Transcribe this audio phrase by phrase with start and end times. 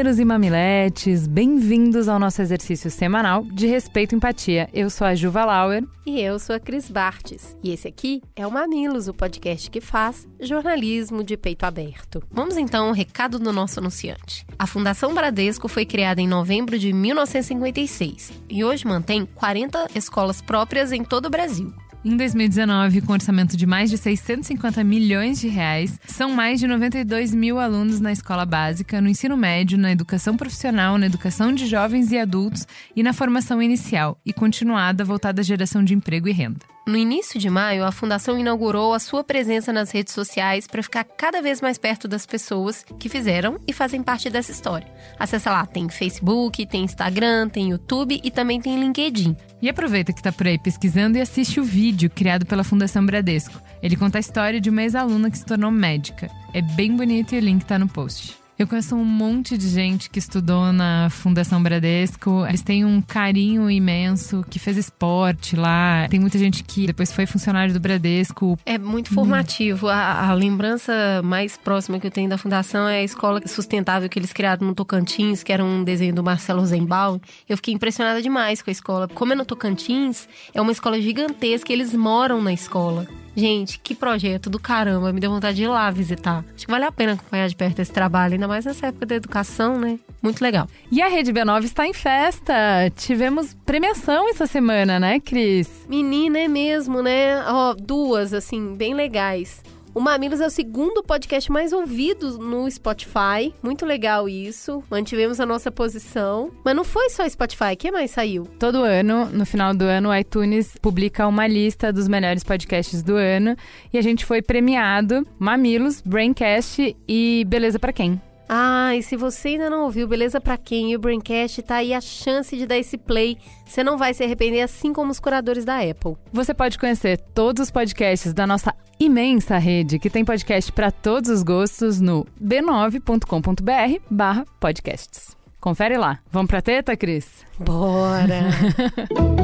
[0.00, 4.66] Mamileiros e mamiletes, bem-vindos ao nosso exercício semanal de respeito e empatia.
[4.72, 5.84] Eu sou a Juva Lauer.
[6.06, 7.54] E eu sou a Cris Bartes.
[7.62, 12.22] E esse aqui é o Mamilos, o podcast que faz jornalismo de peito aberto.
[12.30, 14.46] Vamos então ao recado do nosso anunciante.
[14.58, 20.92] A Fundação Bradesco foi criada em novembro de 1956 e hoje mantém 40 escolas próprias
[20.92, 21.74] em todo o Brasil.
[22.02, 27.34] Em 2019, com orçamento de mais de 650 milhões de reais, são mais de 92
[27.34, 32.10] mil alunos na escola básica, no ensino médio, na educação profissional, na educação de jovens
[32.10, 36.60] e adultos e na formação inicial e continuada voltada à geração de emprego e renda.
[36.86, 41.04] No início de maio, a Fundação inaugurou a sua presença nas redes sociais para ficar
[41.04, 44.90] cada vez mais perto das pessoas que fizeram e fazem parte dessa história.
[45.18, 49.36] Acesse lá, tem Facebook, tem Instagram, tem YouTube e também tem LinkedIn.
[49.60, 53.60] E aproveita que está por aí pesquisando e assiste o vídeo criado pela Fundação Bradesco.
[53.82, 56.30] Ele conta a história de uma ex-aluna que se tornou médica.
[56.54, 58.39] É bem bonito e o link está no post.
[58.60, 62.44] Eu conheço um monte de gente que estudou na Fundação Bradesco.
[62.46, 66.06] Eles têm um carinho imenso, que fez esporte lá.
[66.10, 68.58] Tem muita gente que depois foi funcionário do Bradesco.
[68.66, 69.88] É muito formativo.
[69.88, 70.92] A, a lembrança
[71.24, 74.74] mais próxima que eu tenho da Fundação é a escola sustentável que eles criaram no
[74.74, 77.18] Tocantins, que era um desenho do Marcelo Rosenbaum.
[77.48, 79.08] Eu fiquei impressionada demais com a escola.
[79.08, 83.08] Como é no Tocantins, é uma escola gigantesca, eles moram na escola.
[83.34, 86.44] Gente, que projeto do caramba, me deu vontade de ir lá visitar.
[86.54, 89.14] Acho que vale a pena acompanhar de perto esse trabalho, ainda mais nessa época da
[89.14, 89.98] educação, né?
[90.22, 90.68] Muito legal.
[90.90, 92.54] E a Rede B9 está em festa.
[92.96, 95.86] Tivemos premiação essa semana, né, Cris?
[95.88, 97.42] Menina, é mesmo, né?
[97.46, 99.62] Ó, duas, assim, bem legais.
[100.00, 103.52] O Mamilos é o segundo podcast mais ouvido no Spotify.
[103.62, 104.82] Muito legal isso.
[104.90, 106.50] Mantivemos a nossa posição.
[106.64, 107.76] Mas não foi só Spotify.
[107.78, 108.44] Que mais saiu?
[108.58, 113.14] Todo ano, no final do ano, o iTunes publica uma lista dos melhores podcasts do
[113.14, 113.54] ano.
[113.92, 118.29] E a gente foi premiado Mamilos, Braincast e Beleza para Quem?
[118.52, 121.94] Ah, e se você ainda não ouviu Beleza para Quem e o Braincast, tá aí
[121.94, 123.38] a chance de dar esse play.
[123.64, 126.16] Você não vai se arrepender, assim como os curadores da Apple.
[126.32, 131.30] Você pode conhecer todos os podcasts da nossa imensa rede, que tem podcast para todos
[131.30, 135.36] os gostos, no b9.com.br barra podcasts.
[135.60, 136.18] Confere lá.
[136.32, 137.46] Vamos pra teta, Cris?
[137.56, 138.50] Bora!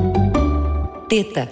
[1.09, 1.49] teta.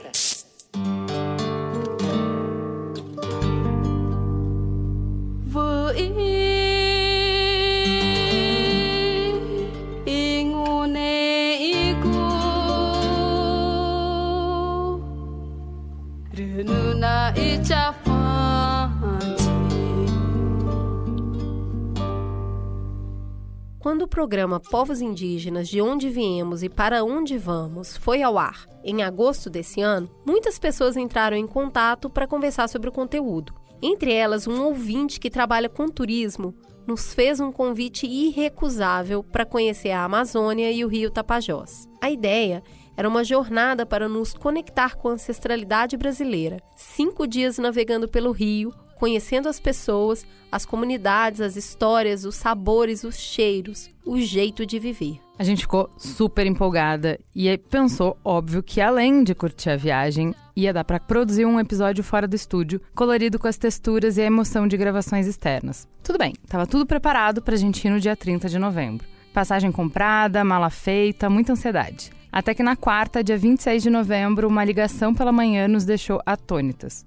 [23.85, 28.67] Quando o programa Povos Indígenas de Onde Viemos e Para Onde Vamos foi ao ar
[28.83, 33.55] em agosto desse ano, muitas pessoas entraram em contato para conversar sobre o conteúdo.
[33.83, 36.55] Entre elas, um ouvinte que trabalha com turismo
[36.87, 41.89] nos fez um convite irrecusável para conhecer a Amazônia e o rio Tapajós.
[42.01, 42.63] A ideia
[42.97, 46.59] era uma jornada para nos conectar com a ancestralidade brasileira.
[46.77, 53.17] Cinco dias navegando pelo rio, conhecendo as pessoas, as comunidades, as histórias, os sabores, os
[53.17, 55.19] cheiros, o jeito de viver.
[55.39, 60.73] A gente ficou super empolgada e pensou, óbvio, que além de curtir a viagem, ia
[60.73, 64.69] dar para produzir um episódio fora do estúdio, colorido com as texturas e a emoção
[64.69, 65.89] de gravações externas.
[66.05, 69.07] Tudo bem, estava tudo preparado para a gente ir no dia 30 de novembro.
[69.33, 72.13] Passagem comprada, mala feita, muita ansiedade.
[72.35, 77.05] Até que na quarta, dia 26 de novembro, uma ligação pela manhã nos deixou atônitas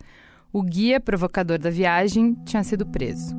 [0.51, 3.35] o guia provocador da viagem tinha sido preso.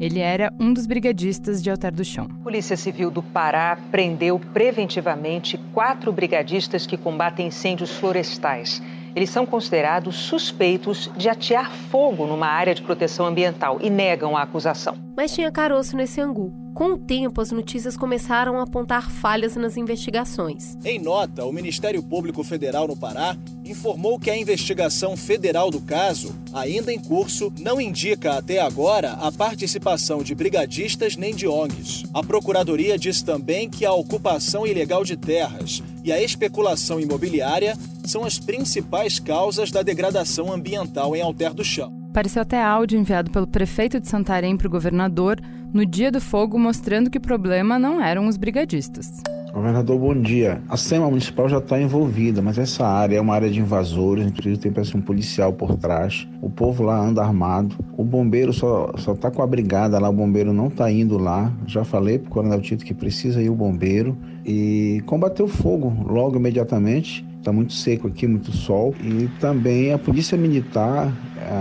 [0.00, 2.28] Ele era um dos brigadistas de Alter do Chão.
[2.44, 8.80] Polícia Civil do Pará prendeu preventivamente quatro brigadistas que combatem incêndios florestais.
[9.16, 14.42] Eles são considerados suspeitos de atear fogo numa área de proteção ambiental e negam a
[14.42, 14.96] acusação.
[15.16, 16.52] Mas tinha caroço nesse angu.
[16.78, 20.76] Com o tempo, as notícias começaram a apontar falhas nas investigações.
[20.84, 26.32] Em nota, o Ministério Público Federal no Pará informou que a investigação federal do caso,
[26.52, 32.04] ainda em curso, não indica até agora a participação de brigadistas nem de ONGs.
[32.14, 38.22] A Procuradoria diz também que a ocupação ilegal de terras e a especulação imobiliária são
[38.22, 41.97] as principais causas da degradação ambiental em Alter do Chão.
[42.18, 45.40] Apareceu até áudio enviado pelo prefeito de Santarém para o governador
[45.72, 49.22] no dia do fogo, mostrando que o problema não eram os brigadistas.
[49.54, 50.60] Governador, bom dia.
[50.68, 54.56] A SEMA Municipal já está envolvida, mas essa área é uma área de invasores, inclusive
[54.56, 56.26] tem parece um policial por trás.
[56.42, 57.76] O povo lá anda armado.
[57.96, 61.52] O bombeiro só, só tá com a brigada lá, o bombeiro não está indo lá.
[61.68, 64.18] Já falei para o Coronel Tito que precisa ir o bombeiro.
[64.44, 67.27] E combater o fogo logo imediatamente.
[67.38, 68.94] Está muito seco aqui, muito sol.
[69.00, 71.12] E também a Polícia Militar,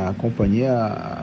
[0.10, 0.74] a Companhia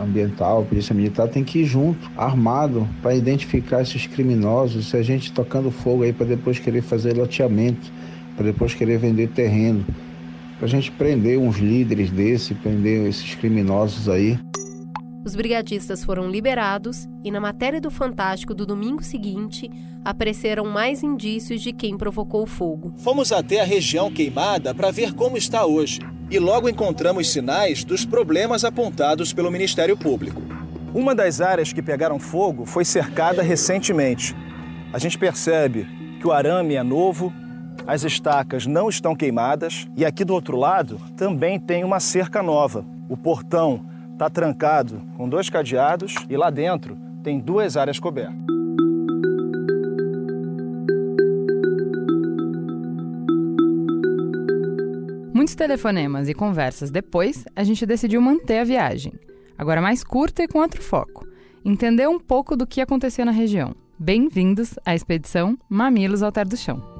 [0.01, 4.89] Ambiental, a Polícia Militar tem que ir junto, armado, para identificar esses criminosos.
[4.89, 7.93] Se a gente tocando fogo aí para depois querer fazer loteamento,
[8.37, 9.85] para depois querer vender terreno,
[10.59, 14.39] para a gente prender uns líderes desse, prender esses criminosos aí.
[15.25, 19.71] Os brigadistas foram liberados e, na matéria do Fantástico do domingo seguinte,
[20.05, 22.93] apareceram mais indícios de quem provocou o fogo.
[22.99, 26.00] Fomos até a região queimada para ver como está hoje
[26.31, 30.43] e logo encontramos sinais dos problemas apontados pelo Ministério Público.
[30.93, 34.37] Uma das áreas que pegaram fogo foi cercada recentemente.
[34.93, 35.87] A gente percebe
[36.21, 37.32] que o arame é novo,
[37.87, 42.85] as estacas não estão queimadas e aqui do outro lado também tem uma cerca nova.
[43.09, 48.34] O portão está trancado com dois cadeados e lá dentro tem duas áreas cobertas.
[55.34, 59.12] Muitos telefonemas e conversas depois, a gente decidiu manter a viagem.
[59.58, 61.26] Agora mais curta e com outro foco.
[61.64, 63.75] Entender um pouco do que acontecia na região.
[63.99, 66.94] Bem-vindos à expedição Mamilos ao Ter do Chão.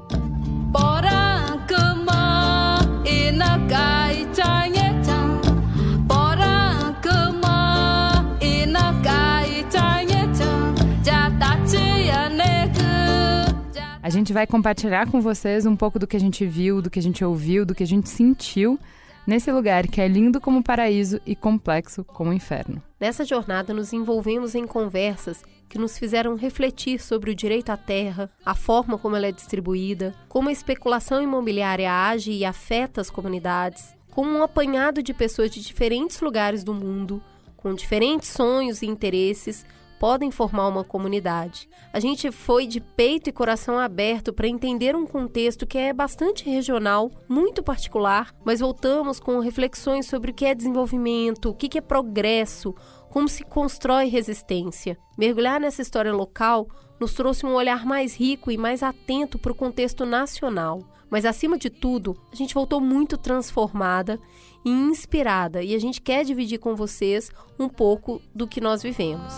[14.05, 16.99] A gente vai compartilhar com vocês um pouco do que a gente viu, do que
[16.99, 18.79] a gente ouviu, do que a gente sentiu
[19.25, 22.83] nesse lugar que é lindo como paraíso e complexo como inferno.
[22.99, 28.29] Nessa jornada, nos envolvemos em conversas que nos fizeram refletir sobre o direito à terra,
[28.45, 33.95] a forma como ela é distribuída, como a especulação imobiliária age e afeta as comunidades,
[34.11, 37.19] como um apanhado de pessoas de diferentes lugares do mundo,
[37.57, 39.65] com diferentes sonhos e interesses,
[39.99, 41.69] podem formar uma comunidade.
[41.91, 46.49] A gente foi de peito e coração aberto para entender um contexto que é bastante
[46.49, 51.81] regional, muito particular, mas voltamos com reflexões sobre o que é desenvolvimento, o que é
[51.81, 52.73] progresso,
[53.09, 54.97] como se constrói resistência.
[55.17, 56.67] Mergulhar nessa história local
[56.99, 60.94] nos trouxe um olhar mais rico e mais atento para o contexto nacional.
[61.09, 64.19] Mas acima de tudo, a gente voltou muito transformada
[64.63, 67.29] e inspirada e a gente quer dividir com vocês
[67.59, 69.33] um pouco do que nós vivemos.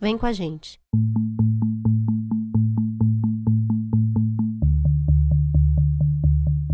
[0.00, 0.80] Vem com a gente.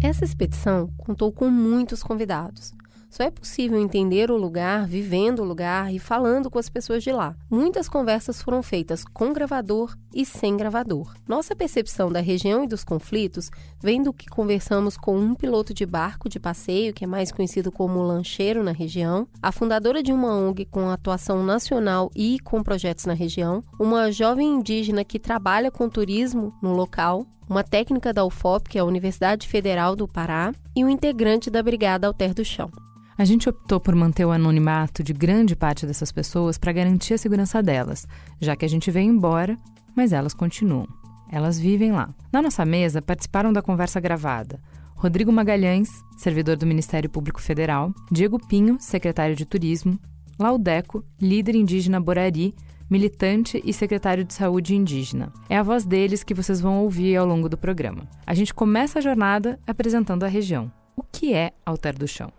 [0.07, 2.73] Essa expedição contou com muitos convidados.
[3.11, 7.11] Só é possível entender o lugar vivendo o lugar e falando com as pessoas de
[7.11, 7.35] lá.
[7.51, 11.13] Muitas conversas foram feitas com gravador e sem gravador.
[11.27, 13.51] Nossa percepção da região e dos conflitos
[13.83, 17.73] vem do que conversamos com um piloto de barco de passeio, que é mais conhecido
[17.73, 23.07] como lancheiro na região, a fundadora de uma ONG com atuação nacional e com projetos
[23.07, 28.69] na região, uma jovem indígena que trabalha com turismo no local, uma técnica da UFOP,
[28.69, 32.71] que é a Universidade Federal do Pará, e um integrante da Brigada Alter do Chão.
[33.19, 37.19] A gente optou por manter o anonimato de grande parte dessas pessoas para garantir a
[37.19, 38.07] segurança delas,
[38.41, 39.57] já que a gente veio embora,
[39.95, 40.87] mas elas continuam.
[41.33, 42.09] Elas vivem lá.
[42.33, 44.61] Na nossa mesa participaram da conversa gravada
[44.97, 49.99] Rodrigo Magalhães, servidor do Ministério Público Federal, Diego Pinho, secretário de Turismo,
[50.39, 52.55] Laudeco, líder indígena Borari,
[52.89, 55.33] militante e secretário de Saúde indígena.
[55.49, 58.09] É a voz deles que vocês vão ouvir ao longo do programa.
[58.27, 60.71] A gente começa a jornada apresentando a região.
[60.97, 62.33] O que é Alter do Chão?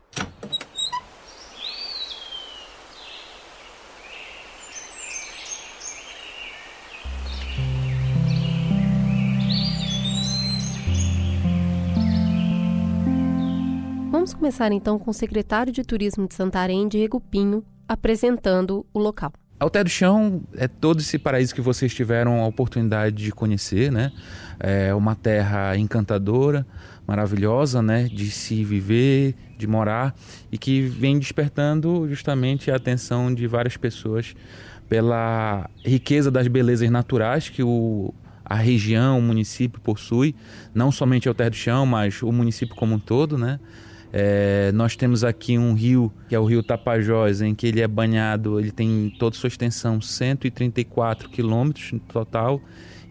[14.09, 19.31] Vamos começar então com o secretário de Turismo de Santarém, Diego Pinho, apresentando o local.
[19.59, 24.11] Alter do Chão é todo esse paraíso que vocês tiveram a oportunidade de conhecer, né?
[24.59, 26.65] É uma terra encantadora,
[27.07, 28.03] maravilhosa, né?
[28.03, 30.15] De se viver, de morar
[30.51, 34.35] e que vem despertando justamente a atenção de várias pessoas
[34.87, 38.13] pela riqueza das belezas naturais que o,
[38.45, 40.35] a região, o município possui,
[40.73, 43.59] não somente Alter do Chão, mas o município como um todo, né?
[44.19, 47.87] É, nós temos aqui um rio, que é o rio Tapajós, em que ele é
[47.87, 52.59] banhado, ele tem toda sua extensão 134 quilômetros total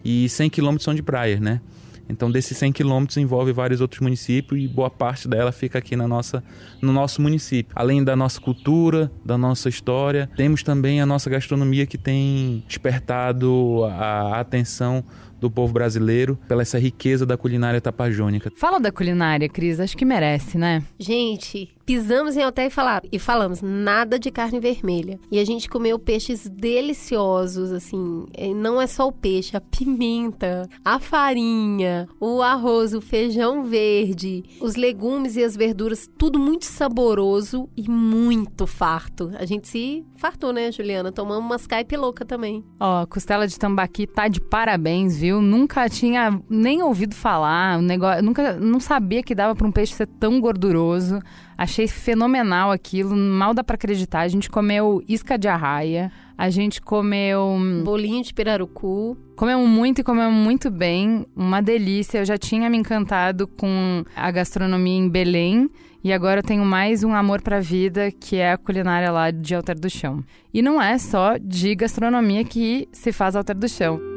[0.03, 1.61] e 100 quilômetros são de praia, né?
[2.09, 6.09] Então, desses 100 quilômetros envolve vários outros municípios e boa parte dela fica aqui na
[6.09, 6.43] nossa,
[6.81, 7.71] no nosso município.
[7.73, 13.85] Além da nossa cultura, da nossa história, temos também a nossa gastronomia que tem despertado
[13.85, 15.05] a atenção
[15.39, 18.51] do povo brasileiro pela essa riqueza da culinária tapajônica.
[18.55, 20.83] Fala da culinária, Cris, acho que merece, né?
[20.99, 25.17] Gente, pisamos em hotel e, falar, e falamos nada de carne vermelha.
[25.31, 28.25] E a gente comeu peixes deliciosos, assim,
[28.57, 34.75] não é só o peixe, a pimenta, a farinha, o arroz, o feijão verde, os
[34.75, 39.31] legumes e as verduras, tudo muito saboroso e muito farto.
[39.39, 41.09] A gente se fartou, né, Juliana?
[41.09, 42.65] Tomamos umas caipe louca também.
[42.81, 45.41] Ó, a costela de tambaqui tá de parabéns, viu?
[45.41, 49.93] Nunca tinha nem ouvido falar, o negócio, nunca não sabia que dava para um peixe
[49.93, 51.21] ser tão gorduroso.
[51.57, 54.21] Achei fenomenal aquilo, mal dá para acreditar.
[54.21, 59.17] A gente comeu isca de arraia, a gente comeu hum, bolinho de pirarucu.
[59.35, 62.19] Comemos muito e comemos muito bem, uma delícia.
[62.19, 65.69] Eu já tinha me encantado com a gastronomia em Belém
[66.03, 69.31] e agora eu tenho mais um amor para a vida, que é a culinária lá
[69.31, 70.23] de Alter do Chão.
[70.53, 74.16] E não é só de gastronomia que se faz Alter do Chão.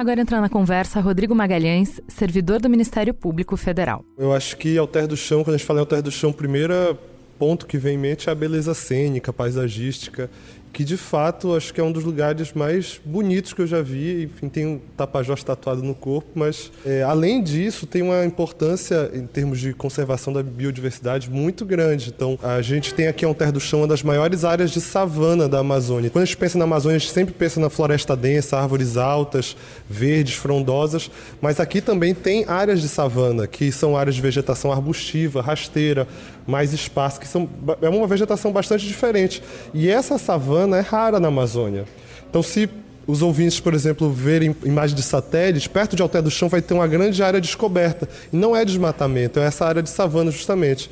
[0.00, 4.02] Agora entrando na conversa, Rodrigo Magalhães, servidor do Ministério Público Federal.
[4.16, 6.96] Eu acho que Alter do Chão, quando a gente fala em Alter do Chão, primeiro
[7.38, 10.30] ponto que vem em mente é a beleza cênica, paisagística
[10.72, 14.24] que de fato acho que é um dos lugares mais bonitos que eu já vi.
[14.24, 19.26] Enfim, tem um tapajós tatuado no corpo, mas é, além disso tem uma importância em
[19.26, 22.12] termos de conservação da biodiversidade muito grande.
[22.14, 25.48] Então a gente tem aqui a Terra do Chão uma das maiores áreas de savana
[25.48, 26.10] da Amazônia.
[26.10, 29.56] Quando a gente pensa na Amazônia, a gente sempre pensa na floresta densa, árvores altas,
[29.88, 31.10] verdes, frondosas,
[31.40, 36.06] mas aqui também tem áreas de savana, que são áreas de vegetação arbustiva, rasteira,
[36.50, 37.48] mais espaço, que são,
[37.80, 39.42] é uma vegetação bastante diferente.
[39.72, 41.84] E essa savana é rara na Amazônia.
[42.28, 42.68] Então, se
[43.06, 46.74] os ouvintes, por exemplo, verem imagens de satélite, perto de Alté do Chão vai ter
[46.74, 48.08] uma grande área descoberta.
[48.32, 50.90] E não é desmatamento, é essa área de savana justamente.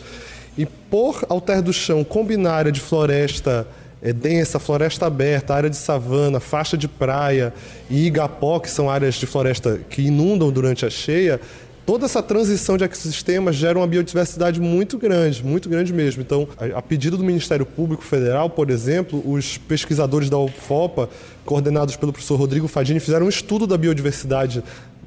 [0.57, 3.67] E por Alter do Chão combinar área de floresta
[4.03, 7.53] é, densa, floresta aberta, área de savana, faixa de praia
[7.91, 11.41] e igapó, que são áreas de floresta que inundam durante a cheia,
[11.89, 16.21] toda essa transição de ecossistemas gera uma biodiversidade muito grande, muito grande mesmo.
[16.21, 21.09] Então, a, pedido do Ministério Público Federal, por exemplo, os pesquisadores da UFOPA,
[21.47, 24.63] coordenados pelo professor Rodrigo Fadini, fizeram um estudo da biodiversidade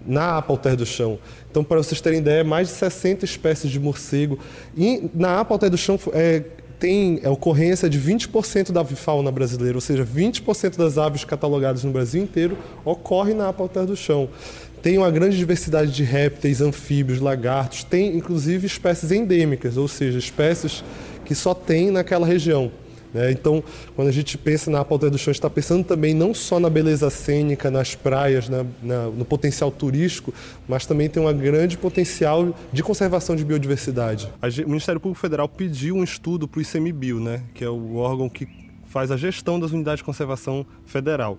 [0.08, 1.20] na APA Alter do Chão.
[1.52, 4.40] Então, para vocês terem ideia, mais de 60 espécies de morcego.
[4.76, 6.42] E na APA Alter do Chão é,
[6.80, 11.92] tem a ocorrência de 20% da avifauna brasileira, ou seja, 20% das aves catalogadas no
[11.92, 14.28] Brasil inteiro ocorre na APA Alter do Chão.
[14.82, 20.84] Tem uma grande diversidade de répteis, anfíbios, lagartos, tem inclusive espécies endêmicas, ou seja, espécies
[21.24, 22.72] que só tem naquela região.
[23.14, 23.32] Né?
[23.32, 23.64] Então,
[23.96, 26.60] quando a gente pensa na pauta do chão, a gente está pensando também não só
[26.60, 30.34] na beleza cênica, nas praias, na, na, no potencial turístico,
[30.68, 34.30] mas também tem um grande potencial de conservação de biodiversidade.
[34.66, 37.44] o Ministério Público Federal pediu um estudo para o ICMBio, né?
[37.54, 38.48] que é o órgão que
[38.86, 41.38] faz a gestão das unidades de conservação federal.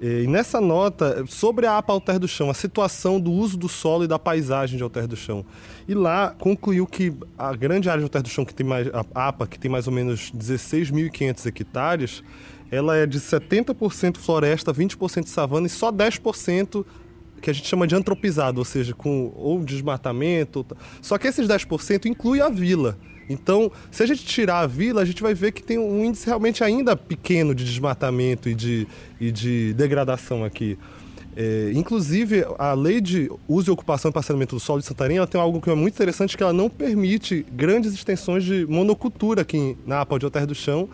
[0.00, 4.04] E nessa nota, sobre a APA Alter do Chão, a situação do uso do solo
[4.04, 5.44] e da paisagem de Alter do Chão.
[5.88, 9.28] E lá concluiu que a grande área de Alter do Chão, que tem mais, a
[9.28, 12.22] APA, que tem mais ou menos 16.500 hectares,
[12.70, 16.84] ela é de 70% floresta, 20% savana e só 10%
[17.40, 20.66] que a gente chama de antropizado, ou seja, com ou desmatamento.
[21.00, 22.98] Só que esses 10% inclui a vila.
[23.28, 26.26] Então, se a gente tirar a vila, a gente vai ver que tem um índice
[26.26, 28.86] realmente ainda pequeno de desmatamento e de,
[29.20, 30.78] e de degradação aqui.
[31.38, 35.26] É, inclusive, a lei de uso e ocupação e parcelamento do solo de Santarém ela
[35.26, 39.76] tem algo que é muito interessante, que ela não permite grandes extensões de monocultura aqui
[39.86, 40.88] na APA de Terra do Chão.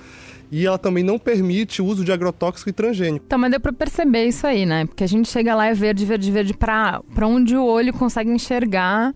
[0.50, 3.24] E ela também não permite o uso de agrotóxico e transgênico.
[3.26, 4.84] Então, mas deu para perceber isso aí, né?
[4.84, 8.30] Porque a gente chega lá e é verde, verde, verde para onde o olho consegue
[8.30, 9.14] enxergar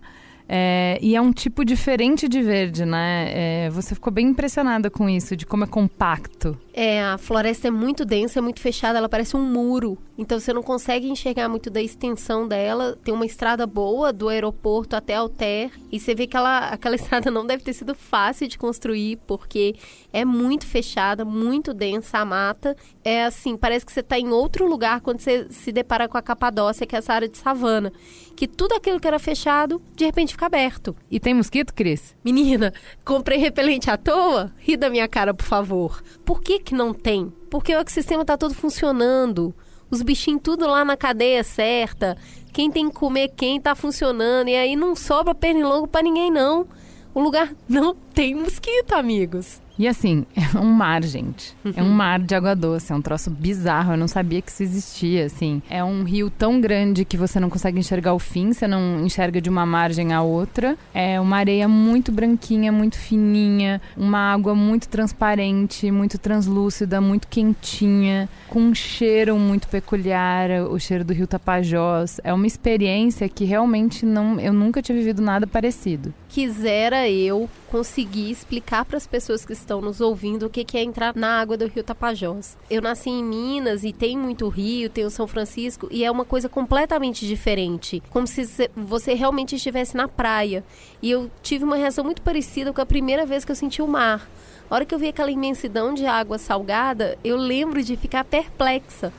[0.49, 3.31] é, e é um tipo diferente de verde, né?
[3.33, 6.57] É, você ficou bem impressionada com isso, de como é compacto.
[6.73, 9.97] É, a floresta é muito densa, é muito fechada, ela parece um muro.
[10.17, 12.97] Então você não consegue enxergar muito da extensão dela.
[13.03, 15.71] Tem uma estrada boa do aeroporto até Alter.
[15.91, 19.75] E você vê que ela, aquela estrada não deve ter sido fácil de construir, porque
[20.13, 22.75] é muito fechada, muito densa a mata.
[23.03, 26.21] É assim, parece que você está em outro lugar quando você se depara com a
[26.21, 27.91] Capadócia, que é essa área de savana.
[28.37, 30.95] Que tudo aquilo que era fechado, de repente fica aberto.
[31.09, 32.15] E tem mosquito, Cris?
[32.23, 32.71] Menina,
[33.03, 34.53] comprei repelente à toa?
[34.57, 36.03] Ri da minha cara, por favor.
[36.23, 37.33] Por que que não tem?
[37.49, 39.55] Porque o ecossistema está todo funcionando.
[39.89, 42.15] Os bichinhos tudo lá na cadeia certa.
[42.53, 44.49] Quem tem que comer quem tá funcionando.
[44.49, 46.67] E aí não sobra pernilongo para ninguém, não.
[47.15, 49.59] O lugar não tem mosquito, amigos.
[49.77, 51.55] E assim, é um mar, gente.
[51.75, 53.93] É um mar de água doce, é um troço bizarro.
[53.93, 55.61] Eu não sabia que isso existia, assim.
[55.69, 59.39] É um rio tão grande que você não consegue enxergar o fim, você não enxerga
[59.39, 60.77] de uma margem à outra.
[60.93, 68.27] É uma areia muito branquinha, muito fininha, uma água muito transparente, muito translúcida, muito quentinha,
[68.49, 72.19] com um cheiro muito peculiar, o cheiro do rio Tapajós.
[72.23, 76.13] É uma experiência que realmente não, eu nunca tinha vivido nada parecido.
[76.29, 80.83] Quisera eu conseguir explicar para as pessoas que estão nos ouvindo o que, que é
[80.83, 82.57] entrar na água do Rio Tapajós.
[82.69, 86.25] Eu nasci em Minas e tem muito rio, tem o São Francisco e é uma
[86.25, 90.63] coisa completamente diferente, como se você realmente estivesse na praia.
[91.01, 93.87] E eu tive uma reação muito parecida com a primeira vez que eu senti o
[93.87, 94.29] mar.
[94.69, 99.13] A hora que eu vi aquela imensidão de água salgada, eu lembro de ficar perplexa.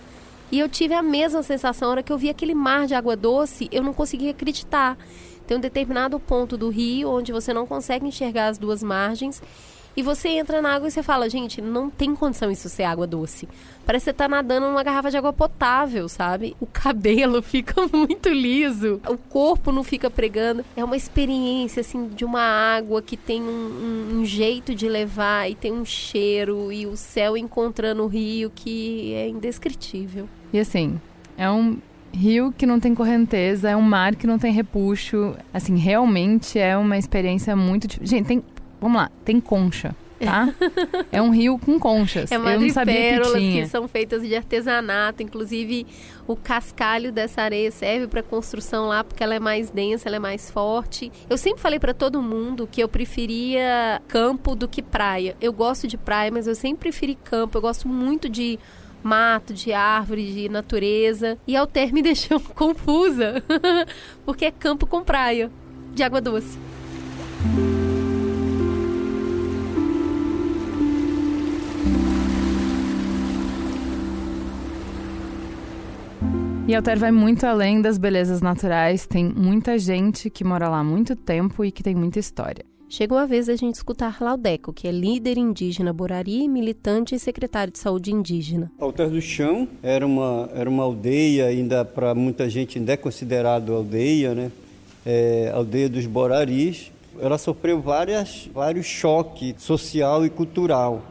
[0.51, 3.15] E eu tive a mesma sensação, a hora que eu vi aquele mar de água
[3.15, 4.97] doce, eu não conseguia acreditar.
[5.49, 9.43] Tem um determinado ponto do rio onde você não consegue enxergar as duas margens
[9.97, 13.05] e você entra na água e você fala, gente, não tem condição isso ser água
[13.05, 13.49] doce.
[13.85, 16.55] Parece que você tá nadando numa garrafa de água potável, sabe?
[16.61, 20.65] O cabelo fica muito liso, o corpo não fica pregando.
[20.77, 25.51] É uma experiência, assim, de uma água que tem um, um, um jeito de levar
[25.51, 30.29] e tem um cheiro e o céu encontrando o rio que é indescritível.
[30.53, 31.01] E assim,
[31.37, 31.79] é um
[32.13, 35.35] rio que não tem correnteza, é um mar que não tem repuxo.
[35.53, 37.89] Assim, realmente é uma experiência muito.
[38.03, 38.45] Gente, tem.
[38.81, 39.95] Vamos lá, tem concha.
[40.19, 40.53] Tá?
[41.13, 42.33] é um rio com conchas.
[42.33, 43.63] É Eu não sabia que, tinha.
[43.63, 45.23] que são feitas de artesanato.
[45.23, 45.87] Inclusive,
[46.27, 50.21] o cascalho dessa areia serve para construção lá porque ela é mais densa, ela é
[50.21, 51.13] mais forte.
[51.31, 55.37] Eu sempre falei para todo mundo que eu preferia campo do que praia.
[55.41, 57.57] Eu gosto de praia, mas eu sempre preferi campo.
[57.57, 58.59] Eu gosto muito de
[59.09, 61.39] mato, de árvore, de natureza.
[61.47, 63.43] E Alter me deixou confusa,
[64.25, 65.51] porque é campo com praia,
[65.95, 66.59] de água doce.
[76.67, 80.85] E Alter vai muito além das belezas naturais, tem muita gente que mora lá há
[80.85, 82.63] muito tempo e que tem muita história.
[82.91, 87.71] Chegou a vez da gente escutar Laudeco, que é líder indígena Borari, militante e secretário
[87.71, 88.73] de saúde indígena.
[88.81, 93.75] Alter do Chão era uma, era uma aldeia, ainda para muita gente ainda é considerado
[93.75, 94.51] aldeia, né?
[95.05, 96.91] É, aldeia dos Boraris.
[97.21, 101.03] Ela sofreu várias, vários choques social e cultural.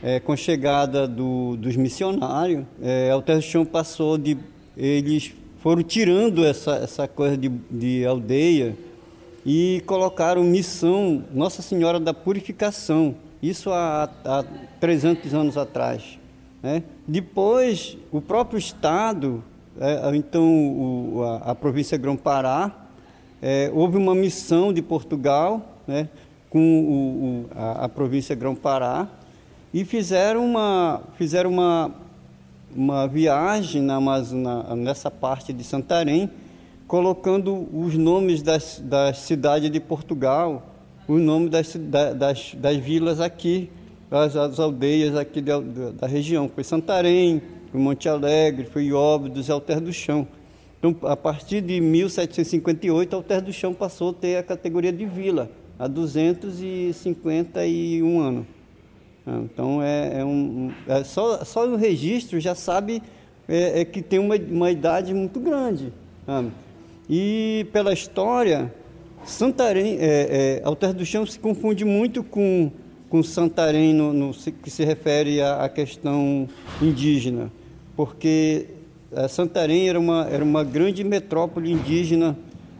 [0.00, 4.38] É, com a chegada do, dos missionários, é, do Chão passou de...
[4.76, 8.76] Eles foram tirando essa, essa coisa de, de aldeia
[9.44, 14.44] e colocaram missão Nossa Senhora da Purificação, isso há, há
[14.80, 16.18] 300 anos atrás.
[16.62, 16.82] Né?
[17.06, 19.42] Depois, o próprio Estado,
[19.80, 22.72] é, então o, a, a, província Grão-Pará,
[23.40, 26.08] é, houve uma missão de Portugal né,
[26.50, 29.06] com o, o, a, a, província Grão-Pará
[29.72, 31.92] e fizeram uma, fizeram uma,
[32.74, 36.28] uma viagem na, na, nessa parte de Santarém,
[36.88, 40.74] colocando os nomes das, das cidades de Portugal,
[41.06, 43.70] os nomes das, das, das vilas aqui,
[44.10, 46.48] das, das aldeias aqui da, da, região.
[46.48, 50.26] Foi Santarém, foi Monte Alegre, foi Óbidos, Alter do Chão.
[50.78, 55.50] Então, a partir de 1758, Alter do Chão passou a ter a categoria de vila,
[55.78, 58.46] há 251 anos.
[59.26, 63.02] Ah, então, é, é um, é só, só o registro já sabe
[63.46, 65.92] é, é que tem uma, uma idade muito grande.
[66.24, 66.50] Sabe?
[67.08, 68.72] E pela história,
[69.24, 72.70] Santarém, é, é, Alter do Chão se confunde muito com,
[73.08, 76.46] com Santarém no, no que se refere à, à questão
[76.82, 77.50] indígena,
[77.96, 78.66] porque
[79.10, 82.36] é, Santarém era uma, era uma grande metrópole indígena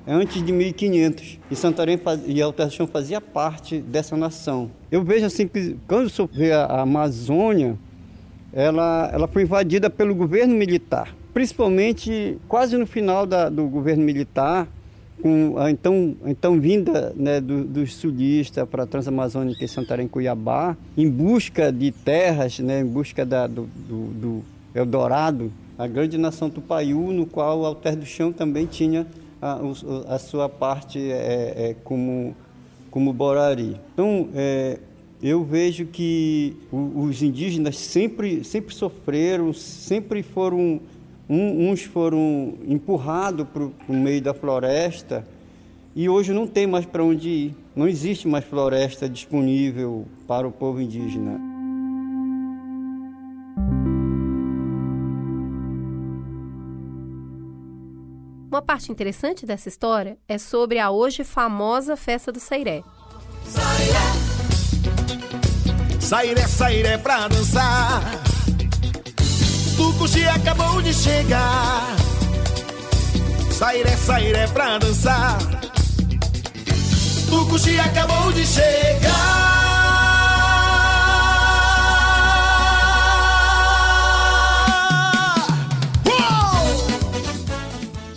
[0.07, 4.71] antes de 1500 e Santarém faz, e Alter do Chão fazia parte dessa nação.
[4.91, 7.79] Eu vejo assim que quando vê a Amazônia,
[8.53, 14.67] ela, ela foi invadida pelo governo militar principalmente quase no final da, do governo militar,
[15.23, 20.09] com a então, a então vinda né, do, dos sulistas para a Transamazônica e Santarém
[20.09, 26.19] Cuiabá, em busca de terras, né, em busca da, do, do, do Eldorado, a grande
[26.19, 29.07] nação Tupaiú, no qual o Alter do Chão também tinha
[29.41, 29.61] a,
[30.09, 32.35] a sua parte é, é, como,
[32.91, 33.77] como Borari.
[33.95, 34.81] Então, é,
[35.23, 40.81] eu vejo que os indígenas sempre, sempre sofreram, sempre foram
[41.29, 45.27] um, uns foram empurrados para o meio da floresta
[45.95, 47.57] e hoje não tem mais para onde ir.
[47.75, 51.41] Não existe mais floresta disponível para o povo indígena.
[58.49, 62.83] Uma parte interessante dessa história é sobre a hoje famosa festa do Sairé.
[66.01, 68.28] Sairé, sairé pra dançar.
[69.79, 71.97] Tucuxi acabou de chegar.
[73.53, 75.39] Sairé, sairé pra dançar.
[77.31, 79.69] Tucuxi acabou de chegar.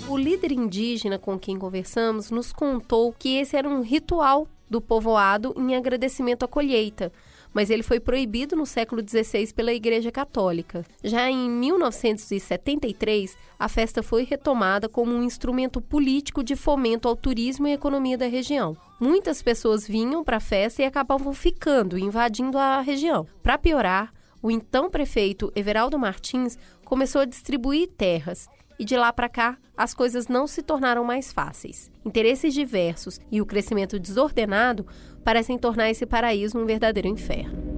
[0.10, 5.54] O líder indígena com quem conversamos nos contou que esse era um ritual do povoado
[5.56, 7.12] em agradecimento à colheita,
[7.54, 10.86] mas ele foi proibido no século XVI pela Igreja Católica.
[11.04, 17.68] Já em 1973, a festa foi retomada como um instrumento político de fomento ao turismo
[17.68, 18.76] e economia da região.
[19.00, 23.28] Muitas pessoas vinham para a festa e acabavam ficando, invadindo a região.
[23.42, 28.48] Para piorar, o então prefeito Everaldo Martins começou a distribuir terras
[28.80, 31.92] e de lá para cá as coisas não se tornaram mais fáceis.
[32.04, 34.88] Interesses diversos e o crescimento desordenado
[35.24, 37.72] parecem tornar esse paraíso um verdadeiro inferno.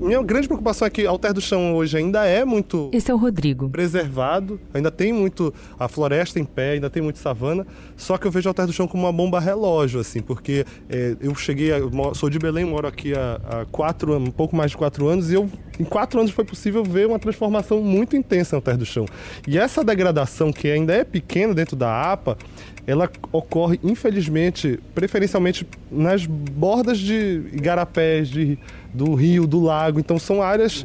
[0.00, 3.18] Minha grande preocupação é que Alter do Chão hoje ainda é muito Esse é o
[3.18, 3.68] Rodrigo.
[3.68, 7.66] preservado, ainda tem muito a floresta em pé, ainda tem muito savana,
[7.98, 11.34] só que eu vejo Alter do Chão como uma bomba relógio, assim, porque é, eu
[11.34, 14.70] cheguei, a, eu sou de Belém, moro aqui há, há quatro anos, um pouco mais
[14.70, 18.54] de quatro anos, e eu, em quatro anos foi possível ver uma transformação muito intensa
[18.54, 19.04] em Alter do Chão.
[19.46, 22.38] E essa degradação, que ainda é pequena dentro da APA,
[22.86, 28.58] ela ocorre, infelizmente, preferencialmente nas bordas de igarapés, de,
[28.92, 30.00] do rio, do lago.
[30.00, 30.84] Então são áreas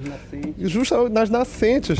[0.59, 1.99] justa nas nascentes.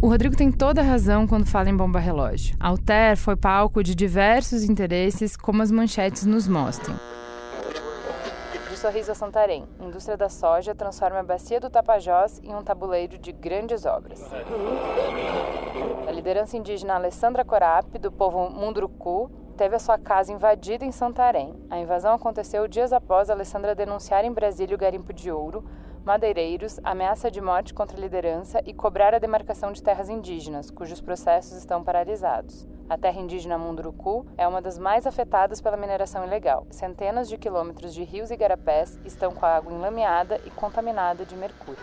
[0.00, 2.54] O Rodrigo tem toda a razão quando fala em bomba relógio.
[2.60, 6.94] Alter foi palco de diversos interesses, como as manchetes nos mostram.
[8.76, 13.16] De Sorriso a Santarém, indústria da soja transforma a bacia do Tapajós em um tabuleiro
[13.16, 14.22] de grandes obras.
[16.06, 21.54] A liderança indígena Alessandra Corap, do povo Munduruku, teve a sua casa invadida em Santarém.
[21.70, 25.64] A invasão aconteceu dias após Alessandra denunciar em Brasília o garimpo de ouro,
[26.04, 31.00] madeireiros, ameaça de morte contra a liderança e cobrar a demarcação de terras indígenas, cujos
[31.00, 32.68] processos estão paralisados.
[32.88, 36.68] A terra indígena Munduruku é uma das mais afetadas pela mineração ilegal.
[36.70, 41.34] Centenas de quilômetros de rios e igarapés estão com a água enlameada e contaminada de
[41.34, 41.82] mercúrio.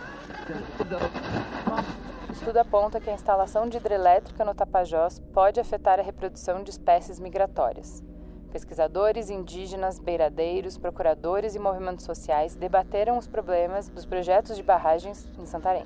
[2.26, 6.70] O estudo aponta que a instalação de hidrelétrica no Tapajós pode afetar a reprodução de
[6.70, 8.02] espécies migratórias.
[8.50, 15.44] Pesquisadores, indígenas, beiradeiros, procuradores e movimentos sociais debateram os problemas dos projetos de barragens em
[15.44, 15.84] Santarém.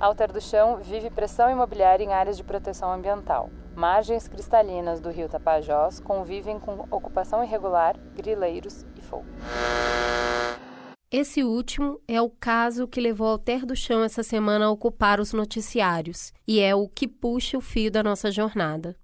[0.00, 3.50] Alter do Chão vive pressão imobiliária em áreas de proteção ambiental.
[3.74, 9.26] Margens cristalinas do rio Tapajós convivem com ocupação irregular, grileiros e fogo.
[11.10, 15.32] Esse último é o caso que levou Alter do Chão essa semana a ocupar os
[15.32, 18.94] noticiários e é o que puxa o fio da nossa jornada.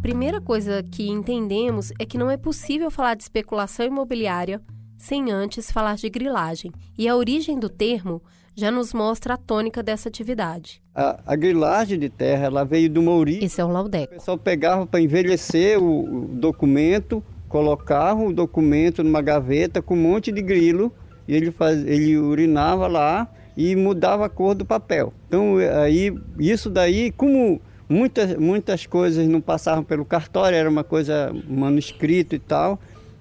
[0.00, 4.60] Primeira coisa que entendemos é que não é possível falar de especulação imobiliária
[4.96, 8.22] sem antes falar de grilagem, e a origem do termo
[8.54, 10.82] já nos mostra a tônica dessa atividade.
[10.94, 13.44] A, a grilagem de terra ela veio de uma origem.
[13.44, 14.12] Esse é o O Laudeco.
[14.14, 20.30] pessoal pegava para envelhecer o, o documento, colocava o documento numa gaveta com um monte
[20.30, 20.92] de grilo
[21.26, 25.14] e ele, faz, ele urinava lá e mudava a cor do papel.
[25.26, 27.58] Então aí isso daí, como
[27.90, 32.78] muitas, muitas coisas não passavam pelo cartório, era uma coisa manuscrito e tal,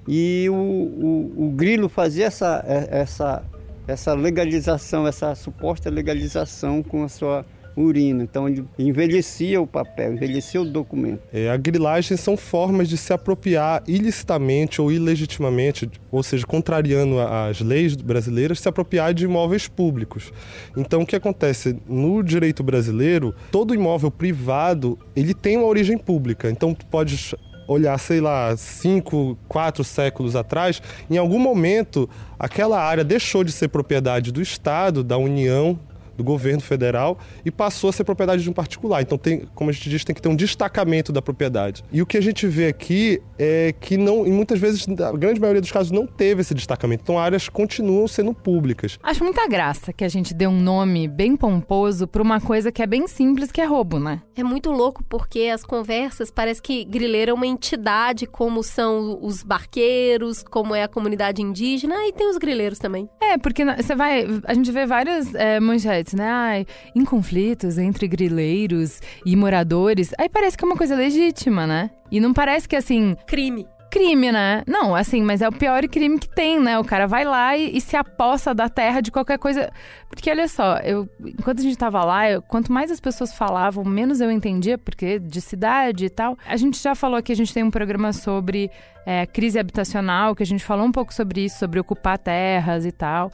[0.07, 3.43] e o, o, o grilo fazia essa, essa,
[3.87, 7.45] essa legalização, essa suposta legalização com a sua
[7.83, 8.23] urina.
[8.23, 11.21] Então ele envelhecia o papel, envelhecia o documento.
[11.31, 17.61] É, a grilagem são formas de se apropriar ilicitamente ou ilegitimamente, ou seja, contrariando as
[17.61, 20.31] leis brasileiras, se apropriar de imóveis públicos.
[20.75, 23.33] Então, o que acontece no direito brasileiro?
[23.51, 26.49] Todo imóvel privado ele tem uma origem pública.
[26.49, 27.35] Então, tu pode
[27.67, 33.67] olhar, sei lá, cinco, quatro séculos atrás, em algum momento aquela área deixou de ser
[33.67, 35.79] propriedade do Estado, da União,
[36.19, 39.01] do governo federal e passou a ser propriedade de um particular.
[39.01, 41.83] Então, tem, como a gente diz, tem que ter um destacamento da propriedade.
[41.91, 45.39] E o que a gente vê aqui é que não, e muitas vezes, a grande
[45.39, 47.03] maioria dos casos, não teve esse destacamento.
[47.03, 48.99] Então, áreas continuam sendo públicas.
[49.01, 52.81] Acho muita graça que a gente dê um nome bem pomposo pra uma coisa que
[52.81, 54.21] é bem simples, que é roubo, né?
[54.35, 59.41] É muito louco porque as conversas parece que grileiro é uma entidade, como são os
[59.41, 63.09] barqueiros, como é a comunidade indígena, e tem os grileiros também.
[63.21, 64.25] É, porque você vai.
[64.43, 66.29] A gente vê várias é, manchetes, né?
[66.29, 70.11] Ai, em conflitos entre grileiros e moradores.
[70.17, 71.89] Aí parece que é uma coisa legítima, né?
[72.11, 73.15] E não parece que assim.
[73.27, 73.67] Crime.
[73.89, 74.63] crime, né?
[74.67, 76.77] Não, assim, mas é o pior crime que tem, né?
[76.77, 79.71] O cara vai lá e, e se aposta da terra de qualquer coisa.
[80.09, 83.83] Porque olha só, eu, enquanto a gente tava lá, eu, quanto mais as pessoas falavam,
[83.83, 86.37] menos eu entendia, porque de cidade e tal.
[86.45, 88.69] A gente já falou que a gente tem um programa sobre
[89.05, 92.91] é, crise habitacional, que a gente falou um pouco sobre isso, sobre ocupar terras e
[92.91, 93.31] tal.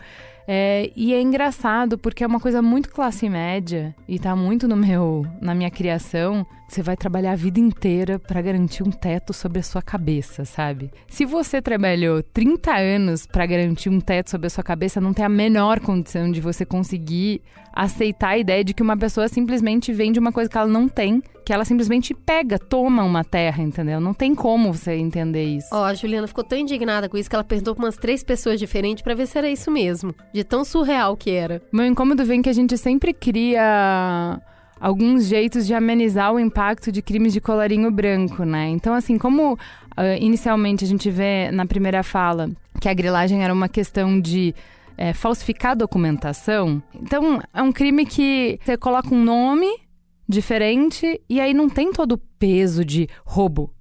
[0.48, 4.76] É, e é engraçado porque é uma coisa muito classe média e tá muito no
[4.76, 6.46] meu, na minha criação.
[6.68, 10.92] Você vai trabalhar a vida inteira para garantir um teto sobre a sua cabeça, sabe?
[11.08, 15.24] Se você trabalhou 30 anos para garantir um teto sobre a sua cabeça, não tem
[15.24, 20.20] a menor condição de você conseguir aceitar a ideia de que uma pessoa simplesmente vende
[20.20, 24.00] uma coisa que ela não tem, que ela simplesmente pega, toma uma terra, entendeu?
[24.00, 25.70] Não tem como você entender isso.
[25.72, 28.60] Ó, a Juliana ficou tão indignada com isso que ela perguntou pra umas três pessoas
[28.60, 31.62] diferentes para ver se era isso mesmo, de tão surreal que era.
[31.72, 34.42] Meu incômodo vem que a gente sempre cria
[34.80, 38.68] alguns jeitos de amenizar o impacto de crimes de colarinho branco, né?
[38.70, 39.58] Então, assim, como uh,
[40.20, 44.54] inicialmente a gente vê na primeira fala que a grilagem era uma questão de
[44.98, 46.82] é, falsificar documentação.
[46.94, 49.68] Então, é um crime que você coloca um nome
[50.28, 53.74] diferente e aí não tem todo o peso de roubo,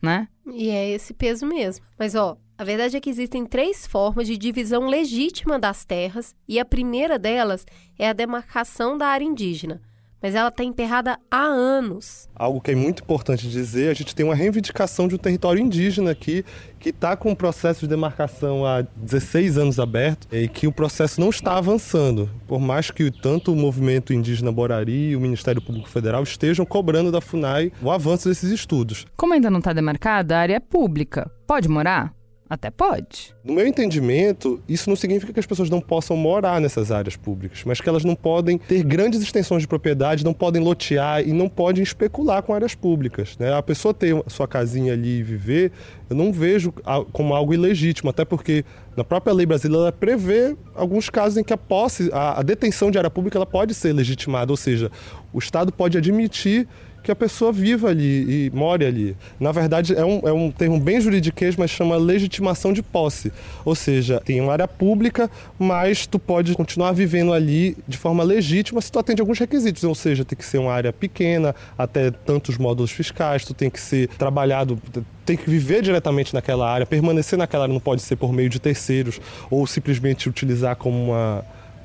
[0.00, 0.28] né?
[0.46, 1.84] E é esse peso mesmo.
[1.98, 6.58] Mas, ó, a verdade é que existem três formas de divisão legítima das terras e
[6.60, 7.64] a primeira delas
[7.98, 9.80] é a demarcação da área indígena
[10.22, 12.28] mas ela está enterrada há anos.
[12.34, 16.12] Algo que é muito importante dizer, a gente tem uma reivindicação de um território indígena
[16.12, 16.44] aqui,
[16.78, 21.20] que está com um processo de demarcação há 16 anos aberto e que o processo
[21.20, 22.30] não está avançando.
[22.46, 27.10] Por mais que tanto o movimento indígena Borari e o Ministério Público Federal estejam cobrando
[27.10, 29.06] da FUNAI o avanço desses estudos.
[29.16, 31.30] Como ainda não está demarcada, a área é pública.
[31.46, 32.21] Pode morar?
[32.52, 33.34] Até pode.
[33.42, 37.62] No meu entendimento, isso não significa que as pessoas não possam morar nessas áreas públicas,
[37.64, 41.48] mas que elas não podem ter grandes extensões de propriedade, não podem lotear e não
[41.48, 43.38] podem especular com áreas públicas.
[43.38, 43.54] Né?
[43.54, 45.72] A pessoa ter sua casinha ali e viver,
[46.10, 46.74] eu não vejo
[47.10, 51.54] como algo ilegítimo, até porque na própria lei brasileira ela prevê alguns casos em que
[51.54, 54.90] a posse, a, a detenção de área pública ela pode ser legitimada, ou seja,
[55.32, 56.68] o Estado pode admitir
[57.02, 59.16] que a pessoa viva ali e more ali.
[59.40, 63.32] Na verdade, é um, é um termo bem juridiquês, mas chama legitimação de posse.
[63.64, 68.80] Ou seja, tem uma área pública, mas tu pode continuar vivendo ali de forma legítima
[68.80, 69.82] se tu atende alguns requisitos.
[69.84, 73.80] Ou seja, tem que ser uma área pequena, até tantos módulos fiscais, tu tem que
[73.80, 74.80] ser trabalhado
[75.24, 78.58] tem que viver diretamente naquela área, permanecer naquela área não pode ser por meio de
[78.58, 81.44] terceiros ou simplesmente utilizar como uma,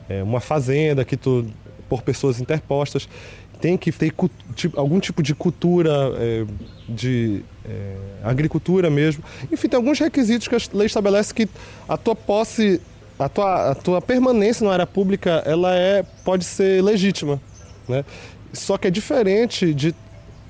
[0.09, 1.45] é, uma fazenda que tu
[1.87, 3.07] por pessoas interpostas
[3.59, 4.13] tem que ter
[4.55, 6.45] tipo, algum tipo de cultura, é,
[6.87, 9.23] de é, agricultura mesmo.
[9.51, 11.47] Enfim, tem alguns requisitos que a lei estabelece que
[11.87, 12.81] a tua posse,
[13.17, 17.41] a tua, a tua permanência na área pública, ela é, pode ser legítima.
[17.87, 18.05] Né?
[18.53, 19.93] Só que é diferente de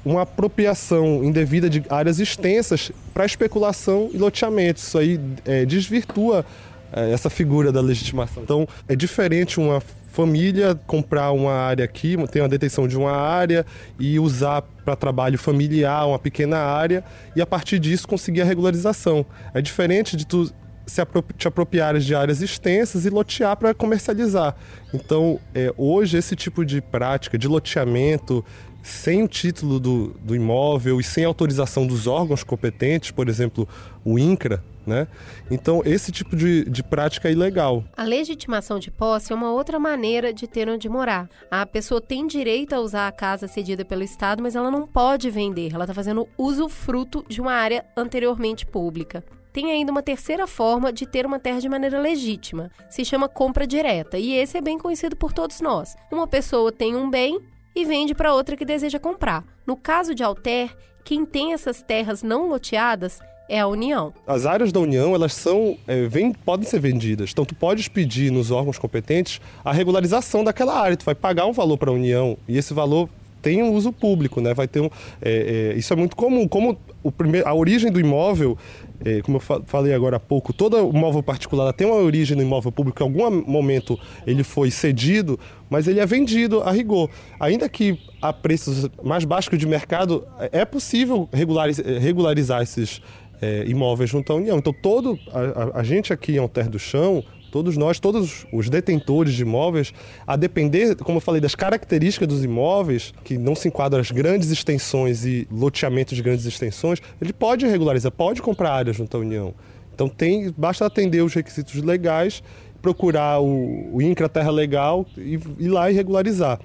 [0.05, 4.79] uma apropriação indevida de áreas extensas para especulação e loteamento.
[4.79, 6.45] Isso aí é, desvirtua
[6.93, 8.43] é, essa figura da legitimação.
[8.43, 9.81] Então, é diferente uma
[10.17, 13.63] família comprar uma área aqui, ter uma detenção de uma área
[13.99, 17.03] e usar para trabalho familiar uma pequena área
[17.35, 19.23] e a partir disso conseguir a regularização.
[19.53, 20.51] É diferente de tu
[20.87, 21.01] se
[21.37, 24.55] te apropriares de áreas extensas e lotear para comercializar.
[24.91, 28.43] Então, é, hoje, esse tipo de prática de loteamento
[28.81, 33.67] sem o título do, do imóvel e sem autorização dos órgãos competentes, por exemplo,
[34.03, 35.07] o INCRA, né?
[35.51, 37.83] Então, esse tipo de, de prática é ilegal.
[37.95, 41.29] A legitimação de posse é uma outra maneira de ter onde morar.
[41.51, 45.29] A pessoa tem direito a usar a casa cedida pelo Estado, mas ela não pode
[45.29, 45.73] vender.
[45.73, 49.23] Ela está fazendo usufruto de uma área anteriormente pública.
[49.51, 52.71] Tem ainda uma terceira forma de ter uma terra de maneira legítima.
[52.89, 55.95] Se chama compra direta, e esse é bem conhecido por todos nós.
[56.11, 57.39] Uma pessoa tem um bem
[57.75, 59.43] e vende para outra que deseja comprar.
[59.65, 63.19] No caso de Alter, quem tem essas terras não loteadas
[63.49, 64.13] é a União.
[64.25, 67.31] As áreas da União, elas são, é, vem, podem ser vendidas.
[67.31, 70.97] Então, tu podes pedir nos órgãos competentes a regularização daquela área.
[70.97, 73.09] Tu vai pagar um valor para a União e esse valor
[73.41, 74.53] tem um uso público, né?
[74.53, 74.89] Vai ter um,
[75.21, 76.47] é, é, isso é muito comum.
[76.47, 78.57] Como o primeiro, a origem do imóvel,
[79.05, 82.71] é, como eu falei agora há pouco, todo imóvel particular tem uma origem no imóvel
[82.71, 83.01] público.
[83.01, 87.09] Em algum momento ele foi cedido, mas ele é vendido a rigor.
[87.39, 93.01] Ainda que a preços mais baixos de mercado, é possível regularizar, regularizar esses
[93.41, 94.57] é, imóveis junto à União.
[94.57, 99.33] Então, todo a, a, gente aqui em Alter do Chão, todos nós, todos os detentores
[99.33, 99.93] de imóveis,
[100.25, 104.49] a depender, como eu falei, das características dos imóveis, que não se enquadram as grandes
[104.49, 109.53] extensões e loteamento de grandes extensões, ele pode regularizar, pode comprar áreas junto à União.
[109.93, 112.43] Então, tem, basta atender os requisitos legais,
[112.81, 116.59] procurar o, o INCRA Terra Legal e ir lá e regularizar.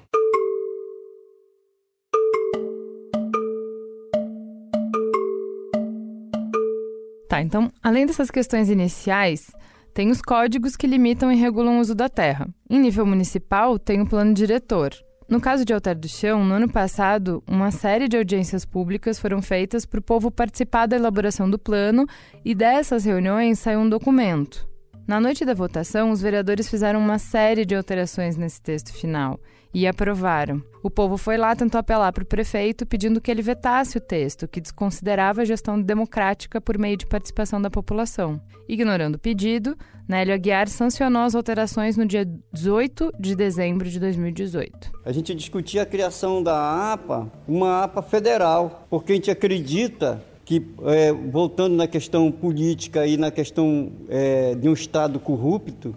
[7.33, 9.51] Tá, então, além dessas questões iniciais,
[9.91, 12.47] tem os códigos que limitam e regulam o uso da terra.
[12.69, 14.91] Em nível municipal, tem o plano diretor.
[15.27, 19.41] No caso de Alter do Chão, no ano passado, uma série de audiências públicas foram
[19.41, 22.05] feitas para o povo participar da elaboração do plano
[22.45, 24.69] e dessas reuniões saiu um documento.
[25.07, 29.39] Na noite da votação, os vereadores fizeram uma série de alterações nesse texto final
[29.73, 30.61] e aprovaram.
[30.83, 34.47] O povo foi lá, tentou apelar para o prefeito, pedindo que ele vetasse o texto,
[34.47, 38.39] que desconsiderava a gestão democrática por meio de participação da população.
[38.67, 44.91] Ignorando o pedido, Nélio Aguiar sancionou as alterações no dia 18 de dezembro de 2018.
[45.05, 50.61] A gente discutia a criação da APA, uma APA federal, porque a gente acredita que,
[50.85, 55.95] é, voltando na questão política e na questão é, de um Estado corrupto,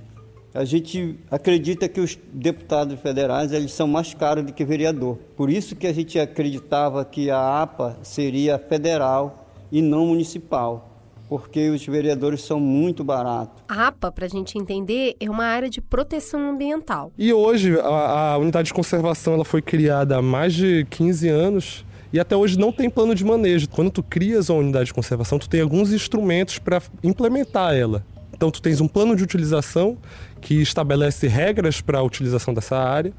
[0.57, 5.19] a gente acredita que os deputados federais eles são mais caros do que vereador.
[5.37, 10.89] Por isso que a gente acreditava que a APA seria federal e não municipal,
[11.29, 13.63] porque os vereadores são muito baratos.
[13.69, 17.13] A APA, para a gente entender, é uma área de proteção ambiental.
[17.19, 21.85] E hoje a, a unidade de conservação ela foi criada há mais de 15 anos
[22.13, 23.69] e até hoje não tem plano de manejo.
[23.69, 28.03] Quando tu crias uma unidade de conservação, tu tem alguns instrumentos para implementar ela.
[28.37, 29.97] Então tu tens um plano de utilização
[30.43, 33.13] que estabelece regras para a utilização dessa área.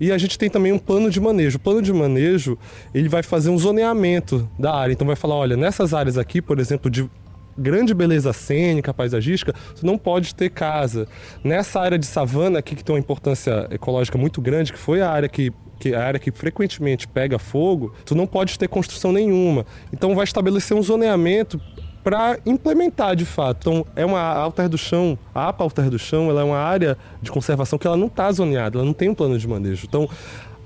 [0.00, 1.56] E a gente tem também um plano de manejo.
[1.56, 2.58] O plano de manejo,
[2.92, 4.92] ele vai fazer um zoneamento da área.
[4.92, 7.08] Então vai falar, olha, nessas áreas aqui, por exemplo, de
[7.56, 11.06] grande beleza cênica, paisagística, tu não pode ter casa.
[11.42, 15.10] Nessa área de savana aqui que tem uma importância ecológica muito grande, que foi a
[15.10, 19.12] área que que é a área que frequentemente pega fogo, tu não pode ter construção
[19.12, 19.66] nenhuma.
[19.92, 21.60] Então vai estabelecer um zoneamento
[22.06, 23.68] para implementar de fato.
[23.68, 26.96] Então, é uma alter do chão, a APA alter do chão, ela é uma área
[27.20, 29.86] de conservação que ela não está zoneada, ela não tem um plano de manejo.
[29.88, 30.08] Então,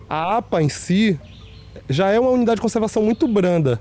[0.07, 1.19] a APA em si
[1.89, 3.81] já é uma unidade de conservação muito branda.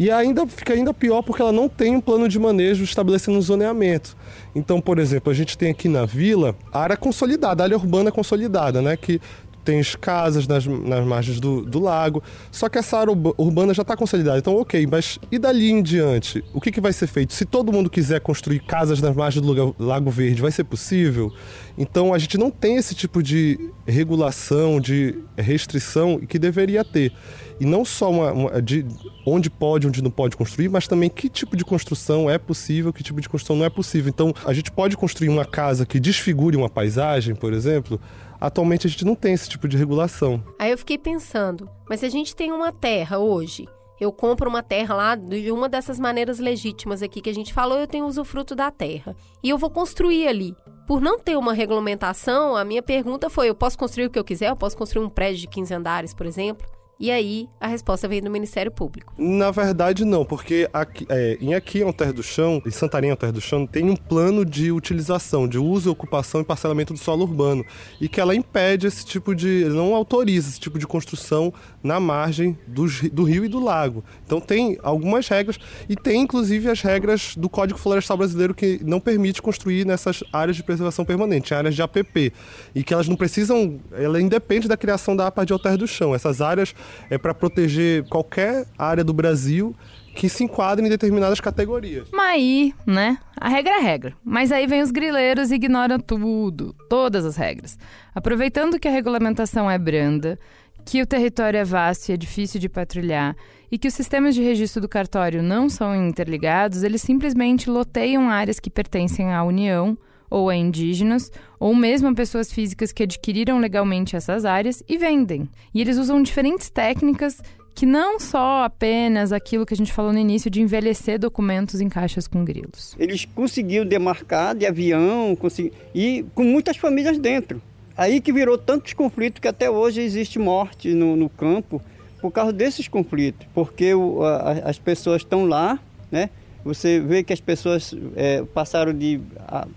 [0.00, 3.40] E ainda fica ainda pior porque ela não tem um plano de manejo estabelecendo um
[3.40, 4.16] zoneamento.
[4.52, 8.10] Então, por exemplo, a gente tem aqui na vila a área consolidada, a área urbana
[8.10, 8.96] consolidada, né?
[8.96, 9.20] Que
[9.66, 13.96] tens casas nas, nas margens do, do lago, só que essa área urbana já está
[13.96, 14.38] consolidada.
[14.38, 16.42] Então, ok, mas e dali em diante?
[16.54, 17.34] O que, que vai ser feito?
[17.34, 21.32] Se todo mundo quiser construir casas nas margens do Lago Verde, vai ser possível?
[21.76, 27.12] Então, a gente não tem esse tipo de regulação, de restrição que deveria ter.
[27.58, 28.86] E não só uma, uma, de
[29.26, 33.02] onde pode, onde não pode construir, mas também que tipo de construção é possível, que
[33.02, 34.08] tipo de construção não é possível.
[34.08, 38.00] Então, a gente pode construir uma casa que desfigure uma paisagem, por exemplo,
[38.40, 40.42] Atualmente a gente não tem esse tipo de regulação.
[40.58, 43.66] Aí eu fiquei pensando, mas se a gente tem uma terra hoje,
[44.00, 47.78] eu compro uma terra lá de uma dessas maneiras legítimas aqui que a gente falou,
[47.78, 49.16] eu tenho usufruto da terra.
[49.42, 50.54] E eu vou construir ali.
[50.86, 54.24] Por não ter uma regulamentação, a minha pergunta foi: eu posso construir o que eu
[54.24, 54.50] quiser?
[54.50, 56.66] Eu posso construir um prédio de 15 andares, por exemplo?
[56.98, 59.12] E aí, a resposta veio do Ministério Público.
[59.18, 63.32] Na verdade, não, porque aqui, é, em aqui em Terra do Chão, em Santarém Terra
[63.32, 67.62] do Chão, tem um plano de utilização, de uso, ocupação e parcelamento do solo urbano.
[68.00, 69.66] E que ela impede esse tipo de.
[69.66, 74.02] não autoriza esse tipo de construção na margem do, do rio e do lago.
[74.24, 79.00] Então tem algumas regras, e tem inclusive as regras do Código Florestal Brasileiro que não
[79.00, 82.32] permite construir nessas áreas de preservação permanente, áreas de APP.
[82.74, 83.78] E que elas não precisam.
[83.92, 86.14] Ela independe da criação da APA de Alter do Chão.
[86.14, 86.74] Essas áreas
[87.10, 89.74] é para proteger qualquer área do Brasil
[90.14, 92.08] que se enquadre em determinadas categorias.
[92.10, 93.18] Mas aí, né?
[93.36, 94.14] A regra é regra.
[94.24, 97.78] Mas aí vem os grileiros e ignoram tudo, todas as regras.
[98.14, 100.38] Aproveitando que a regulamentação é branda,
[100.86, 103.36] que o território é vasto e é difícil de patrulhar,
[103.70, 108.60] e que os sistemas de registro do cartório não são interligados, eles simplesmente loteiam áreas
[108.60, 109.98] que pertencem à União
[110.30, 115.48] ou a indígenas, ou mesmo a pessoas físicas que adquiriram legalmente essas áreas e vendem.
[115.74, 117.40] E eles usam diferentes técnicas
[117.76, 121.90] que não só apenas aquilo que a gente falou no início de envelhecer documentos em
[121.90, 122.96] caixas com grilos.
[122.98, 125.72] Eles conseguiram demarcar de avião consegui...
[125.94, 127.60] e com muitas famílias dentro.
[127.94, 131.82] Aí que virou tantos conflitos que até hoje existe morte no, no campo
[132.20, 135.78] por causa desses conflitos, porque o, a, as pessoas estão lá,
[136.10, 136.30] né?
[136.66, 139.20] Você vê que as pessoas é, passaram de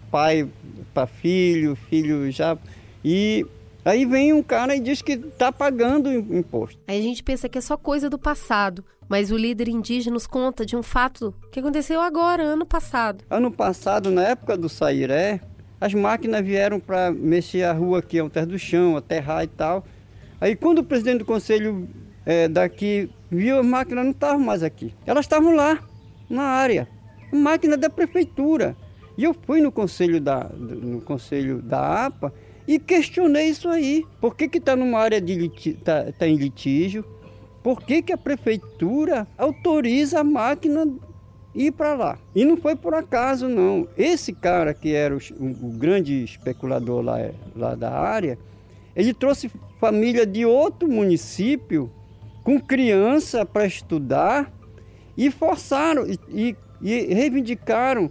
[0.10, 0.49] pai
[0.91, 2.58] para filho, filho já.
[3.06, 3.45] E
[3.86, 6.80] aí vem um cara e diz que está pagando imposto.
[6.88, 8.84] Aí a gente pensa que é só coisa do passado.
[9.08, 13.23] Mas o líder indígena nos conta de um fato que aconteceu agora, ano passado.
[13.29, 15.42] Ano passado, na época do Sairé,
[15.81, 19.83] as máquinas vieram para mexer a rua aqui, ao terra do chão, aterrar e tal.
[20.42, 21.87] Aí quando o presidente do conselho
[22.25, 24.94] é, daqui viu, as máquinas não estavam mais aqui.
[25.08, 25.79] Elas estavam lá
[26.30, 26.88] na área,
[27.32, 28.75] máquina da prefeitura.
[29.17, 32.34] E eu fui no conselho da, no conselho da APA
[32.67, 34.06] e questionei isso aí.
[34.21, 35.50] Por que está numa área de
[35.84, 37.04] tá, tá em litígio?
[37.62, 40.86] Por que, que a prefeitura autoriza a máquina
[41.54, 42.19] ir para lá.
[42.36, 43.88] E não foi por acaso, não.
[43.98, 47.17] Esse cara que era o, o grande especulador lá,
[47.56, 48.38] lá da área,
[48.96, 51.92] ele trouxe família de outro município
[52.44, 54.52] com criança para estudar
[55.19, 58.09] e forçaram e, e, reivindicaram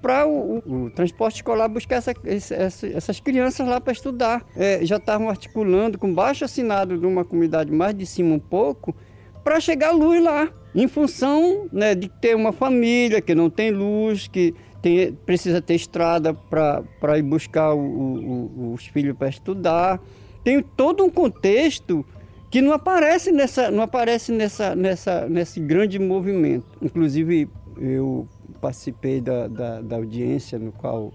[0.00, 4.42] para o, o, o, transporte escolar buscar essa, essa, essas crianças lá para estudar.
[4.56, 8.96] É, já estavam articulando com baixo assinado de uma comunidade mais de cima um pouco
[9.44, 14.26] para chegar luz lá, em função né, de ter uma família que não tem luz,
[14.26, 20.00] que tem, precisa ter estrada para ir buscar o, os filhos para estudar.
[20.42, 22.04] Tem todo um contexto
[22.52, 26.66] que não aparece nessa, não aparece nessa, nessa, nesse grande movimento.
[26.82, 27.48] Inclusive
[27.78, 28.28] eu
[28.60, 31.14] participei da, da, da audiência no qual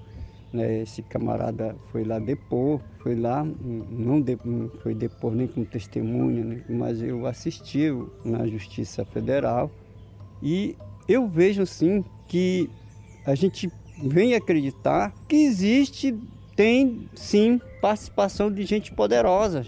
[0.51, 5.63] né, esse camarada foi lá depor, foi lá, não, de, não foi depor nem como
[5.63, 7.85] testemunha, né, mas eu assisti
[8.25, 9.69] na Justiça Federal
[10.41, 10.75] e
[11.07, 12.67] eu vejo sim que
[13.27, 13.71] a gente
[14.01, 16.17] vem acreditar que existe,
[16.55, 19.63] tem sim participação de gente poderosa.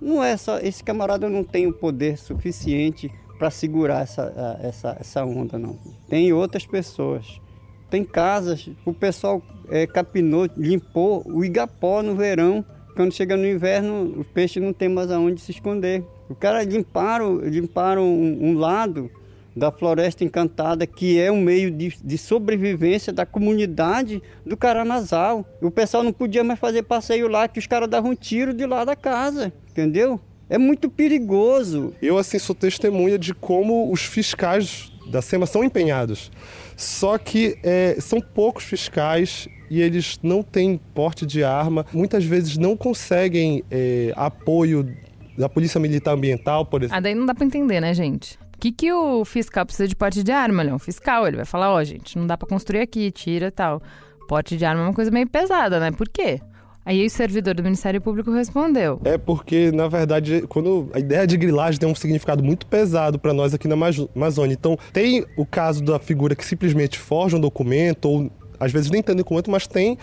[0.00, 5.24] Não é só, esse camarada não tem o poder suficiente para segurar essa, essa, essa
[5.24, 5.78] onda, não.
[6.08, 7.40] Tem outras pessoas.
[7.88, 12.64] Tem casas, o pessoal é, capinou, limpou o igapó no verão.
[12.94, 16.04] Quando chega no inverno, o peixe não tem mais aonde se esconder.
[16.28, 19.10] O cara limparam, limparam um, um lado
[19.56, 25.46] da Floresta Encantada, que é um meio de, de, sobrevivência da comunidade do Caranazal.
[25.62, 28.66] O pessoal não podia mais fazer passeio lá, que os caras davam um tiro de
[28.66, 30.20] lá da casa, entendeu?
[30.50, 31.94] É muito perigoso.
[32.02, 36.30] Eu, assim, sou testemunha de como os fiscais da SEMA são empenhados.
[36.76, 41.86] Só que é, são poucos fiscais e eles não têm porte de arma.
[41.92, 44.94] Muitas vezes não conseguem é, apoio
[45.36, 46.96] da Polícia Militar Ambiental, por exemplo.
[46.96, 48.38] Ah, daí não dá para entender, né, gente?
[48.56, 50.62] O que, que o fiscal precisa de porte de arma?
[50.62, 53.10] Ele é um fiscal, ele vai falar, ó, oh, gente, não dá para construir aqui,
[53.10, 53.82] tira tal.
[54.26, 55.90] Porte de arma é uma coisa meio pesada, né?
[55.92, 56.40] Por quê?
[56.86, 58.98] Aí o servidor do Ministério Público respondeu.
[59.04, 63.34] É porque, na verdade, quando a ideia de grilagem tem um significado muito pesado para
[63.34, 64.54] nós aqui na Amazônia.
[64.54, 69.02] Então, tem o caso da figura que simplesmente forja um documento, ou às vezes nem
[69.02, 69.98] tem documento, mas tem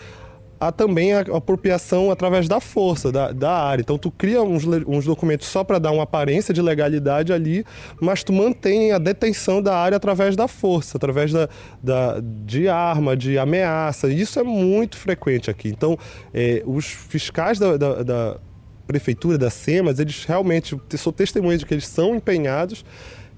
[0.68, 3.82] há também a apropriação através da força da, da área.
[3.82, 7.66] Então, tu cria uns, uns documentos só para dar uma aparência de legalidade ali,
[8.00, 11.50] mas tu mantém a detenção da área através da força, através da,
[11.82, 14.10] da de arma, de ameaça.
[14.10, 15.70] Isso é muito frequente aqui.
[15.70, 15.98] Então,
[16.34, 18.38] é, os fiscais da, da, da
[18.88, 22.86] prefeitura, da SEMAS, eles realmente, sou testemunha de que eles são empenhados,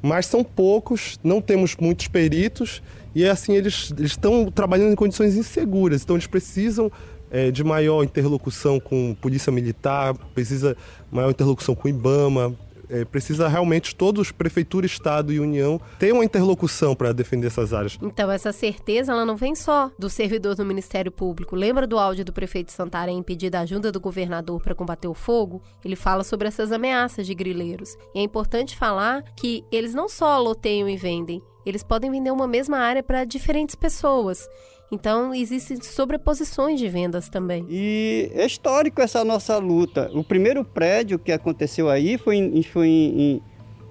[0.01, 2.82] mas são poucos, não temos muitos peritos
[3.15, 6.91] e assim eles estão trabalhando em condições inseguras, então eles precisam
[7.30, 10.76] é, de maior interlocução com polícia militar, precisa
[11.11, 12.55] maior interlocução com o IBAMA,
[12.89, 17.97] é, precisa realmente todos, prefeitura, estado e união, ter uma interlocução para defender essas áreas.
[18.01, 21.55] Então essa certeza ela não vem só do servidor do Ministério Público.
[21.55, 25.61] Lembra do áudio do prefeito Santarém pedir a ajuda do governador para combater o fogo?
[25.84, 27.95] Ele fala sobre essas ameaças de grileiros.
[28.13, 32.47] E é importante falar que eles não só loteiam e vendem, eles podem vender uma
[32.47, 34.47] mesma área para diferentes pessoas.
[34.92, 37.66] Então, existem sobreposições de vendas também.
[37.70, 40.12] E é histórico essa nossa luta.
[40.14, 43.42] O primeiro prédio que aconteceu aí foi em, foi em,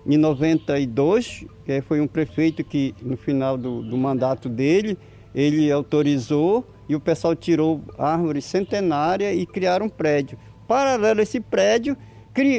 [0.06, 4.96] em 92, que foi um prefeito que, no final do, do mandato dele,
[5.34, 10.38] ele autorizou e o pessoal tirou árvore centenária e criaram um prédio.
[10.68, 11.96] Paralelo a esse prédio,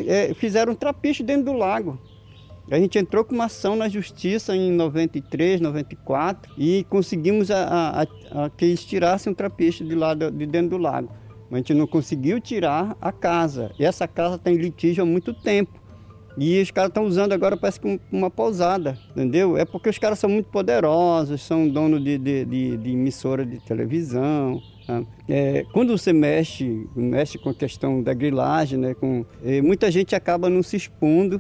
[0.08, 2.00] é, fizeram um trapiche dentro do lago.
[2.70, 8.46] A gente entrou com uma ação na justiça em 93, 94 e conseguimos a, a,
[8.46, 11.10] a, que eles tirassem o trapiche de, lá de dentro do lago.
[11.50, 13.72] Mas a gente não conseguiu tirar a casa.
[13.78, 15.80] E essa casa está em litígio há muito tempo.
[16.38, 19.58] E os caras estão usando agora, parece que uma pousada, entendeu?
[19.58, 23.58] É porque os caras são muito poderosos, são donos de, de, de, de emissora de
[23.60, 24.60] televisão.
[24.88, 25.06] Né?
[25.30, 28.94] É, quando você mexe, mexe com a questão da grilagem, né?
[28.94, 31.40] com, é, muita gente acaba não se expondo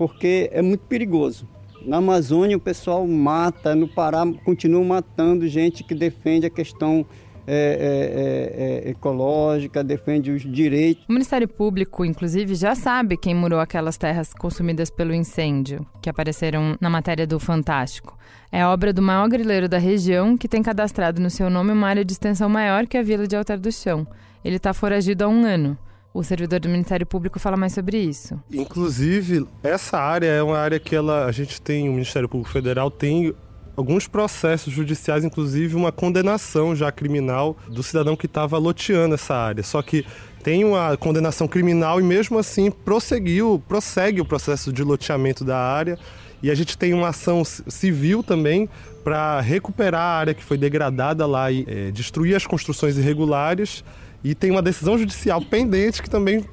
[0.00, 1.46] porque é muito perigoso.
[1.84, 7.04] Na Amazônia o pessoal mata, no Pará continua matando gente que defende a questão
[7.46, 11.04] é, é, é, é, ecológica, defende os direitos.
[11.06, 16.78] O Ministério Público, inclusive, já sabe quem murou aquelas terras consumidas pelo incêndio, que apareceram
[16.80, 18.16] na matéria do Fantástico.
[18.50, 22.06] É obra do maior grileiro da região, que tem cadastrado no seu nome uma área
[22.06, 24.06] de extensão maior que a vila de Altar do Chão.
[24.42, 25.76] Ele está foragido há um ano.
[26.12, 28.38] O servidor do Ministério Público fala mais sobre isso.
[28.52, 32.90] Inclusive, essa área é uma área que ela, a gente tem, o Ministério Público Federal
[32.90, 33.32] tem
[33.76, 39.62] alguns processos judiciais, inclusive uma condenação já criminal do cidadão que estava loteando essa área.
[39.62, 40.04] Só que
[40.42, 45.98] tem uma condenação criminal e mesmo assim prosseguiu, prossegue o processo de loteamento da área
[46.42, 48.68] E a gente tem uma ação civil também
[49.04, 53.84] para recuperar a área que foi degradada lá e é, destruir as construções irregulares.
[54.22, 56.44] E tem uma decisão judicial pendente que também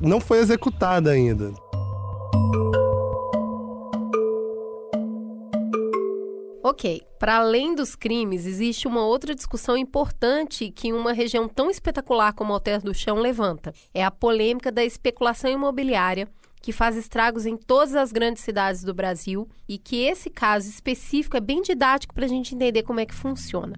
[0.00, 1.52] não foi executada ainda.
[6.62, 12.32] Ok, para além dos crimes, existe uma outra discussão importante que uma região tão espetacular
[12.32, 13.72] como Alter do Chão levanta.
[13.94, 16.28] É a polêmica da especulação imobiliária,
[16.60, 21.36] que faz estragos em todas as grandes cidades do Brasil e que esse caso específico
[21.36, 23.74] é bem didático para a gente entender como é que funciona.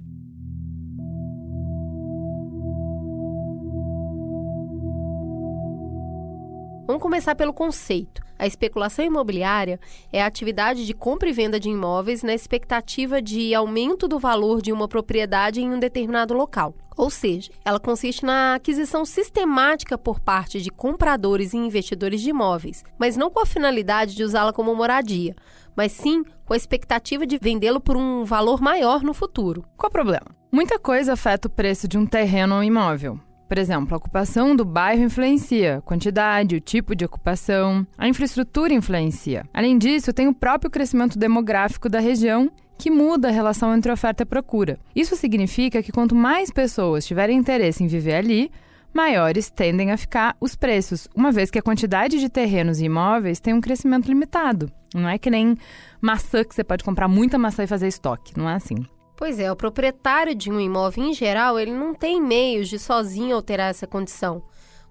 [6.88, 8.22] Vamos começar pelo conceito.
[8.38, 9.78] A especulação imobiliária
[10.10, 14.62] é a atividade de compra e venda de imóveis na expectativa de aumento do valor
[14.62, 16.74] de uma propriedade em um determinado local.
[16.96, 22.82] Ou seja, ela consiste na aquisição sistemática por parte de compradores e investidores de imóveis,
[22.98, 25.36] mas não com a finalidade de usá-la como moradia,
[25.76, 29.62] mas sim com a expectativa de vendê-lo por um valor maior no futuro.
[29.76, 30.26] Qual o problema?
[30.50, 33.20] Muita coisa afeta o preço de um terreno ou imóvel.
[33.48, 39.44] Por exemplo, a ocupação do bairro influencia, quantidade, o tipo de ocupação, a infraestrutura influencia.
[39.54, 44.22] Além disso, tem o próprio crescimento demográfico da região que muda a relação entre oferta
[44.22, 44.78] e procura.
[44.94, 48.50] Isso significa que quanto mais pessoas tiverem interesse em viver ali,
[48.92, 53.40] maiores tendem a ficar os preços, uma vez que a quantidade de terrenos e imóveis
[53.40, 54.70] tem um crescimento limitado.
[54.94, 55.56] Não é que nem
[56.00, 58.76] maçã que você pode comprar muita maçã e fazer estoque, não é assim.
[59.18, 63.34] Pois é, o proprietário de um imóvel em geral, ele não tem meios de sozinho
[63.34, 64.44] alterar essa condição.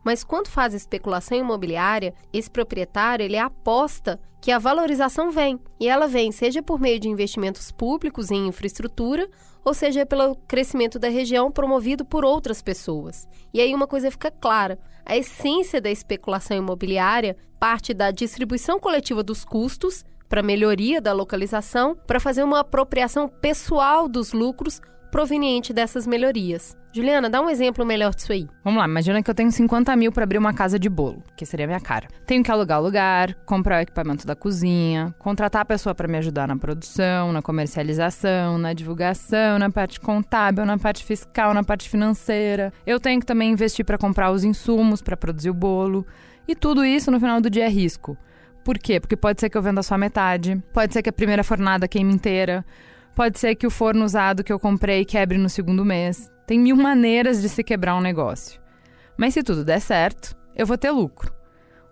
[0.03, 6.09] Mas quando faz especulação imobiliária, esse proprietário ele aposta que a valorização vem, e ela
[6.09, 9.29] vem seja por meio de investimentos públicos em infraestrutura,
[9.63, 13.25] ou seja pelo crescimento da região promovido por outras pessoas.
[13.53, 19.23] E aí uma coisa fica clara: a essência da especulação imobiliária parte da distribuição coletiva
[19.23, 26.05] dos custos para melhoria da localização, para fazer uma apropriação pessoal dos lucros proveniente dessas
[26.05, 26.75] melhorias.
[26.93, 28.47] Juliana, dá um exemplo melhor disso aí.
[28.63, 31.45] Vamos lá, imagina que eu tenho 50 mil para abrir uma casa de bolo, que
[31.45, 32.07] seria a minha cara.
[32.25, 36.17] Tenho que alugar o lugar, comprar o equipamento da cozinha, contratar a pessoa para me
[36.17, 41.87] ajudar na produção, na comercialização, na divulgação, na parte contábil, na parte fiscal, na parte
[41.87, 42.73] financeira.
[42.85, 46.05] Eu tenho que também investir para comprar os insumos para produzir o bolo.
[46.47, 48.17] E tudo isso no final do dia é risco.
[48.67, 48.99] Por quê?
[48.99, 52.13] Porque pode ser que eu venda só metade, pode ser que a primeira fornada queime
[52.13, 52.65] inteira,
[53.15, 56.29] pode ser que o forno usado que eu comprei quebre no segundo mês.
[56.45, 58.59] Tem mil maneiras de se quebrar um negócio.
[59.17, 61.33] Mas se tudo der certo, eu vou ter lucro.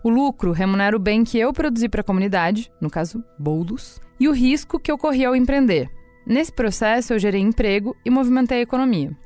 [0.04, 4.28] O lucro remunera o bem que eu produzi para a comunidade, no caso, bolos, e
[4.28, 5.88] o risco que eu corri ao empreender.
[6.26, 9.16] Nesse processo, eu gerei emprego e movimentei a economia.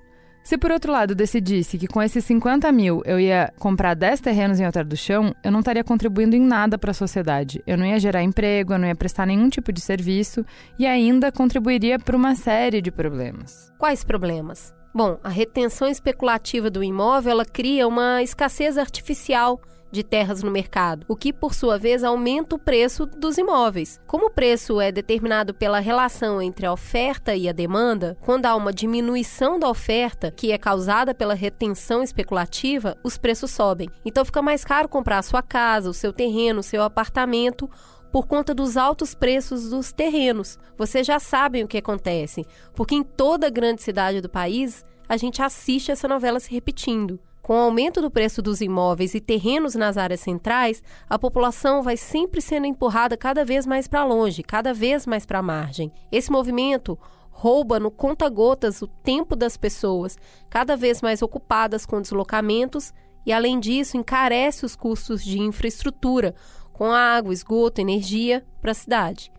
[0.50, 4.58] Se por outro lado decidisse que com esses 50 mil eu ia comprar 10 terrenos
[4.58, 7.62] em Altar do Chão, eu não estaria contribuindo em nada para a sociedade.
[7.64, 10.44] Eu não ia gerar emprego, eu não ia prestar nenhum tipo de serviço
[10.76, 13.72] e ainda contribuiria para uma série de problemas.
[13.78, 14.74] Quais problemas?
[14.92, 19.60] Bom, a retenção especulativa do imóvel ela cria uma escassez artificial
[19.90, 24.00] de terras no mercado, o que, por sua vez, aumenta o preço dos imóveis.
[24.06, 28.54] Como o preço é determinado pela relação entre a oferta e a demanda, quando há
[28.54, 33.88] uma diminuição da oferta, que é causada pela retenção especulativa, os preços sobem.
[34.04, 37.68] Então fica mais caro comprar a sua casa, o seu terreno, o seu apartamento
[38.10, 40.58] por conta dos altos preços dos terrenos.
[40.76, 45.42] Vocês já sabem o que acontece, porque em toda grande cidade do país a gente
[45.42, 47.18] assiste essa novela se repetindo.
[47.50, 51.96] Com o aumento do preço dos imóveis e terrenos nas áreas centrais, a população vai
[51.96, 55.92] sempre sendo empurrada cada vez mais para longe, cada vez mais para a margem.
[56.12, 56.96] Esse movimento
[57.28, 60.16] rouba no conta-gotas o tempo das pessoas,
[60.48, 62.94] cada vez mais ocupadas com deslocamentos,
[63.26, 66.36] e além disso, encarece os custos de infraestrutura,
[66.72, 69.32] com água, esgoto, energia para a cidade.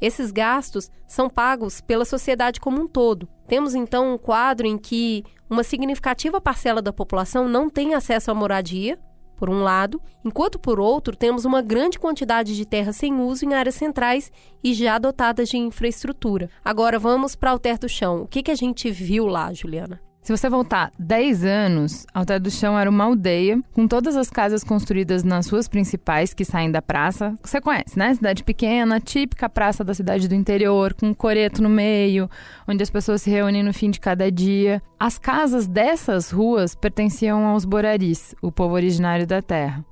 [0.00, 3.28] Esses gastos são pagos pela sociedade como um todo.
[3.46, 8.34] Temos então um quadro em que uma significativa parcela da população não tem acesso à
[8.34, 8.98] moradia,
[9.36, 13.54] por um lado, enquanto por outro temos uma grande quantidade de terra sem uso em
[13.54, 14.30] áreas centrais
[14.62, 16.50] e já dotadas de infraestrutura.
[16.62, 18.22] Agora vamos para o teto do chão.
[18.22, 20.09] O que, que a gente viu lá, Juliana?
[20.22, 24.62] Se você voltar 10 anos, Alter do Chão era uma aldeia com todas as casas
[24.62, 27.34] construídas nas ruas principais que saem da praça.
[27.42, 28.14] Você conhece, né?
[28.14, 32.28] Cidade pequena, típica praça da cidade do interior, com um coreto no meio,
[32.68, 34.82] onde as pessoas se reúnem no fim de cada dia.
[34.98, 39.82] As casas dessas ruas pertenciam aos Boraris, o povo originário da terra.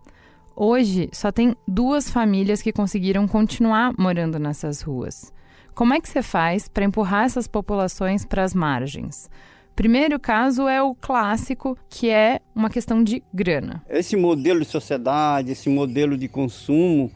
[0.55, 5.33] Hoje, só tem duas famílias que conseguiram continuar morando nessas ruas.
[5.75, 9.31] Como é que você faz para empurrar essas populações para as margens?
[9.79, 13.81] Primeiro caso é o clássico, que é uma questão de grana.
[13.89, 17.13] Esse modelo de sociedade, esse modelo de consumo,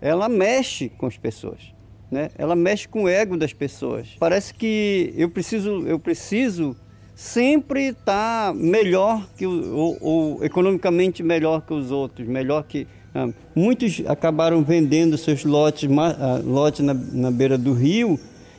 [0.00, 1.74] ela mexe com as pessoas.
[2.08, 2.28] né?
[2.38, 4.14] Ela mexe com o ego das pessoas.
[4.20, 6.76] Parece que eu preciso, eu preciso
[7.12, 12.86] sempre estar tá melhor que ou, ou, economicamente melhor que os outros, melhor que
[13.16, 18.16] ah, muitos acabaram vendendo seus lotes, ah, lotes na, na beira do rio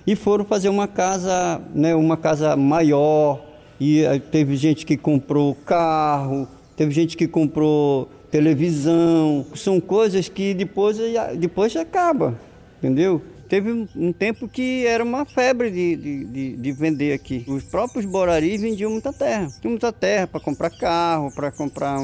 [0.07, 3.43] e foram fazer uma casa, né, uma casa maior.
[3.77, 6.47] E ah, teve gente que comprou carro,
[6.77, 9.45] teve gente que comprou televisão.
[9.53, 10.97] São coisas que depois,
[11.37, 12.39] depois acaba,
[12.79, 13.21] entendeu?
[13.49, 17.45] Teve um, tempo que era uma febre de, de, de, de, vender aqui.
[17.47, 19.47] Os próprios boraris vendiam muita terra.
[19.61, 21.97] Tinha muita terra para comprar carro, para comprar.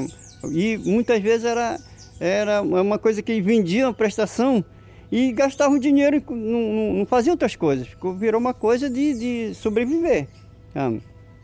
[0.52, 1.78] E muitas vezes era,
[2.18, 4.64] era uma coisa que vendiam a prestação
[5.12, 7.88] e gastavam dinheiro, não, não, não faziam outras coisas.
[8.18, 10.28] Virou uma coisa de, de sobreviver.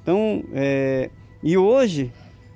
[0.02, 1.10] Então, é...
[1.44, 2.12] e hoje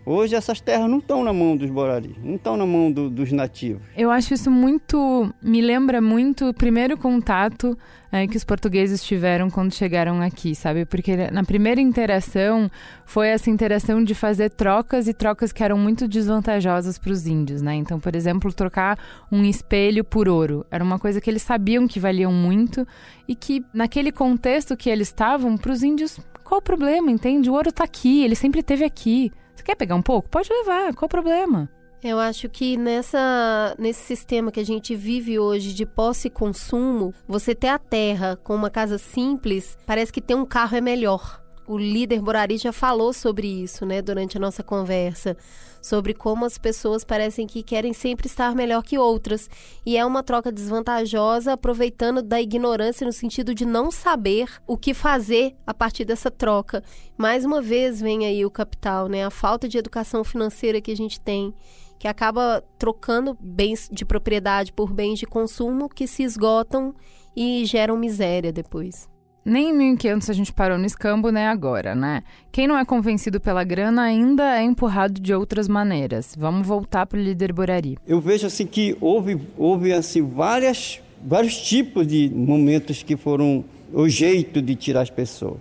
[0.05, 3.31] Hoje essas terras não estão na mão dos boraris, não estão na mão do, dos
[3.31, 3.81] nativos.
[3.95, 5.33] Eu acho isso muito.
[5.41, 7.77] Me lembra muito o primeiro contato
[8.11, 10.85] é, que os portugueses tiveram quando chegaram aqui, sabe?
[10.85, 12.69] Porque na primeira interação
[13.05, 17.61] foi essa interação de fazer trocas e trocas que eram muito desvantajosas para os índios,
[17.61, 17.73] né?
[17.73, 18.99] Então, por exemplo, trocar
[19.31, 22.85] um espelho por ouro era uma coisa que eles sabiam que valiam muito
[23.25, 27.49] e que naquele contexto que eles estavam, para os índios, qual o problema, entende?
[27.49, 29.31] O ouro está aqui, ele sempre esteve aqui.
[29.63, 30.29] Quer pegar um pouco?
[30.29, 31.69] Pode levar, qual o problema?
[32.03, 37.13] Eu acho que nessa, nesse sistema que a gente vive hoje de posse e consumo,
[37.25, 41.41] você ter a terra com uma casa simples, parece que ter um carro é melhor.
[41.65, 45.37] O líder Borari já falou sobre isso, né, durante a nossa conversa
[45.83, 49.49] sobre como as pessoas parecem que querem sempre estar melhor que outras.
[49.85, 54.93] E é uma troca desvantajosa, aproveitando da ignorância no sentido de não saber o que
[54.93, 56.81] fazer a partir dessa troca.
[57.17, 59.25] Mais uma vez vem aí o capital, né?
[59.25, 61.53] A falta de educação financeira que a gente tem
[61.99, 66.93] que acaba trocando bens de propriedade por bens de consumo que se esgotam
[67.33, 69.12] e geram miséria depois.
[69.45, 71.47] Nem em 1500 a gente parou no escambo, né?
[71.47, 72.23] Agora, né?
[72.51, 76.33] Quem não é convencido pela grana ainda é empurrado de outras maneiras.
[76.37, 77.97] Vamos voltar para o líder Borari.
[78.07, 84.07] Eu vejo assim que houve, houve assim várias, vários tipos de momentos que foram o
[84.07, 85.59] jeito de tirar as pessoas.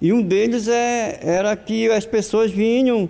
[0.00, 3.08] E um deles é, era que as pessoas vinham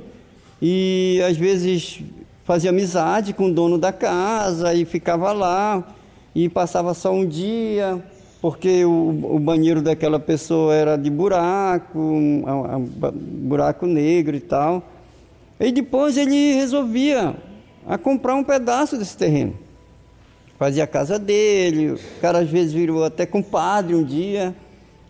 [0.61, 2.03] e às vezes
[2.45, 5.83] fazia amizade com o dono da casa e ficava lá
[6.35, 8.03] e passava só um dia
[8.43, 14.41] porque o, o, banheiro daquela pessoa era de buraco, um, um, um, buraco negro e
[14.41, 14.83] tal.
[15.61, 17.37] E depois ele resolvia
[17.87, 19.57] a comprar um pedaço desse terreno.
[20.59, 24.53] Fazia a casa dele, o cara às vezes virou até compadre um dia.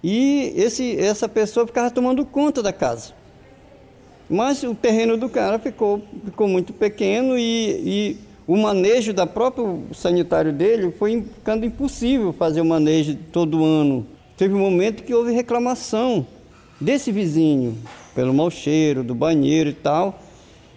[0.05, 3.15] E esse, essa pessoa ficava tomando conta da casa.
[4.29, 8.17] Mas o terreno do cara ficou, ficou muito pequeno e, e
[8.53, 14.07] o manejo da próprio sanitário dele foi ficando impossível fazer o manejo todo ano.
[14.37, 16.27] Teve um momento que houve reclamação
[16.79, 17.79] desse vizinho
[18.15, 20.21] pelo mau cheiro do banheiro e tal.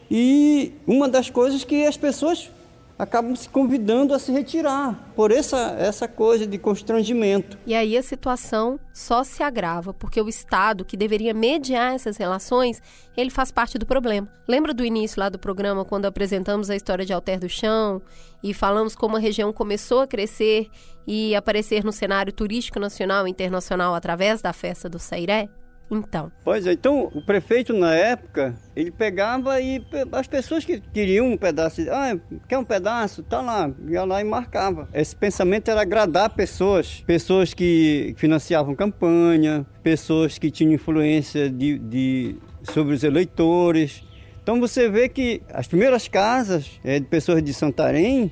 [0.10, 2.50] E uma das coisas que as pessoas
[2.98, 7.58] acabam se convidando a se retirar por essa, essa coisa de constrangimento.
[7.66, 12.82] E aí a situação só se agrava, porque o Estado, que deveria mediar essas relações,
[13.16, 14.28] ele faz parte do problema.
[14.48, 18.02] Lembra do início lá do programa, quando apresentamos a história de Alter do Chão
[18.41, 20.70] e falamos como a região começou a crescer
[21.06, 25.50] e aparecer no cenário turístico nacional e internacional através da festa do Sairé?
[25.90, 26.32] Então.
[26.44, 31.38] Pois é, então o prefeito na época, ele pegava e as pessoas que queriam um
[31.38, 32.18] pedaço, ah,
[32.48, 33.22] quer um pedaço?
[33.24, 34.90] Tá lá, ia lá e marcava.
[34.94, 42.36] Esse pensamento era agradar pessoas, pessoas que financiavam campanha, pessoas que tinham influência de, de
[42.72, 44.04] sobre os eleitores.
[44.42, 48.32] Então você vê que as primeiras casas é, de pessoas de Santarém,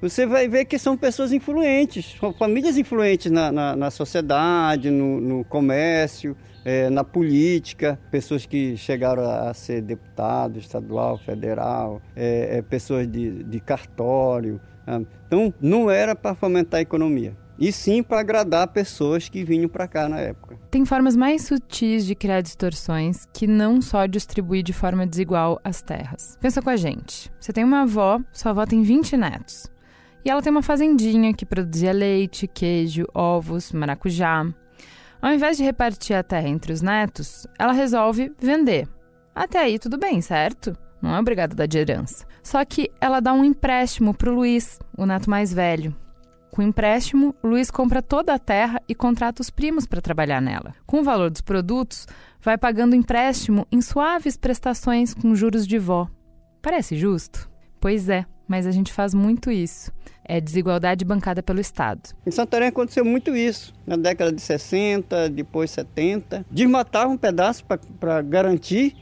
[0.00, 5.44] você vai ver que são pessoas influentes, famílias influentes na, na, na sociedade, no, no
[5.44, 13.10] comércio é, na política, pessoas que chegaram a ser deputado estadual, federal, é, é, pessoas
[13.10, 14.60] de, de cartório.
[14.86, 15.04] Né?
[15.26, 19.86] Então, não era para fomentar a economia, e sim para agradar pessoas que vinham para
[19.86, 20.58] cá na época.
[20.70, 25.82] Tem formas mais sutis de criar distorções que não só distribuir de forma desigual as
[25.82, 26.36] terras.
[26.40, 27.30] Pensa com a gente.
[27.38, 29.70] Você tem uma avó, sua avó tem 20 netos.
[30.24, 34.46] E ela tem uma fazendinha que produzia leite, queijo, ovos, maracujá.
[35.22, 38.88] Ao invés de repartir a terra entre os netos, ela resolve vender.
[39.32, 40.76] Até aí tudo bem, certo?
[41.00, 42.26] Não é obrigada a dar de herança.
[42.42, 45.94] Só que ela dá um empréstimo para o Luiz, o neto mais velho.
[46.50, 50.74] Com o empréstimo, Luiz compra toda a terra e contrata os primos para trabalhar nela.
[50.84, 52.06] Com o valor dos produtos,
[52.40, 56.08] vai pagando empréstimo em suaves prestações com juros de vó.
[56.60, 57.48] Parece justo?
[57.80, 58.26] Pois é.
[58.46, 59.90] mas a gente faz muito isso.
[60.24, 62.10] É desigualdade bancada pelo Estado.
[62.26, 63.74] Em Santarém aconteceu muito isso.
[63.86, 66.46] Na década de 60, depois 70.
[66.50, 67.64] Desmatavam um pedaço
[67.98, 68.96] para garantir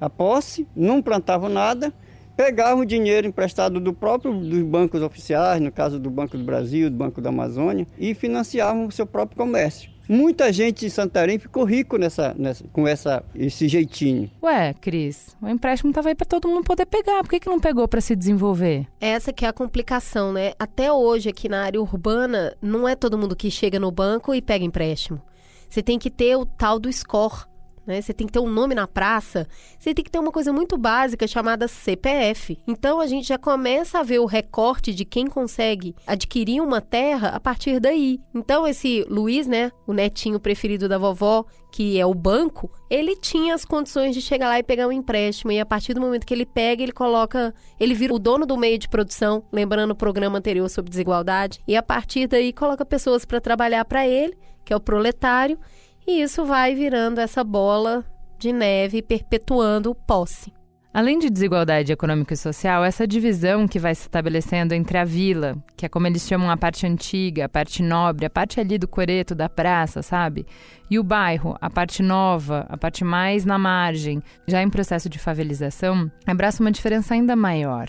[0.00, 1.92] a posse, não plantavam nada,
[2.36, 6.90] pegavam o dinheiro emprestado do próprio dos bancos oficiais, no caso do Banco do Brasil,
[6.90, 9.93] do Banco da Amazônia, e financiavam o seu próprio comércio.
[10.08, 14.30] Muita gente em Santarém ficou rico nessa, nessa, com essa, esse jeitinho.
[14.42, 17.22] Ué, Cris, o empréstimo estava aí para todo mundo poder pegar.
[17.22, 18.86] Por que, que não pegou para se desenvolver?
[19.00, 20.52] Essa que é a complicação, né?
[20.58, 24.42] Até hoje, aqui na área urbana, não é todo mundo que chega no banco e
[24.42, 25.20] pega empréstimo.
[25.68, 27.46] Você tem que ter o tal do score
[27.86, 28.00] né?
[28.00, 29.46] Você tem que ter um nome na praça,
[29.78, 32.58] você tem que ter uma coisa muito básica chamada CPF.
[32.66, 37.28] Então a gente já começa a ver o recorte de quem consegue adquirir uma terra
[37.28, 38.20] a partir daí.
[38.34, 43.52] Então esse Luiz, né, o netinho preferido da vovó, que é o banco, ele tinha
[43.52, 46.32] as condições de chegar lá e pegar um empréstimo e a partir do momento que
[46.32, 50.38] ele pega, ele coloca, ele vira o dono do meio de produção, lembrando o programa
[50.38, 54.76] anterior sobre desigualdade, e a partir daí coloca pessoas para trabalhar para ele, que é
[54.76, 55.58] o proletário,
[56.06, 58.04] e isso vai virando essa bola
[58.38, 60.52] de neve perpetuando o posse.
[60.92, 65.56] Além de desigualdade econômica e social, essa divisão que vai se estabelecendo entre a vila,
[65.76, 68.86] que é como eles chamam a parte antiga, a parte nobre, a parte ali do
[68.86, 70.46] coreto, da praça, sabe?
[70.88, 75.18] E o bairro, a parte nova, a parte mais na margem, já em processo de
[75.18, 77.88] favelização, abraça uma diferença ainda maior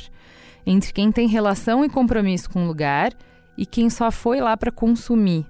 [0.66, 3.14] entre quem tem relação e compromisso com o lugar
[3.58, 5.46] e quem só foi lá para consumir,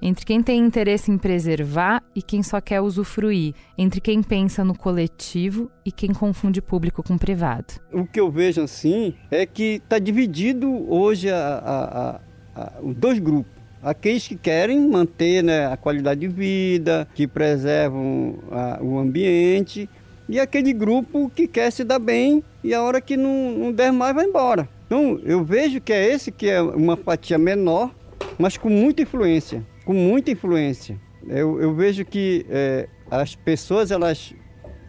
[0.00, 4.76] entre quem tem interesse em preservar e quem só quer usufruir, entre quem pensa no
[4.76, 7.74] coletivo e quem confunde público com privado.
[7.92, 12.20] O que eu vejo assim é que está dividido hoje a,
[12.54, 13.52] a, a, os dois grupos.
[13.82, 18.38] Aqueles que querem manter né, a qualidade de vida, que preservam
[18.80, 19.88] o ambiente,
[20.26, 23.92] e aquele grupo que quer se dar bem e a hora que não, não der
[23.92, 24.66] mais vai embora.
[24.86, 27.94] Então eu vejo que é esse que é uma fatia menor,
[28.38, 30.98] mas com muita influência com muita influência.
[31.26, 34.34] Eu, eu vejo que é, as pessoas elas,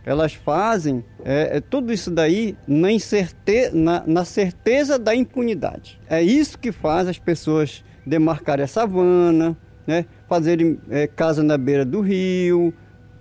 [0.06, 6.00] elas fazem é, é tudo isso daí na, incerte, na, na certeza da impunidade.
[6.10, 11.86] É isso que faz as pessoas demarcarem a savana, né, fazerem é, casa na beira
[11.86, 12.74] do rio,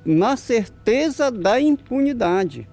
[0.04, 2.68] na certeza da impunidade.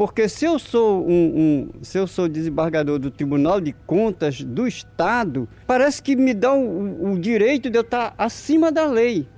[0.00, 4.66] Porque se eu sou um, um, se eu sou desembargador do Tribunal de Contas do
[4.66, 9.28] Estado, parece que me dá o, o direito de eu estar acima da lei.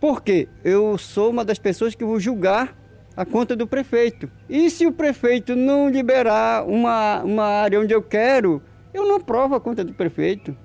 [0.00, 2.74] Porque eu sou uma das pessoas que vou julgar
[3.14, 4.30] a conta do prefeito.
[4.48, 8.62] E se o prefeito não liberar uma, uma área onde eu quero,
[8.94, 10.56] eu não aprovo a conta do prefeito.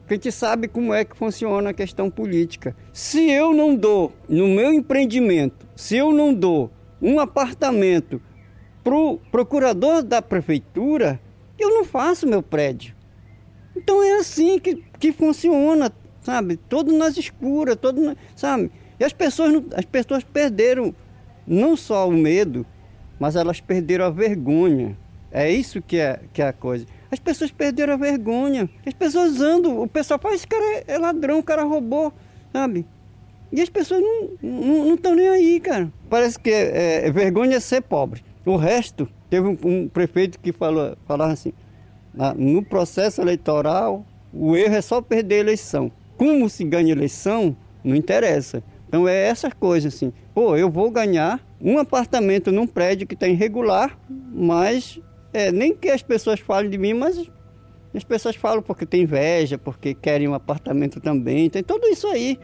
[0.00, 2.76] Porque a gente sabe como é que funciona a questão política.
[2.92, 8.20] Se eu não dou no meu empreendimento, se eu não dou um apartamento
[8.88, 11.20] para o procurador da prefeitura,
[11.58, 12.94] eu não faço meu prédio.
[13.76, 16.56] Então é assim que, que funciona, sabe?
[16.56, 18.70] Todo nas escuras, todo, sabe?
[18.98, 20.94] E as pessoas, as pessoas perderam
[21.46, 22.64] não só o medo,
[23.20, 24.96] mas elas perderam a vergonha.
[25.30, 26.86] É isso que é, que é a coisa.
[27.10, 28.70] As pessoas perderam a vergonha.
[28.86, 32.10] As pessoas andam, o pessoal fala, esse cara é, é ladrão, o cara roubou,
[32.54, 32.86] sabe?
[33.52, 34.02] E as pessoas
[34.42, 35.92] não estão nem aí, cara.
[36.08, 38.26] Parece que é, é, vergonha é ser pobre.
[38.48, 41.52] O resto, teve um, um prefeito que falou, falava assim,
[42.34, 45.92] no processo eleitoral, o erro é só perder a eleição.
[46.16, 48.62] Como se ganha eleição, não interessa.
[48.88, 50.14] Então é essas coisas assim.
[50.34, 54.98] Pô, eu vou ganhar um apartamento num prédio que está irregular, mas
[55.30, 57.30] é, nem que as pessoas falem de mim, mas
[57.94, 62.38] as pessoas falam porque tem inveja, porque querem um apartamento também, tem tudo isso aí.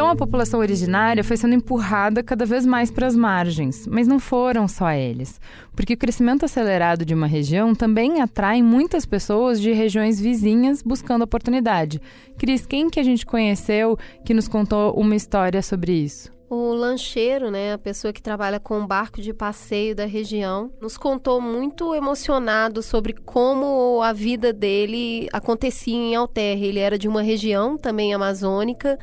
[0.00, 4.18] Então a população originária foi sendo empurrada cada vez mais para as margens, mas não
[4.18, 5.38] foram só eles,
[5.76, 11.20] porque o crescimento acelerado de uma região também atrai muitas pessoas de regiões vizinhas buscando
[11.20, 12.00] oportunidade.
[12.38, 16.32] Cris, quem que a gente conheceu que nos contou uma história sobre isso?
[16.48, 20.96] O lancheiro, né, a pessoa que trabalha com o barco de passeio da região, nos
[20.96, 26.64] contou muito emocionado sobre como a vida dele acontecia em Alterra.
[26.64, 28.98] Ele era de uma região também amazônica,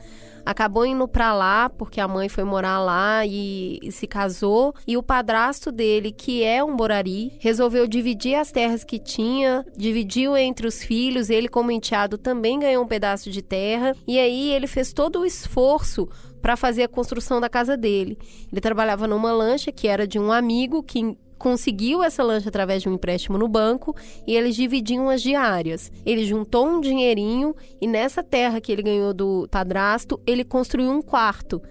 [0.47, 4.73] acabou indo para lá porque a mãe foi morar lá e, e, se casou.
[4.87, 10.37] E o padrasto dele, que é um borari, resolveu dividir as terras que tinha, dividiu
[10.37, 11.29] entre os filhos.
[11.29, 13.93] Ele, como enteado, também ganhou um pedaço de terra.
[14.07, 16.07] E aí ele fez todo o esforço
[16.41, 18.17] para fazer a construção da casa dele.
[18.49, 22.89] Ele trabalhava numa lancha que era de um amigo que conseguiu essa lancha através de
[22.89, 25.91] um empréstimo no banco e eles dividiam as diárias.
[26.05, 31.01] Ele juntou um dinheirinho e nessa terra que ele ganhou do padrasto, ele construiu um
[31.01, 31.61] quarto.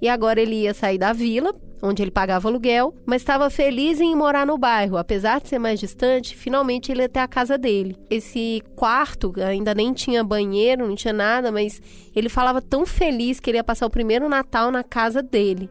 [0.00, 4.14] E agora ele ia sair da vila, onde ele pagava aluguel, mas estava feliz em
[4.14, 4.96] morar no bairro.
[4.96, 7.96] Apesar de ser mais distante, finalmente ele ia ter a casa dele.
[8.10, 11.80] Esse quarto ainda nem tinha banheiro, não tinha nada, mas
[12.14, 15.70] ele falava tão feliz que ele ia passar o primeiro Natal na casa dele.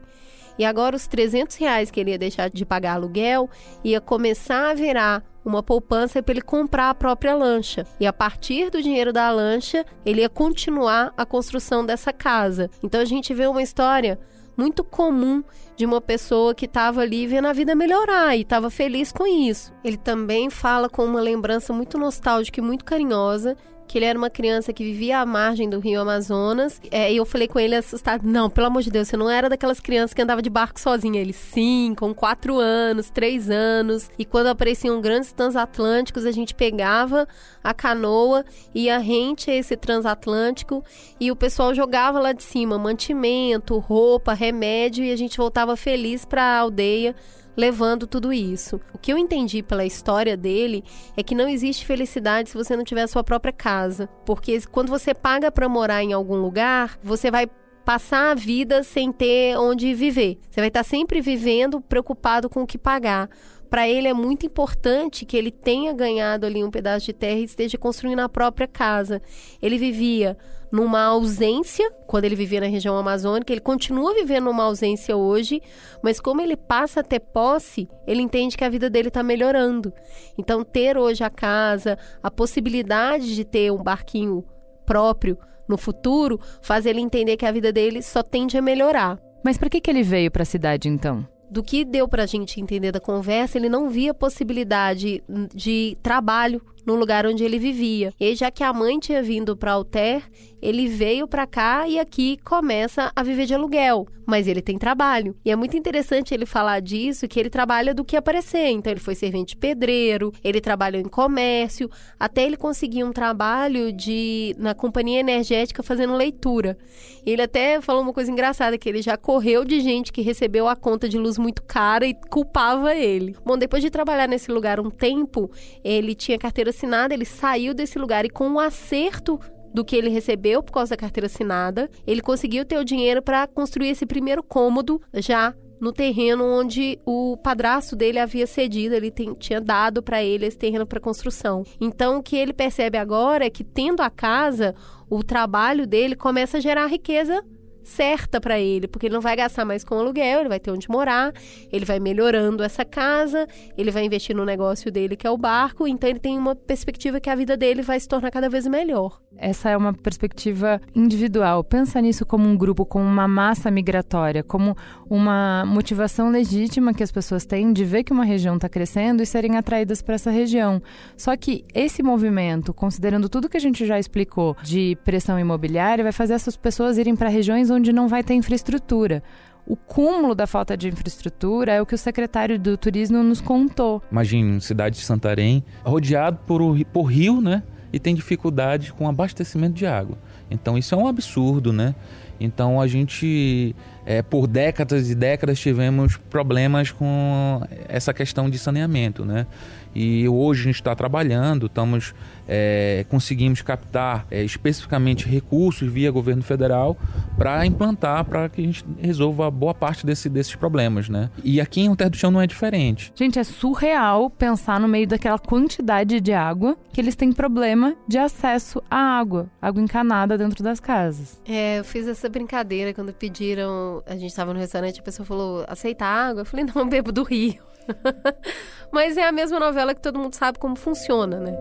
[0.58, 3.50] E agora os 300 reais que ele ia deixar de pagar aluguel
[3.84, 7.86] ia começar a virar uma poupança para ele comprar a própria lancha.
[8.00, 12.70] E a partir do dinheiro da lancha, ele ia continuar a construção dessa casa.
[12.84, 14.20] Então a gente vê uma história
[14.58, 15.44] muito comum
[15.76, 19.74] de uma pessoa que estava ali vendo a vida melhorar e estava feliz com isso.
[19.84, 24.30] Ele também fala com uma lembrança muito nostálgica e muito carinhosa que ele era uma
[24.30, 26.82] criança que vivia à margem do rio Amazonas.
[26.92, 29.50] É, e eu falei com ele assustado: Não, pelo amor de Deus, você não era
[29.50, 31.20] daquelas crianças que andava de barco sozinha.
[31.20, 34.10] Ele, sim, com quatro anos, três anos.
[34.18, 37.28] E quando apareciam grandes transatlânticos, a gente pegava
[37.64, 40.84] a canoa, ia rente a esse transatlântico
[41.20, 46.26] e o pessoal jogava lá de cima mantimento, roupa, remédio e a gente voltava feliz
[46.26, 47.16] para a aldeia
[47.56, 48.80] levando tudo isso.
[48.94, 50.84] O que eu entendi pela história dele
[51.16, 54.90] é que não existe felicidade se você não tiver a sua própria casa, porque quando
[54.90, 57.48] você paga para morar em algum lugar, você vai
[57.84, 60.40] passar a vida sem ter onde viver.
[60.50, 63.30] Você vai estar sempre vivendo preocupado com o que pagar
[63.70, 67.44] para ele é muito importante que ele tenha ganhado ali um pedaço de terra e
[67.44, 69.22] esteja construindo a própria casa.
[69.62, 70.38] Ele vivia
[70.76, 75.62] numa ausência, quando ele vivia na região amazônica, ele continua vivendo numa ausência hoje,
[76.04, 79.94] mas como ele passa a ter posse, ele entende que a vida dele está melhorando.
[80.38, 84.44] Então, ter hoje a casa, a possibilidade de ter um barquinho
[84.86, 89.18] próprio no futuro, faz ele entender que a vida dele só tende a melhorar.
[89.46, 91.26] Mas por que, que ele veio para a cidade então?
[91.50, 95.24] do que deu para a gente entender da conversa, ele não via possibilidade
[95.54, 98.14] de trabalho no lugar onde ele vivia.
[98.20, 100.24] E já que a mãe tinha vindo para Alter,
[100.62, 105.36] ele veio para cá e aqui começa a viver de aluguel, mas ele tem trabalho.
[105.46, 108.70] E é muito interessante ele falar disso, que ele trabalha do que aparecer.
[108.70, 111.90] Então ele foi servente pedreiro, ele trabalhou em comércio,
[112.20, 116.78] até ele conseguir um trabalho de na companhia energética fazendo leitura.
[117.26, 120.76] Ele até falou uma coisa engraçada que ele já correu de gente que recebeu a
[120.76, 123.36] conta de luz muito cara e culpava ele.
[123.46, 125.50] Bom, depois de trabalhar nesse lugar um tempo,
[125.84, 129.40] ele tinha carteira assinada, ele saiu desse lugar e com um acerto
[129.76, 133.46] do que ele recebeu por causa da carteira assinada, ele conseguiu ter o dinheiro para
[133.46, 139.34] construir esse primeiro cômodo já no terreno onde o padrasto dele havia cedido, ele tem,
[139.34, 141.64] tinha dado para ele esse terreno para construção.
[141.80, 144.74] Então, o que ele percebe agora é que, tendo a casa,
[145.10, 147.44] o trabalho dele começa a gerar riqueza
[147.86, 150.90] certa para ele, porque ele não vai gastar mais com aluguel, ele vai ter onde
[150.90, 151.32] morar,
[151.72, 155.88] ele vai melhorando essa casa, ele vai investir no negócio dele que é o barco,
[155.88, 159.22] então ele tem uma perspectiva que a vida dele vai se tornar cada vez melhor.
[159.38, 161.64] Essa é uma perspectiva individual.
[161.64, 164.78] Pensa nisso como um grupo, como uma massa migratória, como
[165.10, 169.26] uma motivação legítima que as pessoas têm de ver que uma região está crescendo e
[169.26, 170.82] serem atraídas para essa região.
[171.18, 176.14] Só que esse movimento, considerando tudo que a gente já explicou de pressão imobiliária, vai
[176.14, 179.22] fazer essas pessoas irem para regiões onde não vai ter infraestrutura.
[179.68, 184.02] O cúmulo da falta de infraestrutura é o que o secretário do turismo nos contou.
[184.12, 187.64] Imagine, cidade de Santarém, rodeado por, por rio, né?
[187.92, 190.18] E tem dificuldade com abastecimento de água.
[190.52, 191.96] Então isso é um absurdo, né?
[192.40, 199.26] Então a gente, é, por décadas e décadas, tivemos problemas com essa questão de saneamento,
[199.26, 199.48] né?
[199.96, 202.14] E hoje a gente está trabalhando, estamos
[202.48, 206.98] é, conseguimos captar é, especificamente recursos via governo federal
[207.38, 211.30] para implantar, para que a gente resolva boa parte desse, desses problemas, né?
[211.44, 213.12] E aqui em Terra do Chão não é diferente.
[213.16, 218.18] Gente, é surreal pensar no meio daquela quantidade de água que eles têm problema de
[218.18, 221.42] acesso à água, água encanada dentro das casas.
[221.48, 225.66] É, eu fiz essa brincadeira quando pediram, a gente estava no restaurante, a pessoa falou,
[225.68, 226.42] aceita água?
[226.42, 227.56] Eu falei, não, eu bebo do rio.
[228.92, 231.56] Mas é a mesma novela que todo mundo sabe como funciona, né?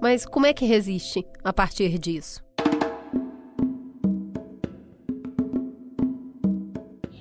[0.00, 2.42] Mas como é que resiste a partir disso?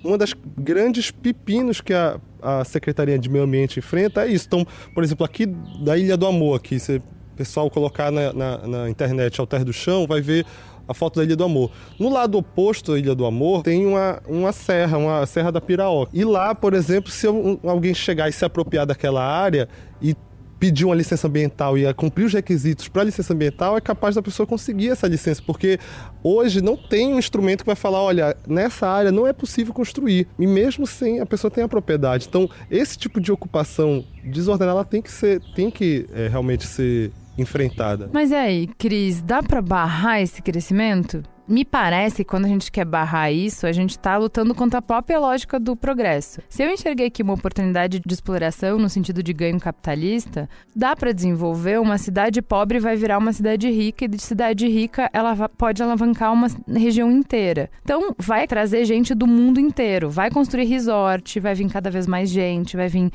[0.04, 4.46] Uma das grandes pepinos que a, a Secretaria de Meio Ambiente enfrenta é isso.
[4.48, 7.04] Então, por exemplo, aqui da Ilha do Amor, se o
[7.36, 10.46] pessoal colocar na, na, na internet Alter do Chão, vai ver
[10.90, 11.70] a foto da Ilha do Amor.
[12.00, 16.12] No lado oposto da Ilha do Amor tem uma, uma serra, uma serra da Piraoca.
[16.14, 17.28] E lá, por exemplo, se
[17.64, 19.70] alguém chegar e se apropriar daquela área
[20.02, 20.16] e
[20.60, 24.22] pedir uma licença ambiental e a cumprir os requisitos para licença ambiental, é capaz da
[24.22, 25.80] pessoa conseguir essa licença, porque
[26.22, 30.28] hoje não tem um instrumento que vai falar, olha, nessa área não é possível construir,
[30.38, 32.26] e mesmo sem a pessoa tem a propriedade.
[32.28, 37.12] Então, esse tipo de ocupação desordenada tem que ser, tem que é, realmente ser
[37.42, 38.10] enfrentada.
[38.14, 41.24] Mas e aí, Cris, dá para barrar esse crescimento?
[41.50, 44.82] Me parece que quando a gente quer barrar isso, a gente está lutando contra a
[44.84, 46.40] própria lógica do progresso.
[46.48, 51.12] Se eu enxerguei aqui uma oportunidade de exploração no sentido de ganho capitalista, dá para
[51.12, 55.82] desenvolver uma cidade pobre vai virar uma cidade rica e de cidade rica ela pode
[55.82, 57.72] alavancar uma região inteira.
[57.82, 62.30] Então, vai trazer gente do mundo inteiro, vai construir resort, vai vir cada vez mais
[62.30, 63.10] gente, vai vir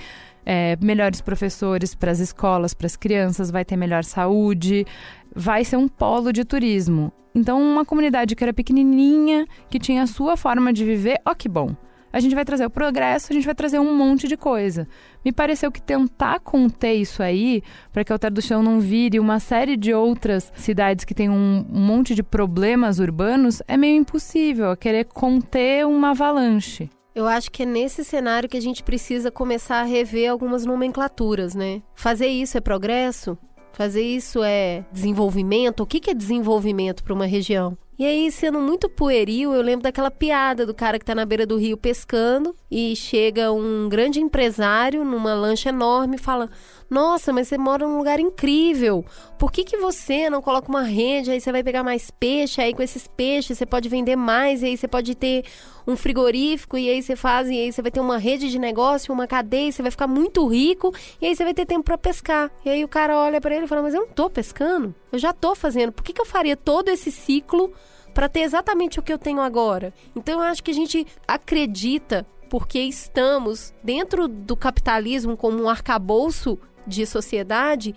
[0.44, 4.86] é, melhores professores para as escolas, para as crianças, vai ter melhor saúde,
[5.34, 7.12] vai ser um polo de turismo.
[7.34, 11.48] Então, uma comunidade que era pequenininha, que tinha a sua forma de viver, ó que
[11.48, 11.74] bom.
[12.14, 14.86] A gente vai trazer o progresso, a gente vai trazer um monte de coisa.
[15.24, 17.60] Me pareceu que tentar conter isso aí,
[17.92, 21.66] para que Altar do Chão não vire uma série de outras cidades que têm um,
[21.68, 24.70] um monte de problemas urbanos, é meio impossível.
[24.70, 26.88] É querer conter uma avalanche.
[27.14, 31.54] Eu acho que é nesse cenário que a gente precisa começar a rever algumas nomenclaturas,
[31.54, 31.80] né?
[31.94, 33.38] Fazer isso é progresso?
[33.72, 35.80] Fazer isso é desenvolvimento?
[35.80, 37.78] O que é desenvolvimento para uma região?
[37.96, 41.46] E aí, sendo muito pueril, eu lembro daquela piada do cara que tá na beira
[41.46, 46.50] do rio pescando e chega um grande empresário numa lancha enorme e fala:
[46.90, 49.04] nossa, mas você mora num lugar incrível.
[49.38, 51.30] Por que, que você não coloca uma rede?
[51.30, 54.66] Aí você vai pegar mais peixe, aí com esses peixes você pode vender mais, e
[54.66, 55.44] aí você pode ter
[55.86, 59.12] um frigorífico, e aí você faz, e aí você vai ter uma rede de negócio,
[59.12, 62.50] uma cadeia, você vai ficar muito rico, e aí você vai ter tempo para pescar.
[62.64, 65.18] E aí o cara olha para ele e fala: Mas eu não tô pescando, eu
[65.18, 65.92] já tô fazendo.
[65.92, 67.72] Por que, que eu faria todo esse ciclo?
[68.14, 69.92] para ter exatamente o que eu tenho agora.
[70.14, 76.56] Então eu acho que a gente acredita porque estamos dentro do capitalismo como um arcabouço
[76.86, 77.94] de sociedade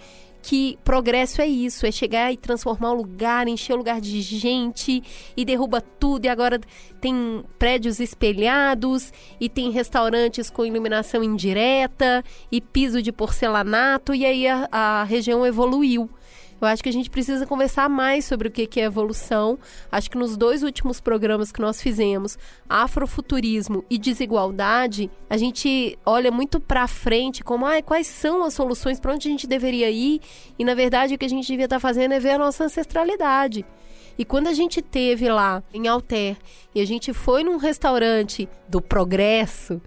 [0.48, 5.04] que progresso é isso, é chegar e transformar o lugar, encher o lugar de gente
[5.36, 6.24] e derruba tudo.
[6.24, 6.58] E agora
[7.02, 14.16] tem prédios espelhados e tem restaurantes com iluminação indireta e piso de porcelanato.
[14.16, 16.10] E aí a, a região evoluiu.
[16.60, 19.60] Eu acho que a gente precisa conversar mais sobre o que é evolução.
[19.91, 22.38] Acho que nos dois últimos programas que nós fizemos,
[22.68, 28.99] afrofuturismo e desigualdade, a gente olha muito para frente como ah, quais são as soluções,
[28.99, 30.20] para onde a gente deveria ir,
[30.58, 32.64] e na verdade o que a gente devia estar tá fazendo é ver a nossa
[32.64, 33.64] ancestralidade.
[34.18, 36.38] E quando a gente teve lá em Alter
[36.74, 39.80] e a gente foi num restaurante do progresso,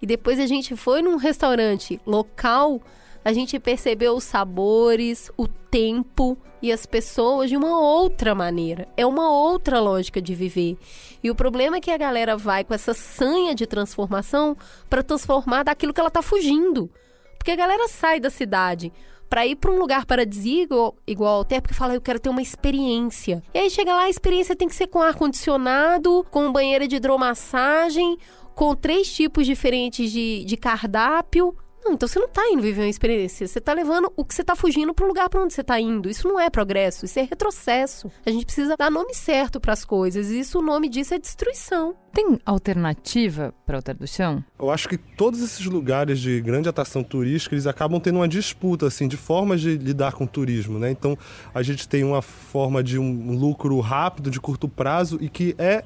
[0.00, 2.80] e depois a gente foi num restaurante local
[3.24, 8.88] a gente percebeu os sabores, o tempo e as pessoas de uma outra maneira.
[8.96, 10.76] É uma outra lógica de viver.
[11.22, 14.56] E o problema é que a galera vai com essa sanha de transformação
[14.88, 16.90] para transformar daquilo que ela está fugindo.
[17.38, 18.92] Porque a galera sai da cidade
[19.32, 23.42] para ir para um lugar paradisíaco igual ao porque fala, eu quero ter uma experiência.
[23.54, 26.96] E aí chega lá, a experiência tem que ser com ar condicionado, com banheira de
[26.96, 28.18] hidromassagem,
[28.54, 31.56] com três tipos diferentes de, de cardápio.
[31.84, 33.46] Não, então você não está indo viver uma experiência.
[33.46, 35.80] Você está levando o que você está fugindo para o lugar para onde você está
[35.80, 36.08] indo.
[36.08, 38.10] Isso não é progresso, isso é retrocesso.
[38.24, 40.30] A gente precisa dar nome certo para as coisas.
[40.30, 41.94] E isso o nome disso é destruição.
[42.12, 44.44] Tem alternativa para Alter do Chão?
[44.58, 48.86] Eu acho que todos esses lugares de grande atração turística, eles acabam tendo uma disputa
[48.86, 50.90] assim de formas de lidar com o turismo, né?
[50.90, 51.16] Então,
[51.54, 55.84] a gente tem uma forma de um lucro rápido, de curto prazo e que é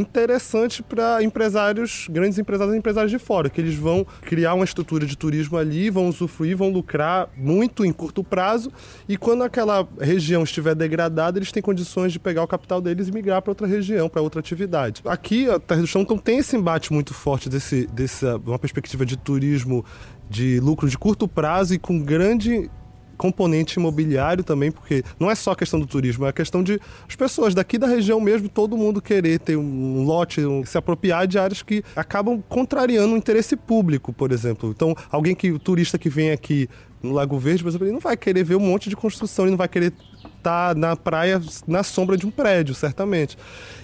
[0.00, 5.06] interessante para empresários, grandes empresários e empresários de fora, que eles vão criar uma estrutura
[5.06, 8.72] de turismo ali, vão usufruir, vão lucrar muito em curto prazo
[9.08, 13.12] e quando aquela região estiver degradada, eles têm condições de pegar o capital deles e
[13.12, 15.02] migrar para outra região, para outra atividade.
[15.04, 19.04] Aqui, a Terra do Chão então, tem esse embate muito forte desse, dessa uma perspectiva
[19.04, 19.84] de turismo
[20.30, 22.70] de lucro de curto prazo e com grande
[23.18, 26.80] componente imobiliário também, porque não é só a questão do turismo, é a questão de
[27.06, 31.26] as pessoas daqui da região mesmo, todo mundo querer ter um lote, um, se apropriar
[31.26, 34.70] de áreas que acabam contrariando o interesse público, por exemplo.
[34.70, 36.68] Então, alguém que, o turista que vem aqui
[37.02, 39.50] no Lago Verde, por exemplo, ele não vai querer ver um monte de construção, ele
[39.52, 39.92] não vai querer
[40.38, 43.36] estar tá na praia na sombra de um prédio, certamente.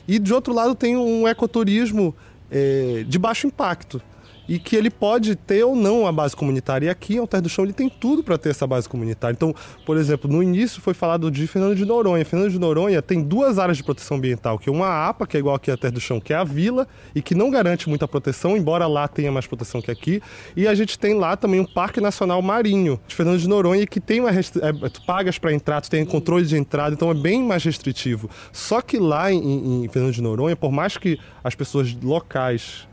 [0.06, 2.14] E de outro lado tem um ecoturismo
[2.50, 4.00] é, de baixo impacto
[4.48, 6.86] e que ele pode ter ou não a base comunitária.
[6.86, 9.34] E aqui, em Alter do Chão, ele tem tudo para ter essa base comunitária.
[9.34, 12.24] Então, por exemplo, no início foi falado de Fernando de Noronha.
[12.24, 15.40] Fernando de Noronha tem duas áreas de proteção ambiental, que é uma APA, que é
[15.40, 18.06] igual aqui a Alter do Chão, que é a vila, e que não garante muita
[18.06, 20.20] proteção, embora lá tenha mais proteção que aqui.
[20.56, 24.00] E a gente tem lá também um Parque Nacional Marinho de Fernando de Noronha, que
[24.00, 24.62] tem uma restri...
[24.62, 28.28] é, tu pagas para entrar, tu tem controle de entrada, então é bem mais restritivo.
[28.52, 32.86] Só que lá em, em Fernando de Noronha, por mais que as pessoas locais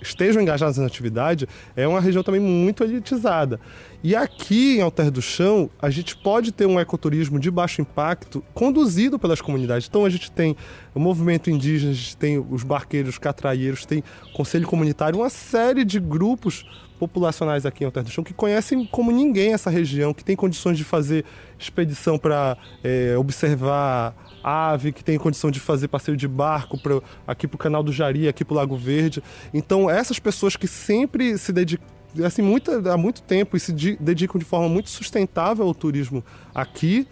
[0.00, 3.60] estejam engajadas na atividade, é uma região também muito elitizada.
[4.02, 8.42] E aqui em Alter do Chão, a gente pode ter um ecoturismo de baixo impacto
[8.54, 9.88] conduzido pelas comunidades.
[9.88, 10.56] Então a gente tem
[10.94, 14.02] o movimento indígena, a gente tem os barqueiros, catraieiros, tem
[14.34, 16.64] conselho comunitário, uma série de grupos
[16.98, 20.78] populacionais aqui em Alter do Chão que conhecem como ninguém essa região, que tem condições
[20.78, 21.24] de fazer
[21.58, 27.46] expedição para é, observar ave, que tem condição de fazer passeio de barco pra, aqui
[27.46, 29.22] para o Canal do Jari, aqui para o Lago Verde.
[29.52, 34.38] Então, essas pessoas que sempre se dedicam assim, muita, há muito tempo e se dedicam
[34.38, 37.06] de forma muito sustentável ao turismo aqui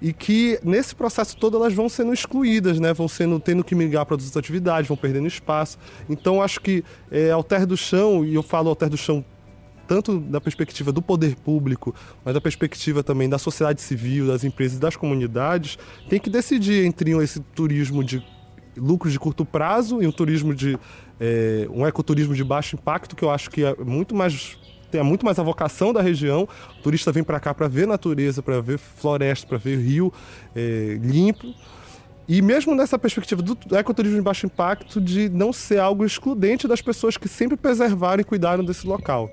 [0.00, 2.92] e que nesse processo todo elas vão sendo excluídas, né?
[2.92, 5.78] vão sendo tendo que migrar para outras atividades, vão perdendo espaço.
[6.10, 9.24] Então acho que é, Alter do Chão, e eu falo Alter do Chão
[9.86, 11.94] tanto da perspectiva do poder público,
[12.24, 15.78] mas da perspectiva também da sociedade civil, das empresas, das comunidades,
[16.08, 18.24] tem que decidir entre esse turismo de
[18.76, 20.78] lucros de curto prazo e um turismo de
[21.22, 24.58] é, um ecoturismo de baixo impacto que eu acho que é muito mais
[24.90, 26.46] tem muito mais a vocação da região.
[26.78, 30.12] O turista vem para cá para ver natureza, para ver floresta, para ver rio
[30.54, 31.54] é, limpo.
[32.28, 36.82] E mesmo nessa perspectiva do ecoturismo de baixo impacto, de não ser algo excludente das
[36.82, 39.30] pessoas que sempre preservaram e cuidaram desse local.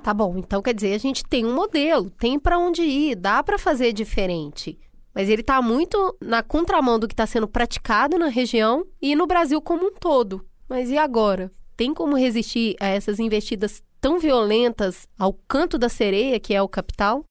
[0.00, 3.42] Tá bom, então quer dizer, a gente tem um modelo, tem para onde ir, dá
[3.42, 4.78] para fazer diferente.
[5.14, 9.26] Mas ele está muito na contramão do que está sendo praticado na região e no
[9.26, 10.44] Brasil como um todo.
[10.68, 11.50] Mas e agora?
[11.76, 16.68] Tem como resistir a essas investidas tão violentas ao canto da sereia, que é o
[16.68, 17.24] capital?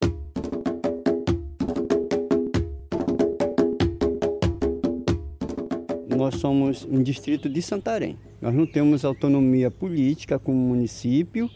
[6.16, 8.18] Nós somos um distrito de Santarém.
[8.42, 11.50] Nós não temos autonomia política como município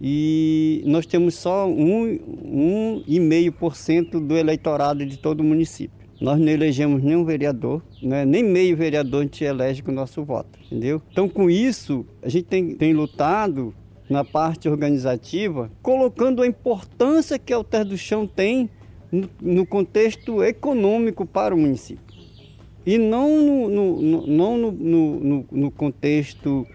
[0.00, 6.04] e nós temos só 1,5% do eleitorado de todo o município.
[6.20, 8.24] Nós não elegemos nenhum vereador, né?
[8.24, 11.02] nem meio vereador a gente elege com o nosso voto, entendeu?
[11.10, 13.74] Então, com isso, a gente tem, tem lutado
[14.08, 18.70] na parte organizativa, colocando a importância que a Alter do Chão tem
[19.10, 22.04] no, no contexto econômico para o município.
[22.86, 26.66] E não no, no, não no, no contexto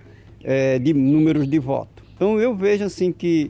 [0.44, 1.99] é, de números de voto.
[2.20, 3.50] Então eu vejo assim que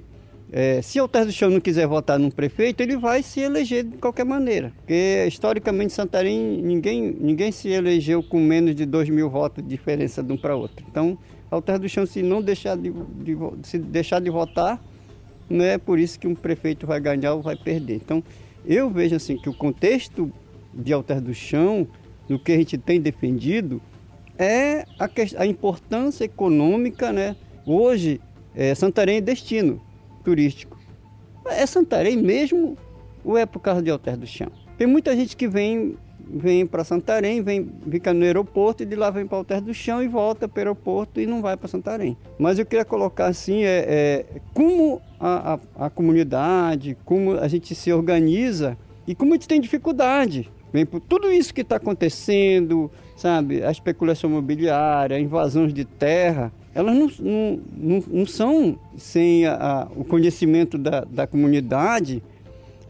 [0.51, 3.83] é, se o Alter do Chão não quiser votar num prefeito, ele vai se eleger
[3.83, 4.71] de qualquer maneira.
[4.77, 10.21] Porque historicamente Santarém ninguém, ninguém se elegeu com menos de 2 mil votos de diferença
[10.21, 10.85] de um para outro.
[10.87, 11.17] Então,
[11.49, 14.79] Alter do Chão, se não deixar de, de, se deixar de votar,
[15.49, 17.95] não é por isso que um prefeito vai ganhar ou vai perder.
[17.95, 18.23] Então,
[18.63, 20.31] eu vejo assim que o contexto
[20.71, 21.87] de Alter do Chão,
[22.27, 23.81] no que a gente tem defendido,
[24.37, 25.09] é a,
[25.39, 27.35] a importância econômica, né?
[27.65, 28.21] Hoje,
[28.55, 29.81] é, Santarém é destino
[30.23, 30.77] turístico.
[31.45, 32.77] É Santarém mesmo
[33.23, 34.51] ou é por causa de Alter do Chão?
[34.77, 35.97] Tem muita gente que vem
[36.31, 40.03] vem para Santarém, vem, fica no aeroporto e de lá vem para Alter do Chão
[40.03, 42.15] e volta para o aeroporto e não vai para Santarém.
[42.37, 47.73] Mas eu queria colocar assim, é, é como a, a, a, comunidade, como a gente
[47.73, 48.77] se organiza
[49.07, 50.51] e como a gente tem dificuldade.
[50.71, 53.63] Vem por tudo isso que está acontecendo, sabe?
[53.63, 59.87] A especulação imobiliária, invasões de terra elas não, não, não, não são sem a, a,
[59.95, 62.23] o conhecimento da, da comunidade,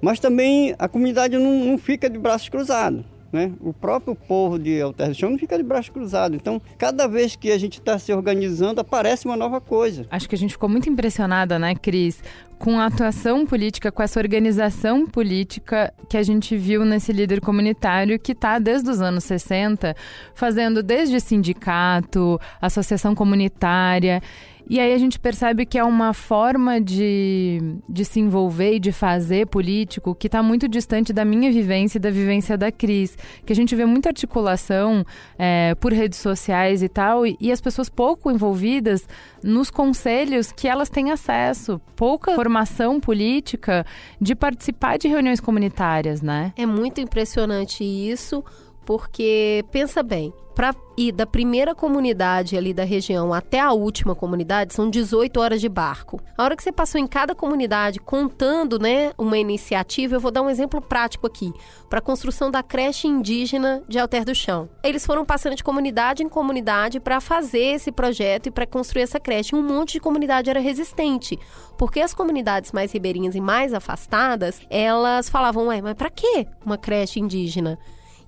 [0.02, 3.04] mas também a comunidade não, não fica de braços cruzados.
[3.32, 3.52] Né?
[3.62, 6.36] O próprio povo de Alter do Chão não fica de braço cruzado.
[6.36, 10.06] Então, cada vez que a gente está se organizando, aparece uma nova coisa.
[10.10, 12.24] Acho que a gente ficou muito impressionada, né, Cris,
[12.58, 18.20] com a atuação política, com essa organização política que a gente viu nesse líder comunitário
[18.20, 19.96] que está desde os anos 60
[20.34, 24.22] fazendo desde sindicato, associação comunitária.
[24.70, 27.60] E aí a gente percebe que é uma forma de,
[27.90, 32.00] de se envolver e de fazer político que está muito distante da minha vivência e
[32.00, 33.18] da vivência da Cris.
[33.44, 35.04] Que a gente vê muita articulação
[35.40, 39.08] é, por redes sociais e tal, e, e, as pessoas pouco envolvidas
[39.44, 41.82] nos conselhos que elas têm acesso.
[41.96, 43.84] Pouca formação política
[44.22, 46.54] de participar de reuniões comunitárias, né?
[46.56, 48.44] É muito impressionante isso
[48.90, 54.74] porque pensa bem, para ir da primeira comunidade ali da região até a última comunidade
[54.74, 56.20] são 18 horas de barco.
[56.36, 60.42] A hora que você passou em cada comunidade contando, né, uma iniciativa, eu vou dar
[60.42, 61.54] um exemplo prático aqui,
[61.88, 64.68] para a construção da creche indígena de Alter do Chão.
[64.84, 69.20] Eles foram passando de comunidade em comunidade para fazer esse projeto e para construir essa
[69.20, 69.56] creche.
[69.56, 71.38] Um monte de comunidade era resistente,
[71.78, 76.76] porque as comunidades mais ribeirinhas e mais afastadas, elas falavam: "Ué, mas para que uma
[76.76, 77.78] creche indígena?"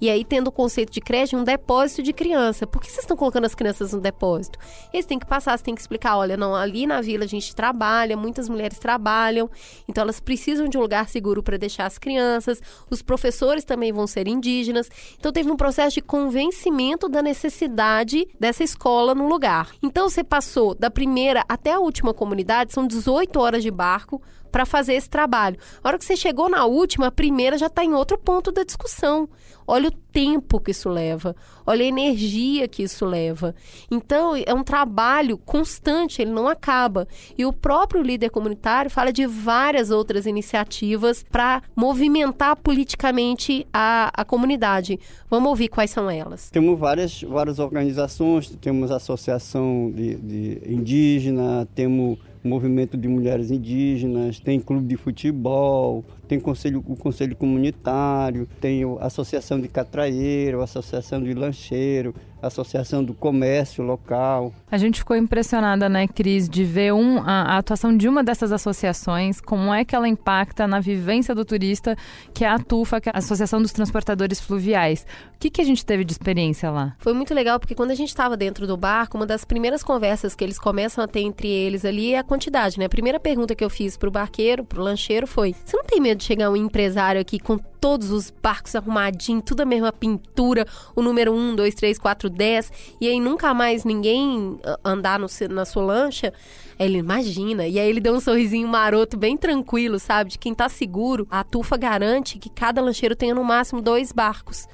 [0.01, 2.65] E aí, tendo o conceito de creche, um depósito de criança.
[2.65, 4.57] Por que vocês estão colocando as crianças no depósito?
[4.91, 7.55] Eles têm que passar, você tem que explicar: olha, não, ali na vila a gente
[7.55, 9.47] trabalha, muitas mulheres trabalham,
[9.87, 12.59] então elas precisam de um lugar seguro para deixar as crianças.
[12.89, 14.89] Os professores também vão ser indígenas.
[15.19, 19.69] Então, teve um processo de convencimento da necessidade dessa escola no lugar.
[19.83, 24.19] Então, você passou da primeira até a última comunidade, são 18 horas de barco
[24.51, 25.57] para fazer esse trabalho.
[25.83, 28.63] A hora que você chegou na última, a primeira já está em outro ponto da
[28.63, 29.29] discussão.
[29.67, 33.55] Olha o tempo que isso leva, olha a energia que isso leva.
[33.89, 37.07] Então, é um trabalho constante, ele não acaba.
[37.37, 44.25] E o próprio líder comunitário fala de várias outras iniciativas para movimentar politicamente a, a
[44.25, 44.99] comunidade.
[45.29, 46.49] Vamos ouvir quais são elas.
[46.49, 54.59] Temos várias, várias organizações, temos Associação de, de Indígena, temos movimento de mulheres indígenas, tem
[54.59, 61.22] clube de futebol, tem conselho, o conselho comunitário, tem a associação de catraeiro, a associação
[61.22, 64.53] de lancheiro, associação do comércio local.
[64.72, 68.51] A gente ficou impressionada, né, Cris, de ver um, a, a, atuação de uma dessas
[68.51, 71.95] associações, como é que ela impacta na vivência do turista,
[72.34, 75.05] que é a TUFA, que é a Associação dos Transportadores Fluviais.
[75.35, 76.95] O que, que a gente teve de experiência lá?
[76.99, 80.35] Foi muito legal, porque quando a gente estava dentro do barco, uma das primeiras conversas
[80.35, 82.85] que eles começam a ter entre eles ali é a quantidade, né?
[82.85, 86.19] A primeira pergunta que eu fiz pro barqueiro, pro lancheiro, foi: Você não tem medo
[86.19, 91.01] de chegar um empresário aqui com todos os barcos arrumadinhos, tudo a mesma pintura, o
[91.01, 92.71] número 1, 2, 3, 4, 10,
[93.01, 96.31] e aí nunca mais ninguém ah, andar no, na sua lancha?
[96.79, 97.67] Ele imagina.
[97.67, 100.31] E aí ele deu um sorrisinho maroto, bem tranquilo, sabe?
[100.31, 101.27] De quem tá seguro.
[101.29, 104.67] A Tufa garante que cada lancheiro tenha no máximo dois barcos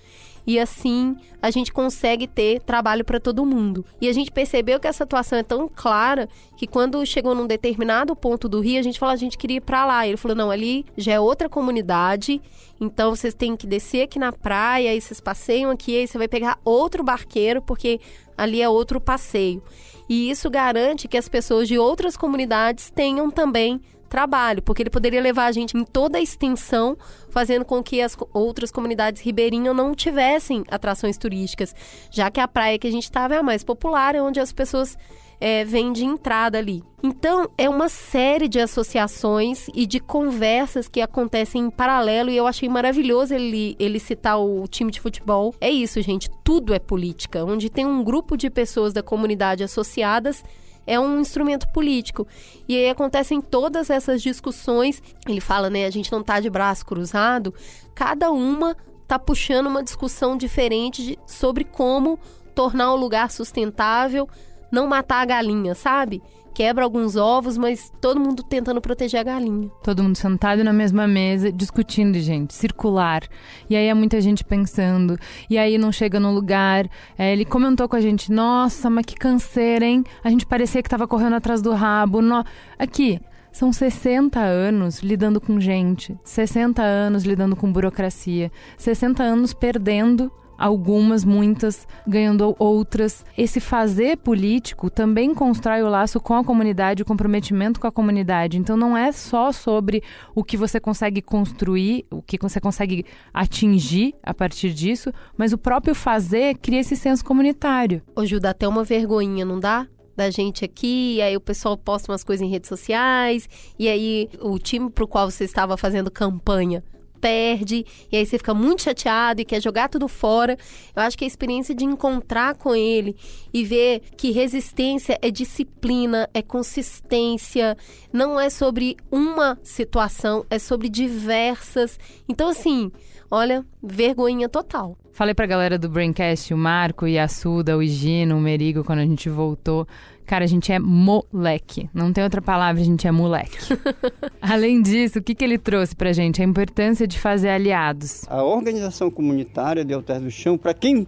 [0.47, 3.85] e assim a gente consegue ter trabalho para todo mundo.
[3.99, 8.15] E a gente percebeu que essa atuação é tão clara que quando chegou num determinado
[8.15, 10.07] ponto do rio, a gente falou, a gente queria ir para lá.
[10.07, 12.41] Ele falou, não, ali já é outra comunidade,
[12.79, 16.27] então vocês têm que descer aqui na praia, aí vocês passeiam aqui, aí você vai
[16.27, 17.99] pegar outro barqueiro, porque
[18.37, 19.61] ali é outro passeio.
[20.07, 25.21] E isso garante que as pessoas de outras comunidades tenham também trabalho, porque ele poderia
[25.21, 26.97] levar a gente em toda a extensão,
[27.29, 31.75] fazendo com que as outras comunidades ribeirinhas não tivessem atrações turísticas,
[32.09, 34.51] já que a praia que a gente estava é a mais popular, é onde as
[34.51, 34.97] pessoas
[35.39, 36.83] é, vêm de entrada ali.
[37.03, 42.47] Então, é uma série de associações e de conversas que acontecem em paralelo, e eu
[42.47, 45.53] achei maravilhoso ele, ele citar o time de futebol.
[45.61, 50.43] É isso, gente, tudo é política, onde tem um grupo de pessoas da comunidade associadas
[50.87, 52.25] é um instrumento político.
[52.67, 55.03] E aí acontecem todas essas discussões.
[55.27, 57.53] Ele fala, né, a gente não tá de braço cruzado,
[57.93, 58.75] cada uma
[59.07, 62.17] tá puxando uma discussão diferente de, sobre como
[62.55, 64.27] tornar o lugar sustentável,
[64.71, 66.21] não matar a galinha, sabe?
[66.57, 69.69] Quebra alguns ovos, mas todo mundo tentando proteger a galinha.
[69.83, 73.21] Todo mundo sentado na mesma mesa, discutindo, gente, circular.
[73.69, 76.89] E aí é muita gente pensando, e aí não chega no lugar.
[77.15, 80.03] É, ele comentou com a gente: nossa, mas que canseira, hein?
[80.23, 82.23] A gente parecia que tava correndo atrás do rabo.
[82.23, 82.43] No...
[82.79, 83.21] Aqui.
[83.51, 91.23] São 60 anos lidando com gente, 60 anos lidando com burocracia, 60 anos perdendo algumas,
[91.23, 93.25] muitas, ganhando outras.
[93.37, 98.57] Esse fazer político também constrói o laço com a comunidade, o comprometimento com a comunidade.
[98.57, 100.01] Então não é só sobre
[100.33, 105.57] o que você consegue construir, o que você consegue atingir a partir disso, mas o
[105.57, 108.01] próprio fazer cria esse senso comunitário.
[108.15, 109.87] Ô, Ju, dá até uma vergonhinha, não dá?
[110.15, 113.47] da gente aqui, aí o pessoal posta umas coisas em redes sociais,
[113.77, 116.83] e aí o time pro qual você estava fazendo campanha
[117.19, 120.57] perde, e aí você fica muito chateado e quer jogar tudo fora.
[120.95, 123.15] Eu acho que a experiência de encontrar com ele
[123.53, 127.77] e ver que resistência é disciplina, é consistência,
[128.11, 131.99] não é sobre uma situação, é sobre diversas.
[132.27, 132.91] Então, assim,
[133.29, 134.97] olha, vergonha total.
[135.17, 138.99] Falei pra galera do Braincast, o Marco e a Suda, o Higino, o Merigo, quando
[138.99, 139.87] a gente voltou.
[140.27, 141.89] Cara, a gente é moleque.
[141.93, 143.57] Não tem outra palavra, a gente é moleque.
[144.41, 146.41] Além disso, o que, que ele trouxe pra gente?
[146.41, 148.25] A importância de fazer aliados.
[148.27, 151.07] A organização comunitária de Alter do Chão, para quem,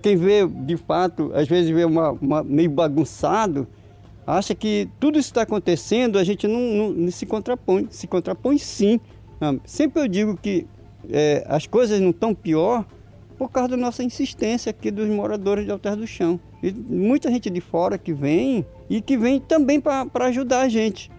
[0.00, 3.68] quem vê de fato, às vezes vê uma, uma meio bagunçado,
[4.26, 7.86] acha que tudo isso está acontecendo, a gente não, não, não, se contrapõe.
[7.90, 8.98] Se contrapõe sim.
[9.66, 10.66] Sempre eu digo que
[11.10, 12.86] é, as coisas não estão pior
[13.36, 16.40] por causa da nossa insistência aqui dos moradores de Alter do Chão.
[16.64, 21.10] E muita gente de fora que vem e que vem também para ajudar a gente.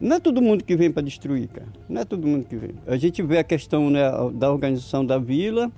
[0.00, 1.68] Não é todo mundo que vem para destruir, cara.
[1.88, 2.70] Não é todo mundo que vem.
[2.84, 4.02] A gente vê a questão né,
[4.34, 5.70] da organização da vila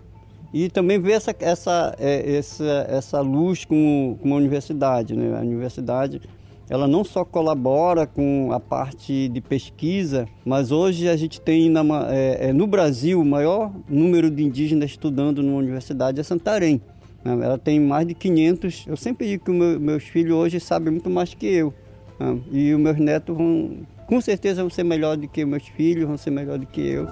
[0.54, 5.14] e também vê essa, essa, é, essa, essa luz com, com a universidade.
[5.14, 5.36] Né?
[5.36, 6.22] A universidade
[6.70, 11.82] ela não só colabora com a parte de pesquisa, mas hoje a gente tem na,
[12.08, 16.80] é, é, no Brasil o maior número de indígenas estudando numa universidade é Santarém.
[17.24, 17.32] Né?
[17.32, 18.86] Ela tem mais de 500.
[18.88, 21.74] Eu sempre digo que meu, meus filhos hoje sabem muito mais que eu.
[22.18, 22.40] Né?
[22.50, 26.16] E os meus netos vão, com certeza, vão ser melhor do que meus filhos, vão
[26.16, 27.06] ser melhor do que eu.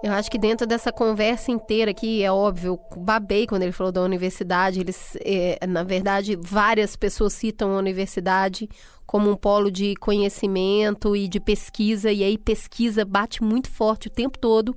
[0.00, 4.00] Eu acho que dentro dessa conversa inteira aqui, é óbvio, babei quando ele falou da
[4.00, 4.80] universidade.
[4.80, 8.68] Eles, é, na verdade, várias pessoas citam a universidade
[9.08, 14.10] como um polo de conhecimento e de pesquisa, e aí pesquisa bate muito forte o
[14.10, 14.76] tempo todo,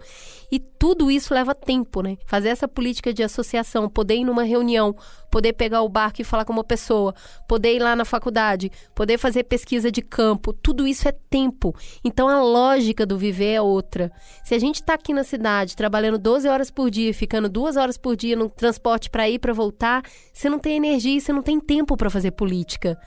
[0.49, 2.17] e tudo isso leva tempo, né?
[2.25, 4.95] Fazer essa política de associação, poder ir numa reunião,
[5.29, 7.13] poder pegar o barco e falar com uma pessoa,
[7.45, 11.75] poder ir lá na faculdade, poder fazer pesquisa de campo, tudo isso é tempo.
[12.01, 14.09] Então a lógica do viver é outra.
[14.45, 17.97] Se a gente está aqui na cidade trabalhando 12 horas por dia, ficando duas horas
[17.97, 20.03] por dia no transporte para ir para voltar,
[20.33, 22.97] você não tem energia, você não tem tempo para fazer política.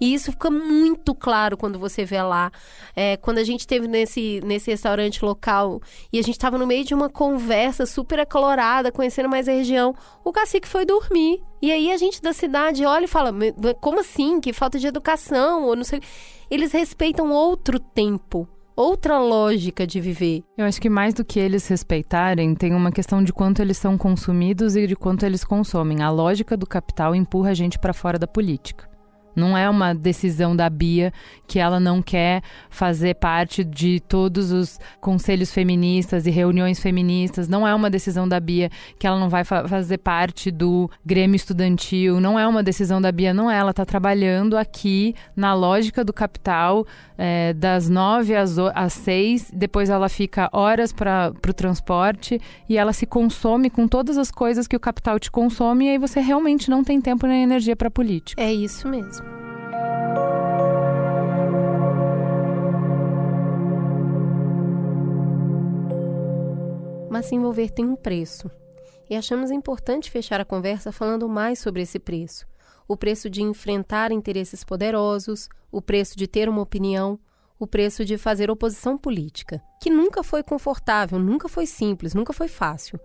[0.00, 2.50] E isso fica muito claro quando você vê lá.
[2.94, 5.80] É, quando a gente esteve nesse, nesse restaurante local
[6.12, 9.94] e a gente estava no meio de uma conversa super acalorada, conhecendo mais a região,
[10.24, 11.42] o cacique foi dormir.
[11.62, 13.32] E aí a gente da cidade olha e fala:
[13.80, 14.40] como assim?
[14.40, 15.64] Que falta de educação?
[15.64, 16.00] Ou não sei.
[16.50, 20.42] Eles respeitam outro tempo outra lógica de viver.
[20.56, 23.96] Eu acho que mais do que eles respeitarem, tem uma questão de quanto eles são
[23.96, 26.02] consumidos e de quanto eles consomem.
[26.02, 28.93] A lógica do capital empurra a gente para fora da política.
[29.34, 31.12] Não é uma decisão da Bia
[31.46, 37.48] que ela não quer fazer parte de todos os conselhos feministas e reuniões feministas.
[37.48, 41.36] Não é uma decisão da Bia que ela não vai fa fazer parte do Grêmio
[41.36, 42.20] Estudantil.
[42.20, 43.58] Não é uma decisão da Bia, não é.
[43.58, 46.86] Ela está trabalhando aqui na lógica do capital
[47.16, 49.50] é, das nove às, às seis.
[49.52, 54.66] Depois ela fica horas para o transporte e ela se consome com todas as coisas
[54.66, 57.90] que o capital te consome e aí você realmente não tem tempo nem energia para
[57.90, 58.40] política.
[58.40, 59.23] É isso mesmo.
[67.14, 68.50] Mas se envolver tem um preço.
[69.08, 72.44] E achamos importante fechar a conversa falando mais sobre esse preço.
[72.88, 77.16] O preço de enfrentar interesses poderosos, o preço de ter uma opinião,
[77.56, 82.48] o preço de fazer oposição política, que nunca foi confortável, nunca foi simples, nunca foi
[82.48, 82.98] fácil,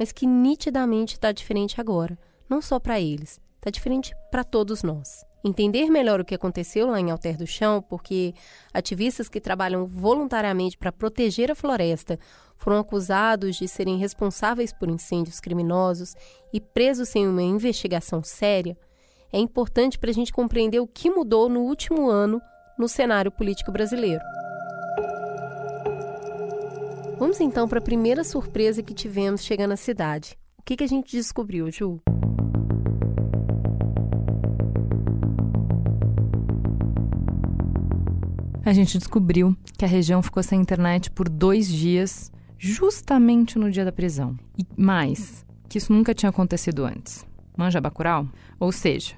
[0.00, 2.18] mas que nitidamente está diferente agora,
[2.50, 6.98] não só para eles, está diferente para todos nós entender melhor o que aconteceu lá
[6.98, 8.34] em Alter do Chão, porque
[8.72, 12.18] ativistas que trabalham voluntariamente para proteger a floresta
[12.56, 16.14] foram acusados de serem responsáveis por incêndios criminosos
[16.52, 18.76] e presos sem uma investigação séria,
[19.34, 22.40] é importante para a gente compreender o que mudou no último ano
[22.78, 24.22] no cenário político brasileiro.
[27.18, 30.38] Vamos então para a primeira surpresa que tivemos chegando à cidade.
[30.56, 32.00] O que, que a gente descobriu, Ju?
[38.66, 43.84] A gente descobriu que a região ficou sem internet por dois dias, justamente no dia
[43.84, 44.38] da prisão.
[44.56, 47.26] E mais, que isso nunca tinha acontecido antes.
[47.54, 48.26] Manja Bacurau?
[48.58, 49.16] Ou seja,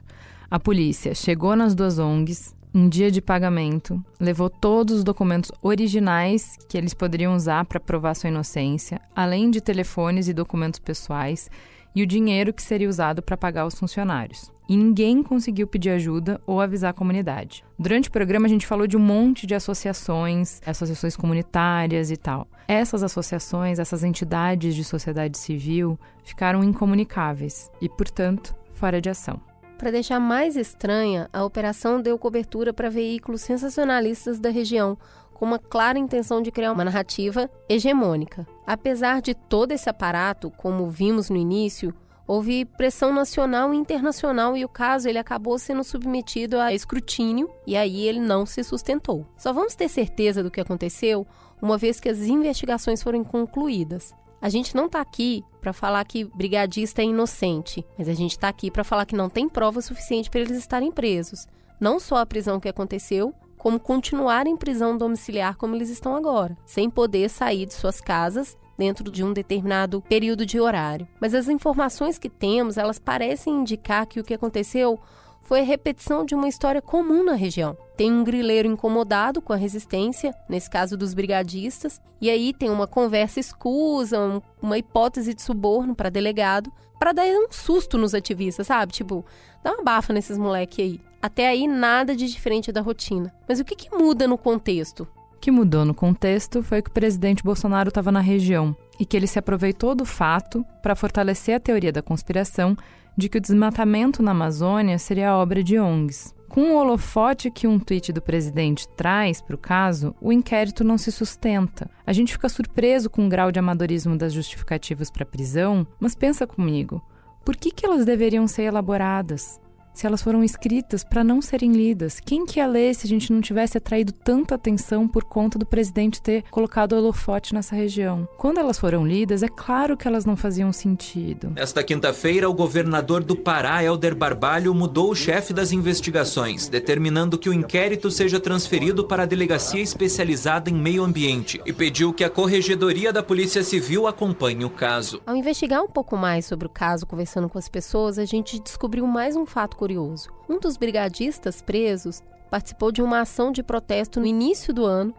[0.50, 6.56] a polícia chegou nas duas ONGs em dia de pagamento, levou todos os documentos originais
[6.68, 11.48] que eles poderiam usar para provar sua inocência, além de telefones e documentos pessoais,
[11.96, 16.40] e o dinheiro que seria usado para pagar os funcionários e ninguém conseguiu pedir ajuda
[16.46, 17.64] ou avisar a comunidade.
[17.78, 22.48] Durante o programa, a gente falou de um monte de associações, associações comunitárias e tal.
[22.66, 29.40] Essas associações, essas entidades de sociedade civil ficaram incomunicáveis e, portanto, fora de ação.
[29.78, 34.96] Para deixar mais estranha, a operação deu cobertura para veículos sensacionalistas da região,
[35.36, 38.46] com uma clara intenção de criar uma narrativa hegemônica.
[38.66, 41.94] Apesar de todo esse aparato, como vimos no início,
[42.26, 47.76] houve pressão nacional e internacional e o caso ele acabou sendo submetido a escrutínio e
[47.76, 49.26] aí ele não se sustentou.
[49.36, 51.26] Só vamos ter certeza do que aconteceu
[51.60, 54.14] uma vez que as investigações foram concluídas.
[54.40, 58.48] A gente não está aqui para falar que brigadista é inocente, mas a gente está
[58.48, 61.46] aqui para falar que não tem prova suficiente para eles estarem presos.
[61.78, 66.56] Não só a prisão que aconteceu, como continuar em prisão domiciliar como eles estão agora,
[66.64, 71.08] sem poder sair de suas casas dentro de um determinado período de horário.
[71.20, 75.00] Mas as informações que temos, elas parecem indicar que o que aconteceu
[75.42, 77.76] foi a repetição de uma história comum na região.
[77.96, 82.86] Tem um grileiro incomodado com a resistência, nesse caso dos brigadistas, e aí tem uma
[82.86, 84.18] conversa escusa,
[84.60, 88.92] uma hipótese de suborno para delegado, para dar um susto nos ativistas, sabe?
[88.92, 89.24] Tipo,
[89.62, 91.05] dá uma bafa nesses moleque aí.
[91.26, 93.34] Até aí nada de diferente da rotina.
[93.48, 95.08] Mas o que, que muda no contexto?
[95.40, 99.26] que mudou no contexto foi que o presidente Bolsonaro estava na região e que ele
[99.26, 102.76] se aproveitou do fato para fortalecer a teoria da conspiração
[103.16, 106.32] de que o desmatamento na Amazônia seria obra de ONGs.
[106.48, 110.96] Com o holofote que um tweet do presidente traz para o caso, o inquérito não
[110.96, 111.90] se sustenta.
[112.06, 116.14] A gente fica surpreso com o grau de amadorismo das justificativas para a prisão, mas
[116.14, 117.02] pensa comigo:
[117.44, 119.60] por que, que elas deveriam ser elaboradas?
[119.96, 122.20] Se elas foram escritas para não serem lidas.
[122.20, 125.64] Quem que ia ler se a gente não tivesse atraído tanta atenção por conta do
[125.64, 128.28] presidente ter colocado o holofote nessa região?
[128.36, 131.50] Quando elas foram lidas, é claro que elas não faziam sentido.
[131.56, 137.48] Esta quinta-feira, o governador do Pará, Helder Barbalho, mudou o chefe das investigações, determinando que
[137.48, 142.28] o inquérito seja transferido para a delegacia especializada em meio ambiente e pediu que a
[142.28, 145.22] corregedoria da Polícia Civil acompanhe o caso.
[145.24, 149.06] Ao investigar um pouco mais sobre o caso, conversando com as pessoas, a gente descobriu
[149.06, 150.28] mais um fato curioso.
[150.48, 155.14] Um dos brigadistas presos participou de uma ação de protesto no início do ano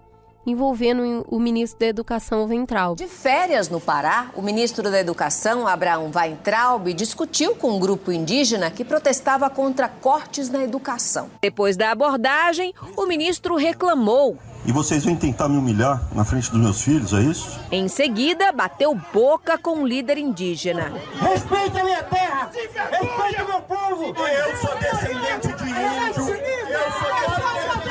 [0.48, 2.98] envolvendo o ministro da Educação Weintraub.
[2.98, 8.72] De férias no Pará, o ministro da Educação, Abraão Weintraub, discutiu com um grupo indígena
[8.72, 11.30] que protestava contra cortes na educação.
[11.41, 14.38] Depois da abordagem, o ministro reclamou
[14.68, 17.57] e vocês vêm tentar me humilhar na frente dos meus filhos, é isso?
[17.72, 20.91] Em seguida, bateu boca com o líder indígena.
[21.22, 22.52] Respeita a minha terra!
[22.52, 24.03] Respeita o meu povo!
[24.07, 25.78] Eu sou descendente de índio!
[26.07, 27.88] Eu sou descendente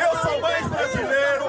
[0.00, 1.44] Eu sou mais brasileiro!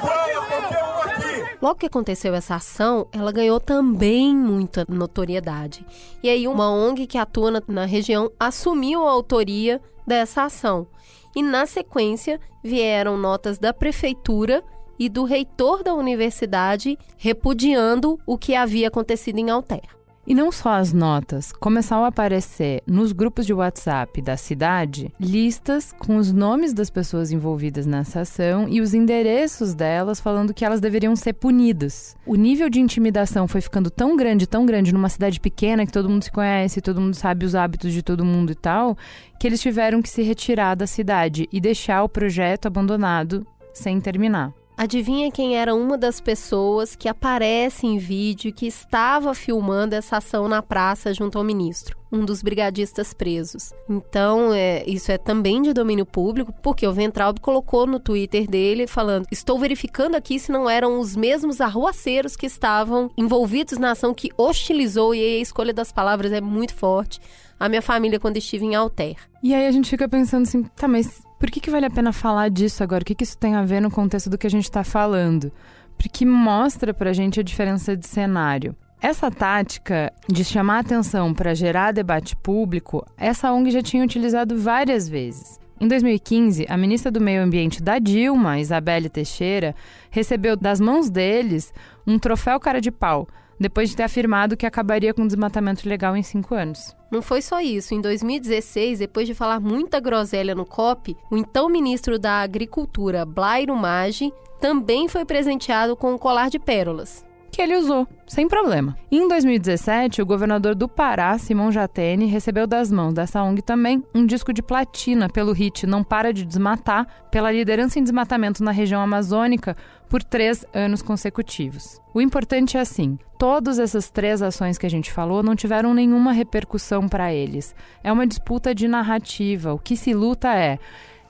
[0.00, 1.44] Prova qualquer um aqui!
[1.64, 5.82] Logo que aconteceu essa ação, ela ganhou também muita notoriedade.
[6.22, 10.86] E aí, uma ONG que atua na, na região assumiu a autoria dessa ação
[11.34, 14.62] e, na sequência, vieram notas da prefeitura
[14.98, 20.03] e do reitor da universidade repudiando o que havia acontecido em Alter.
[20.26, 25.92] E não só as notas, começaram a aparecer nos grupos de WhatsApp da cidade listas
[25.98, 30.80] com os nomes das pessoas envolvidas nessa ação e os endereços delas falando que elas
[30.80, 32.16] deveriam ser punidas.
[32.24, 36.08] O nível de intimidação foi ficando tão grande, tão grande numa cidade pequena que todo
[36.08, 38.96] mundo se conhece, todo mundo sabe os hábitos de todo mundo e tal,
[39.38, 44.54] que eles tiveram que se retirar da cidade e deixar o projeto abandonado sem terminar.
[44.76, 50.48] Adivinha quem era uma das pessoas que aparece em vídeo que estava filmando essa ação
[50.48, 51.96] na praça junto ao ministro?
[52.10, 53.72] Um dos brigadistas presos.
[53.88, 58.88] Então, é, isso é também de domínio público, porque o Ventralb colocou no Twitter dele
[58.88, 64.12] falando: Estou verificando aqui se não eram os mesmos arruaceiros que estavam envolvidos na ação
[64.12, 67.20] que hostilizou, e a escolha das palavras é muito forte,
[67.58, 69.16] a minha família quando estive em Alter.
[69.42, 72.10] E aí a gente fica pensando assim: tá, mas por que, que vale a pena
[72.10, 73.02] falar disso agora?
[73.02, 75.52] O que, que isso tem a ver no contexto do que a gente está falando?
[75.98, 78.74] Porque mostra para a gente a diferença de cenário.
[78.98, 85.06] Essa tática de chamar atenção para gerar debate público, essa ONG já tinha utilizado várias
[85.06, 85.60] vezes.
[85.78, 89.74] Em 2015, a ministra do Meio Ambiente da Dilma, Isabelle Teixeira,
[90.10, 91.74] recebeu das mãos deles
[92.06, 93.28] um troféu cara de pau
[93.58, 96.94] depois de ter afirmado que acabaria com o desmatamento ilegal em cinco anos.
[97.10, 97.94] Não foi só isso.
[97.94, 103.76] Em 2016, depois de falar muita groselha no COP, o então ministro da Agricultura, Blairo
[103.76, 107.24] Maggi, também foi presenteado com um colar de pérolas
[107.54, 108.96] que ele usou, sem problema.
[109.12, 114.26] Em 2017, o governador do Pará, Simão Jatene, recebeu das mãos dessa ONG também um
[114.26, 119.00] disco de platina pelo hit Não Para de Desmatar, pela liderança em desmatamento na região
[119.00, 119.76] amazônica
[120.08, 122.00] por três anos consecutivos.
[122.12, 126.32] O importante é assim: todas essas três ações que a gente falou não tiveram nenhuma
[126.32, 127.74] repercussão para eles.
[128.02, 129.72] É uma disputa de narrativa.
[129.72, 130.78] O que se luta é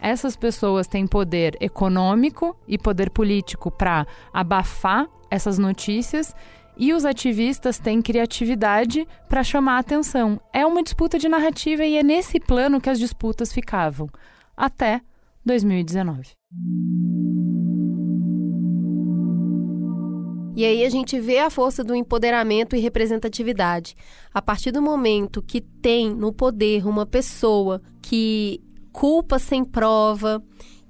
[0.00, 6.34] essas pessoas têm poder econômico e poder político para abafar essas notícias
[6.76, 10.40] e os ativistas têm criatividade para chamar a atenção.
[10.52, 14.08] É uma disputa de narrativa e é nesse plano que as disputas ficavam
[14.56, 15.00] até
[15.44, 16.32] 2019.
[20.56, 23.96] E aí a gente vê a força do empoderamento e representatividade.
[24.32, 28.60] A partir do momento que tem no poder uma pessoa que
[28.92, 30.40] culpa sem prova,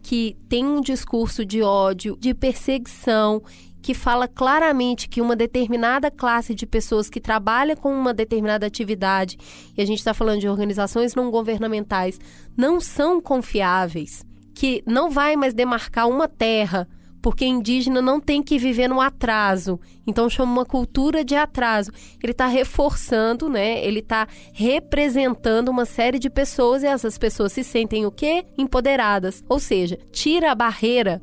[0.02, 3.42] que tem um discurso de ódio, de perseguição,
[3.80, 9.38] que fala claramente que uma determinada classe de pessoas que trabalha com uma determinada atividade,
[9.76, 12.20] e a gente está falando de organizações não governamentais,
[12.54, 14.24] não são confiáveis,
[14.54, 16.88] que não vai mais demarcar uma terra
[17.24, 19.80] porque indígena não tem que viver no atraso.
[20.06, 21.90] Então chama uma cultura de atraso.
[22.22, 23.82] Ele está reforçando, né?
[23.82, 28.44] Ele está representando uma série de pessoas e essas pessoas se sentem o quê?
[28.58, 29.42] Empoderadas.
[29.48, 31.22] Ou seja, tira a barreira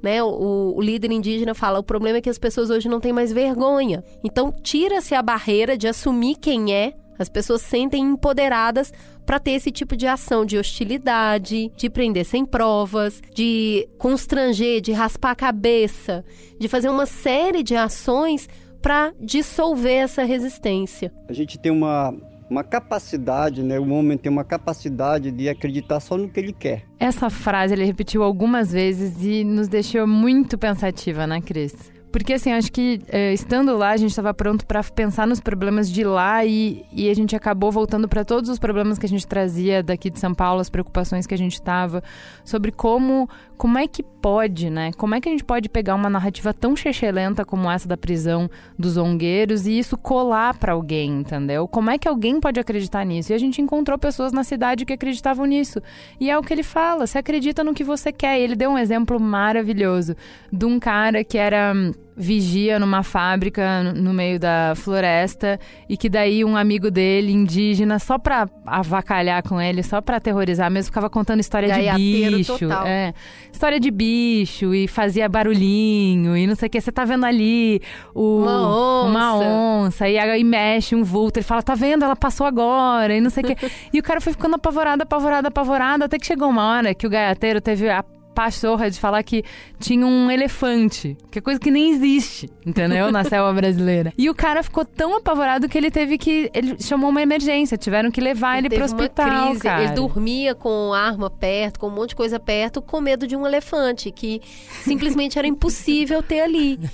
[0.00, 0.22] né?
[0.22, 3.32] O, o, líder indígena fala: o problema é que as pessoas hoje não têm mais
[3.32, 4.04] vergonha.
[4.22, 6.94] Então, tira-se a barreira de assumir quem é.
[7.20, 8.92] As pessoas sentem empoderadas
[9.26, 14.92] para ter esse tipo de ação de hostilidade, de prender sem provas, de constranger, de
[14.92, 16.24] raspar a cabeça,
[16.58, 18.48] de fazer uma série de ações
[18.80, 21.12] para dissolver essa resistência.
[21.28, 22.14] A gente tem uma
[22.48, 23.78] uma capacidade, né?
[23.78, 26.82] O homem tem uma capacidade de acreditar só no que ele quer.
[26.98, 31.99] Essa frase ele repetiu algumas vezes e nos deixou muito pensativa, né, Cris?
[32.12, 35.88] Porque, assim, acho que é, estando lá, a gente estava pronto para pensar nos problemas
[35.88, 39.26] de lá e, e a gente acabou voltando para todos os problemas que a gente
[39.26, 42.02] trazia daqui de São Paulo, as preocupações que a gente estava,
[42.44, 43.28] sobre como,
[43.60, 44.90] como é que pode, né?
[44.96, 48.48] Como é que a gente pode pegar uma narrativa tão chechelenta como essa da prisão
[48.78, 51.68] dos zongueiros e isso colar para alguém, entendeu?
[51.68, 53.32] Como é que alguém pode acreditar nisso?
[53.32, 55.78] E a gente encontrou pessoas na cidade que acreditavam nisso.
[56.18, 58.40] E é o que ele fala: você acredita no que você quer.
[58.40, 60.16] E ele deu um exemplo maravilhoso
[60.50, 61.74] de um cara que era
[62.20, 68.18] vigia numa fábrica no meio da floresta e que daí um amigo dele, indígena, só
[68.18, 72.58] pra avacalhar com ele, só pra aterrorizar mesmo, ficava contando história Gaiateiro de bicho.
[72.58, 72.86] total.
[72.86, 73.14] É,
[73.50, 76.80] história de bicho e fazia barulhinho e não sei o que.
[76.80, 77.80] Você tá vendo ali
[78.14, 79.08] o, Uma onça.
[79.08, 81.38] uma onça e aí mexe um vulto.
[81.38, 82.04] Ele fala, tá vendo?
[82.04, 83.56] Ela passou agora e não sei o que.
[83.92, 87.10] e o cara foi ficando apavorado, apavorado, apavorado, até que chegou uma hora que o
[87.10, 88.04] gaiateiro teve a
[88.34, 89.42] pachorra de falar que
[89.78, 93.10] tinha um elefante, que é coisa que nem existe, entendeu?
[93.10, 94.12] Na selva brasileira.
[94.16, 96.50] E o cara ficou tão apavorado que ele teve que.
[96.54, 99.46] Ele chamou uma emergência, tiveram que levar ele, Teve pro hospital.
[99.48, 99.60] crise.
[99.60, 99.82] cara.
[99.84, 103.46] Ele dormia com arma perto, com um monte de coisa perto, com medo de um
[103.46, 104.40] elefante, que
[104.82, 106.78] simplesmente era impossível ter ali.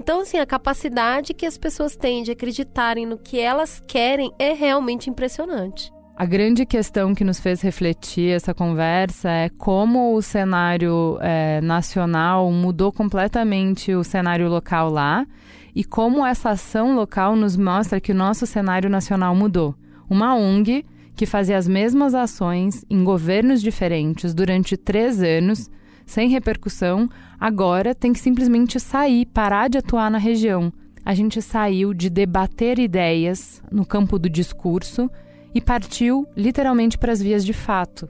[0.00, 4.52] Então, assim, a capacidade que as pessoas têm de acreditarem no que elas querem é
[4.52, 5.92] realmente impressionante.
[6.22, 12.48] A grande questão que nos fez refletir essa conversa é como o cenário eh, nacional
[12.52, 15.26] mudou completamente o cenário local lá
[15.74, 19.74] e como essa ação local nos mostra que o nosso cenário nacional mudou.
[20.08, 20.86] Uma ONG
[21.16, 25.68] que fazia as mesmas ações em governos diferentes durante três anos,
[26.06, 27.08] sem repercussão,
[27.40, 30.72] agora tem que simplesmente sair, parar de atuar na região.
[31.04, 35.10] A gente saiu de debater ideias no campo do discurso
[35.54, 38.08] e partiu literalmente para as vias de fato.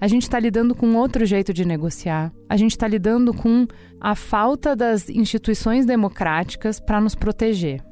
[0.00, 2.32] A gente está lidando com outro jeito de negociar.
[2.48, 3.66] A gente está lidando com
[4.00, 7.82] a falta das instituições democráticas para nos proteger.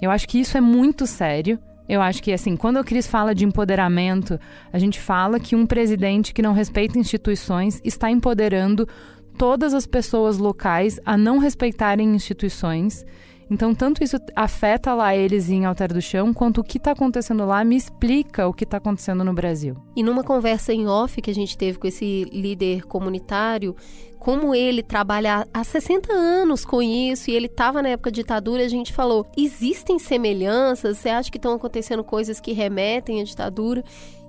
[0.00, 1.58] Eu acho que isso é muito sério.
[1.86, 4.40] Eu acho que, assim, quando a Cris fala de empoderamento,
[4.72, 8.88] a gente fala que um presidente que não respeita instituições está empoderando
[9.36, 13.04] todas as pessoas locais a não respeitarem instituições.
[13.50, 17.44] Então, tanto isso afeta lá eles em Alter do Chão, quanto o que está acontecendo
[17.44, 19.76] lá me explica o que está acontecendo no Brasil.
[19.96, 23.74] E numa conversa em off que a gente teve com esse líder comunitário,
[24.20, 28.64] como ele trabalha há 60 anos com isso e ele estava na época da ditadura,
[28.64, 30.98] a gente falou: existem semelhanças?
[30.98, 33.82] Você acha que estão acontecendo coisas que remetem à ditadura?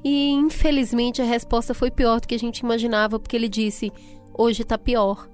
[0.04, 3.92] E infelizmente a resposta foi pior do que a gente imaginava, porque ele disse:
[4.34, 5.30] hoje está pior.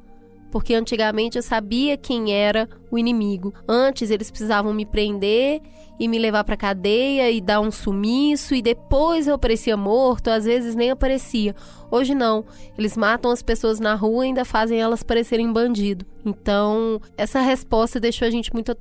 [0.58, 3.54] Porque antigamente eu sabia quem era o inimigo.
[3.70, 5.62] Antes eles precisavam me prender
[6.00, 10.46] e me levar para cadeia e dar um sumiço e depois eu aparecia morto, às
[10.46, 11.56] vezes nem aparecia.
[11.92, 12.44] Hoje não.
[12.76, 16.04] Eles matam as pessoas na rua e ainda fazem elas parecerem bandido.
[16.26, 18.72] Então, essa resposta deixou a gente muito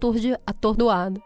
[0.47, 1.21] atordoado.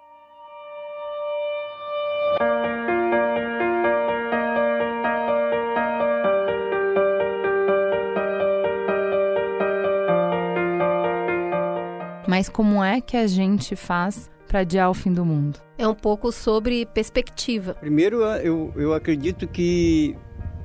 [12.31, 15.59] Mas como é que a gente faz para adiar o fim do mundo?
[15.77, 17.75] É um pouco sobre perspectiva.
[17.75, 20.17] Primeiro, eu, eu acredito que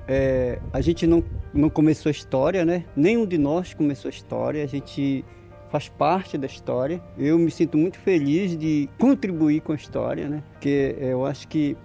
[0.07, 2.85] é, a gente não, não começou a história, né?
[2.95, 4.63] Nenhum de nós começou a história.
[4.63, 5.25] A gente
[5.71, 7.01] faz parte da história.
[7.17, 10.43] Eu me sinto muito feliz de contribuir com a história, né?
[10.51, 11.75] Porque eu acho que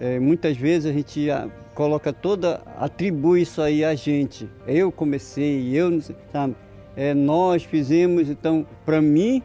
[0.00, 4.50] é, muitas vezes a gente ah, coloca toda, atribui isso aí a gente.
[4.66, 6.56] Eu comecei, eu não sei, sabe?
[6.96, 9.42] É, nós fizemos, então, para mim,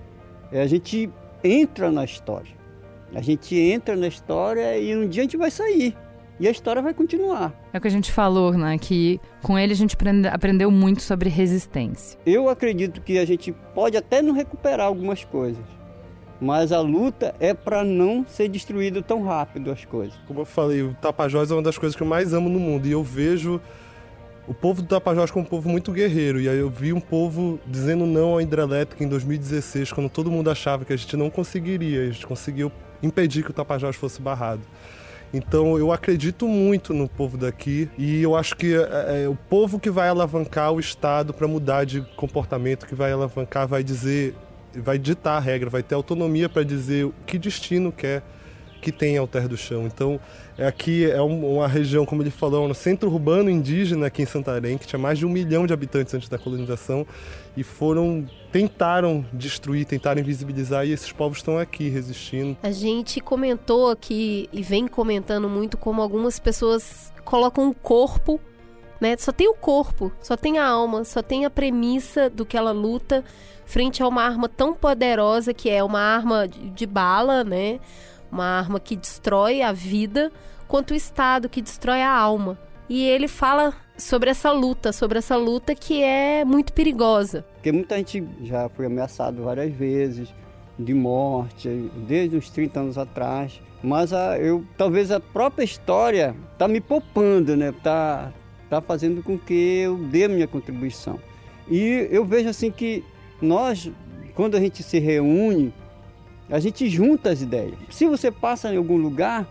[0.52, 1.10] é, a gente
[1.44, 2.56] entra na história.
[3.14, 5.96] A gente entra na história e um dia a gente vai sair.
[6.40, 7.52] E a história vai continuar.
[7.74, 8.78] É o que a gente falou, né?
[8.78, 12.20] Que com ele a gente aprende- aprendeu muito sobre resistência.
[12.26, 15.64] Eu acredito que a gente pode até não recuperar algumas coisas,
[16.40, 20.14] mas a luta é para não ser destruído tão rápido as coisas.
[20.28, 22.86] Como eu falei, o Tapajós é uma das coisas que eu mais amo no mundo.
[22.88, 23.60] E eu vejo
[24.48, 26.40] o povo do Tapajós como um povo muito guerreiro.
[26.40, 30.50] E aí eu vi um povo dizendo não à hidrelétrica em 2016, quando todo mundo
[30.50, 32.04] achava que a gente não conseguiria.
[32.04, 32.72] A gente conseguiu
[33.04, 34.62] impedir que o Tapajós fosse barrado.
[35.34, 39.78] Então eu acredito muito no povo daqui e eu acho que é, é o povo
[39.78, 44.34] que vai alavancar o Estado para mudar de comportamento, que vai alavancar, vai dizer,
[44.74, 48.24] vai ditar a regra, vai ter autonomia para dizer que destino quer
[48.82, 49.86] que tem Alter do Chão.
[49.86, 50.20] Então,
[50.58, 54.78] é aqui é uma região, como ele falou, no centro urbano indígena aqui em Santarém,
[54.78, 57.06] que tinha mais de um milhão de habitantes antes da colonização,
[57.56, 62.58] e foram tentaram destruir, tentaram invisibilizar, e esses povos estão aqui resistindo.
[62.64, 68.40] A gente comentou aqui e vem comentando muito como algumas pessoas colocam o corpo
[69.00, 69.16] né?
[69.18, 72.72] Só tem o corpo, só tem a alma, só tem a premissa do que ela
[72.72, 73.24] luta
[73.66, 77.80] frente a uma arma tão poderosa que é uma arma de, de bala, né?
[78.32, 80.32] Uma arma que destrói a vida,
[80.68, 82.58] quanto o Estado que destrói a alma.
[82.90, 87.46] E ele fala sobre essa luta, sobre essa luta que é muito perigosa.
[87.56, 90.34] Porque muita gente já foi ameaçado várias vezes
[90.80, 93.60] de morte, desde uns 30 anos atrás.
[93.82, 97.74] Mas a, eu, talvez a própria história tá me poupando, né?
[97.84, 98.32] Tá,
[98.70, 101.20] tá fazendo com que eu dê a minha contribuição.
[101.70, 103.04] E eu vejo assim que
[103.42, 103.92] nós,
[104.34, 105.74] quando a gente se reúne,
[106.50, 107.76] a gente junta as ideias.
[107.90, 109.48] Se você passa em algum lugar,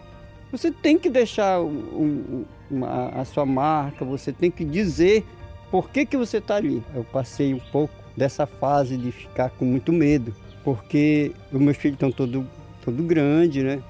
[0.51, 5.25] você tem que deixar um, uma, a sua marca, você tem que dizer
[5.71, 6.83] por que, que você está ali.
[6.95, 11.97] Eu passei um pouco dessa fase de ficar com muito medo, porque os meus filhos
[11.97, 12.47] estão todo,
[12.85, 13.83] todo grande, né?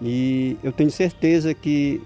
[0.00, 2.02] E eu tenho certeza que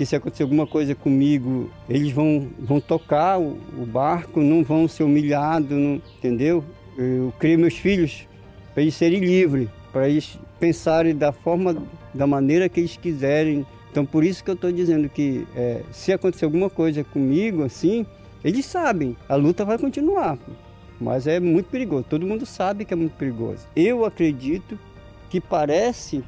[0.00, 4.88] que se acontecer alguma coisa comigo, eles vão, vão tocar o, o barco, não vão
[4.88, 5.70] ser humilhados,
[6.16, 6.64] entendeu?
[6.96, 8.26] Eu criei meus filhos
[8.72, 11.76] para eles serem livres, para eles pensarem da forma,
[12.14, 13.66] da maneira que eles quiserem.
[13.90, 18.06] Então, por isso que eu estou dizendo que é, se acontecer alguma coisa comigo, assim,
[18.44, 20.38] eles sabem, a luta vai continuar,
[21.00, 22.04] mas é muito perigoso.
[22.08, 23.66] Todo mundo sabe que é muito perigoso.
[23.74, 24.78] Eu acredito
[25.28, 26.22] que parece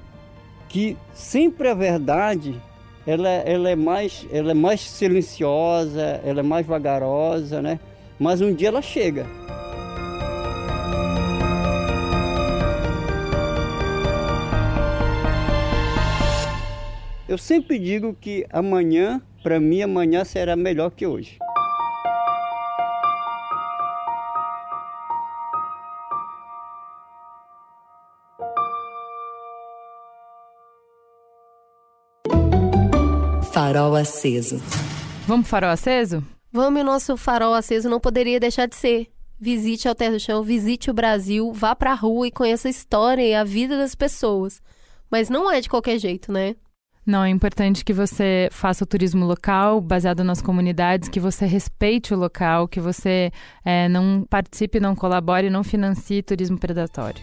[0.68, 2.60] que sempre a verdade
[3.06, 7.80] ela, ela, é mais, ela é mais silenciosa, ela é mais vagarosa, né?
[8.18, 9.26] Mas um dia ela chega.
[17.32, 21.38] Eu sempre digo que amanhã, para mim, amanhã será melhor que hoje.
[33.54, 34.60] Farol aceso.
[35.26, 36.22] Vamos farol aceso?
[36.52, 39.06] Vamos, e nosso farol aceso não poderia deixar de ser.
[39.40, 43.22] Visite a Terra do Chão, visite o Brasil, vá pra rua e conheça a história
[43.22, 44.60] e a vida das pessoas.
[45.10, 46.56] Mas não é de qualquer jeito, né?
[47.04, 52.14] Não, é importante que você faça o turismo local, baseado nas comunidades, que você respeite
[52.14, 53.32] o local, que você
[53.64, 57.20] é, não participe, não colabore, não financie turismo predatório.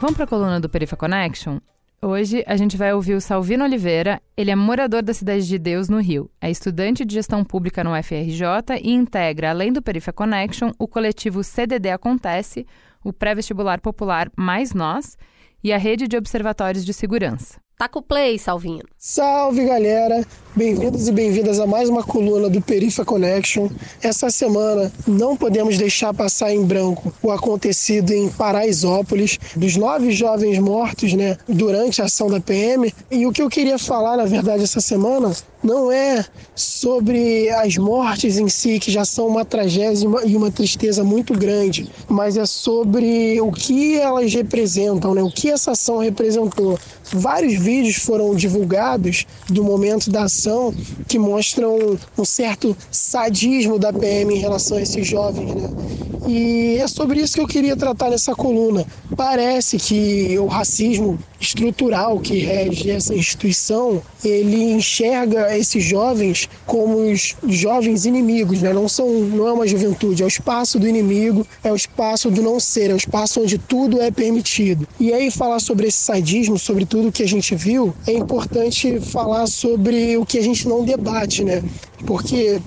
[0.00, 1.58] Vamos para a coluna do Perifa Connection?
[2.00, 4.22] Hoje a gente vai ouvir o Salvino Oliveira.
[4.36, 6.30] Ele é morador da Cidade de Deus, no Rio.
[6.40, 11.42] É estudante de gestão pública no FRJ e integra, além do Perifa Connection, o coletivo
[11.42, 12.64] CDD Acontece,
[13.04, 15.16] o pré-vestibular popular Mais Nós
[15.62, 17.60] e a rede de observatórios de segurança.
[17.76, 18.88] Tá com o play, Salvino.
[18.96, 20.26] Salve, galera!
[20.58, 23.68] Bem-vindos e bem-vindas a mais uma coluna do Perifa Connection.
[24.02, 30.58] Essa semana não podemos deixar passar em branco o acontecido em Paraisópolis, dos nove jovens
[30.58, 32.92] mortos né, durante a ação da PM.
[33.08, 35.32] E o que eu queria falar, na verdade, essa semana
[35.62, 36.24] não é
[36.56, 41.88] sobre as mortes em si, que já são uma tragédia e uma tristeza muito grande,
[42.08, 45.22] mas é sobre o que elas representam, né?
[45.22, 46.78] o que essa ação representou.
[47.12, 50.47] Vários vídeos foram divulgados do momento da ação
[51.06, 55.70] que mostram um certo sadismo da PM em relação a esses jovens, né?
[56.26, 58.86] E é sobre isso que eu queria tratar nessa coluna.
[59.16, 67.34] Parece que o racismo estrutural que rege essa instituição, ele enxerga esses jovens como os
[67.46, 68.72] jovens inimigos, né?
[68.72, 72.42] Não são, não é uma juventude, é o espaço do inimigo, é o espaço do
[72.42, 74.86] não ser, é o espaço onde tudo é permitido.
[75.00, 79.46] E aí falar sobre esse sadismo, sobre tudo que a gente viu, é importante falar
[79.46, 81.62] sobre o que a gente não debate, né?
[82.06, 82.60] Porque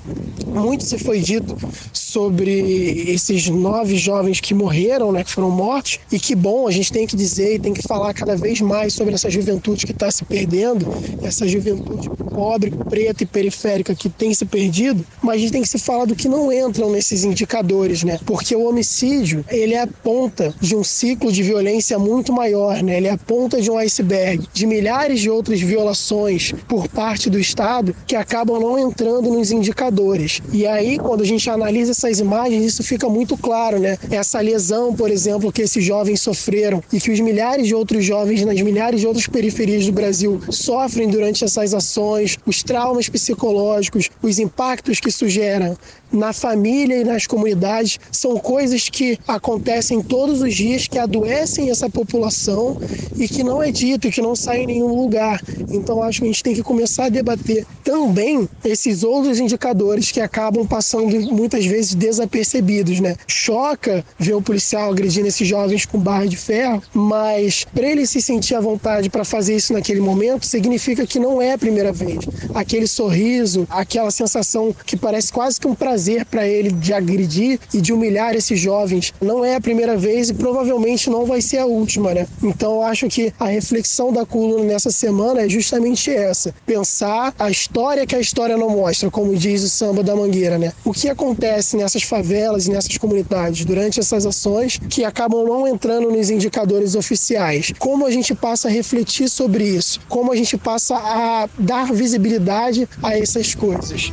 [0.46, 1.56] muito se foi dito
[1.94, 6.92] sobre esses nove jovens que morreram, né, que foram mortos, e que bom, a gente
[6.92, 10.12] tem que dizer e tem que falar cada vez mais sobre essa juventude que está
[10.12, 10.86] se perdendo,
[11.24, 15.70] essa juventude pobre, preta e periférica que tem se perdido, mas a gente tem que
[15.70, 18.20] se falar do que não entram nesses indicadores, né?
[18.26, 22.98] Porque o homicídio, ele é a ponta de um ciclo de violência muito maior, né?
[22.98, 27.40] Ele é a ponta de um iceberg, de milhares de outras violações por parte do
[27.40, 30.42] Estado que acabam não entrando nos indicadores.
[30.52, 33.98] E aí, quando a gente analisa essas imagens, isso fica muito claro, né?
[34.10, 38.44] Essa lesão, por exemplo, que esses jovens sofreram e que os milhares de outros jovens
[38.46, 44.40] nas milhares de outras periferias do Brasil sofrem durante essas ações, os traumas psicológicos, os
[44.40, 45.78] impactos que isso gera
[46.12, 51.90] na família e nas comunidades, são coisas que acontecem todos os dias, que adoecem essa
[51.90, 52.78] população
[53.16, 55.42] e que não é dito que não sai em nenhum lugar.
[55.70, 60.20] Então acho que a gente tem que começar a debater também esses outros indicadores que
[60.20, 63.16] acabam passando muitas vezes desapercebidos, né?
[63.28, 68.22] Choca ver o policial agredindo esses jovens com barra de ferro, mas para ele se
[68.22, 72.20] sentir à vontade para fazer isso naquele momento, significa que não é a primeira vez.
[72.54, 77.82] Aquele sorriso, aquela sensação que parece quase que um prazer para ele de agredir e
[77.82, 81.66] de humilhar esses jovens, não é a primeira vez e provavelmente não vai ser a
[81.66, 82.28] última, né?
[82.42, 87.50] Então eu acho que a reflexão da coluna nessa semana é justamente essa: pensar a
[87.50, 90.74] história que a história não mostra, como diz o samba da Mangueira, né?
[90.84, 96.12] O que acontece nessas favelas e nessas comunidades durante essas ações que acabam não entrando
[96.12, 97.72] nos indicadores oficiais?
[97.78, 100.00] Como a gente passa a refletir sobre isso?
[100.08, 104.12] Como a gente passa a dar visibilidade a essas coisas?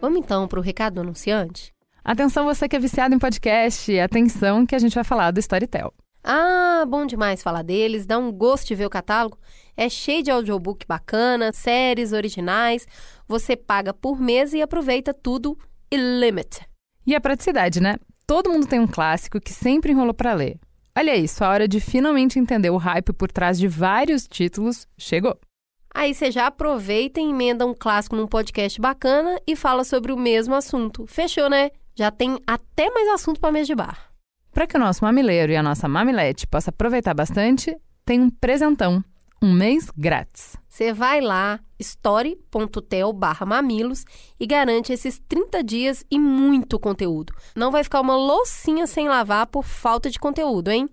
[0.00, 1.74] Vamos então para o recado do anunciante?
[2.02, 5.92] Atenção você que é viciado em podcast, atenção que a gente vai falar do Storytel.
[6.24, 9.38] Ah, bom demais falar deles, dá um gosto de ver o catálogo.
[9.76, 12.86] É cheio de audiobook bacana, séries originais.
[13.28, 15.58] Você paga por mês e aproveita tudo
[15.90, 16.60] illimit.
[17.06, 17.96] E a praticidade, né?
[18.26, 20.58] Todo mundo tem um clássico que sempre enrolou para ler.
[20.96, 25.38] Olha isso, a hora de finalmente entender o hype por trás de vários títulos chegou.
[25.94, 30.16] Aí você já aproveita e emenda um clássico num podcast bacana e fala sobre o
[30.16, 31.06] mesmo assunto.
[31.06, 31.70] Fechou, né?
[31.96, 34.10] Já tem até mais assunto para mês de bar.
[34.52, 39.04] Para que o nosso mamileiro e a nossa mamilete possa aproveitar bastante, tem um presentão,
[39.42, 40.56] um mês grátis.
[40.68, 44.04] Você vai lá, story.tel barra mamilos
[44.38, 47.34] e garante esses 30 dias e muito conteúdo.
[47.56, 50.88] Não vai ficar uma loucinha sem lavar por falta de conteúdo, hein?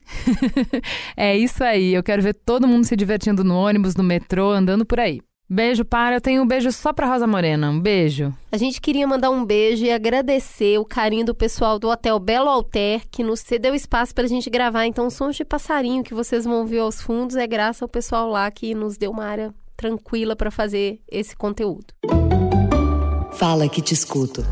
[1.16, 4.86] é isso aí, eu quero ver todo mundo se divertindo no ônibus, no metrô, andando
[4.86, 5.22] por aí.
[5.50, 8.34] Beijo para, eu tenho um beijo só pra Rosa Morena, um beijo.
[8.52, 12.50] A gente queria mandar um beijo e agradecer o carinho do pessoal do Hotel Belo
[12.50, 14.86] Alter, que nos cedeu espaço pra gente gravar.
[14.88, 18.52] Então, sons de passarinho que vocês vão ver aos fundos é graças ao pessoal lá
[18.52, 21.94] que nos deu uma área tranquila para fazer esse conteúdo.
[23.32, 24.44] Fala que te escuto.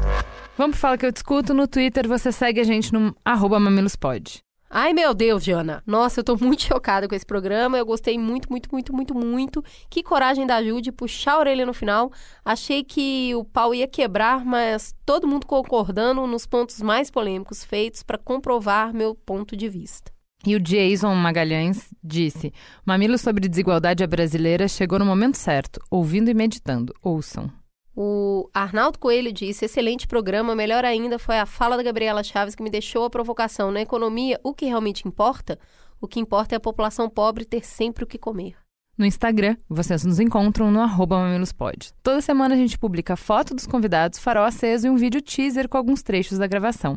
[0.57, 4.44] Vamos falar que eu te escuto no Twitter, você segue a gente no arroba mamilospod.
[4.77, 5.81] Ai, meu Deus, Jana.
[5.87, 7.77] Nossa, eu tô muito chocada com esse programa.
[7.77, 9.63] Eu gostei muito, muito, muito, muito, muito.
[9.89, 12.11] Que coragem da Ju de puxar a orelha no final.
[12.43, 18.03] Achei que o pau ia quebrar, mas todo mundo concordando nos pontos mais polêmicos feitos
[18.03, 20.11] para comprovar meu ponto de vista.
[20.45, 22.51] E o Jason Magalhães disse:
[22.85, 26.93] Mamilo sobre desigualdade brasileira chegou no momento certo, ouvindo e meditando.
[27.01, 27.49] Ouçam.
[27.95, 30.55] O Arnaldo Coelho disse: excelente programa.
[30.55, 33.71] Melhor ainda foi a fala da Gabriela Chaves que me deixou a provocação.
[33.71, 35.57] Na economia, o que realmente importa?
[36.01, 38.55] O que importa é a população pobre ter sempre o que comer.
[38.97, 41.91] No Instagram, vocês nos encontram no arroba mamilospod.
[42.01, 45.77] Toda semana a gente publica foto dos convidados, farol aceso e um vídeo teaser com
[45.77, 46.95] alguns trechos da gravação.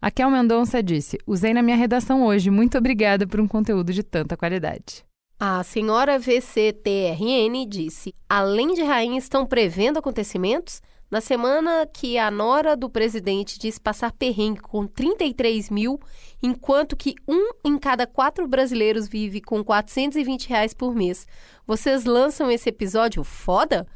[0.00, 2.50] A Kel Mendonça disse: Usei na minha redação hoje.
[2.50, 5.07] Muito obrigada por um conteúdo de tanta qualidade.
[5.40, 10.82] A senhora VCTRN disse: além de rainha, estão prevendo acontecimentos?
[11.08, 16.00] Na semana que a nora do presidente disse passar perrengue com 33 mil,
[16.42, 21.24] enquanto que um em cada quatro brasileiros vive com 420 reais por mês.
[21.64, 23.86] Vocês lançam esse episódio foda?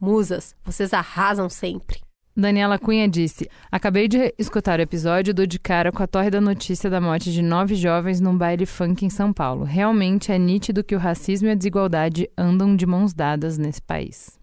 [0.00, 2.00] Musas, vocês arrasam sempre.
[2.34, 6.40] Daniela Cunha disse: Acabei de escutar o episódio do De Cara com a torre da
[6.40, 9.64] notícia da morte de nove jovens num baile funk em São Paulo.
[9.64, 14.40] Realmente é nítido que o racismo e a desigualdade andam de mãos dadas nesse país.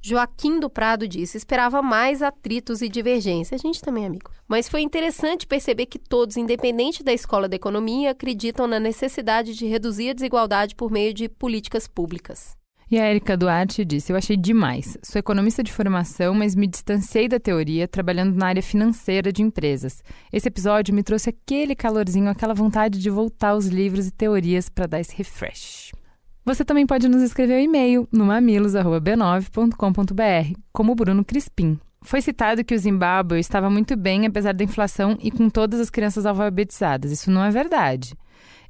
[0.00, 3.56] Joaquim do Prado disse: esperava mais atritos e divergência.
[3.56, 4.30] A gente também, amigo.
[4.46, 9.66] Mas foi interessante perceber que todos, independente da escola da economia, acreditam na necessidade de
[9.66, 12.56] reduzir a desigualdade por meio de políticas públicas.
[12.92, 14.98] E a Erika Duarte disse: Eu achei demais.
[15.02, 20.04] Sou economista de formação, mas me distanciei da teoria trabalhando na área financeira de empresas.
[20.30, 24.86] Esse episódio me trouxe aquele calorzinho, aquela vontade de voltar aos livros e teorias para
[24.86, 25.92] dar esse refresh.
[26.44, 31.80] Você também pode nos escrever um e-mail no mamilos.b9.com.br, como Bruno Crispim.
[32.02, 35.88] Foi citado que o Zimbábue estava muito bem apesar da inflação e com todas as
[35.88, 37.10] crianças alfabetizadas.
[37.10, 38.12] Isso não é verdade.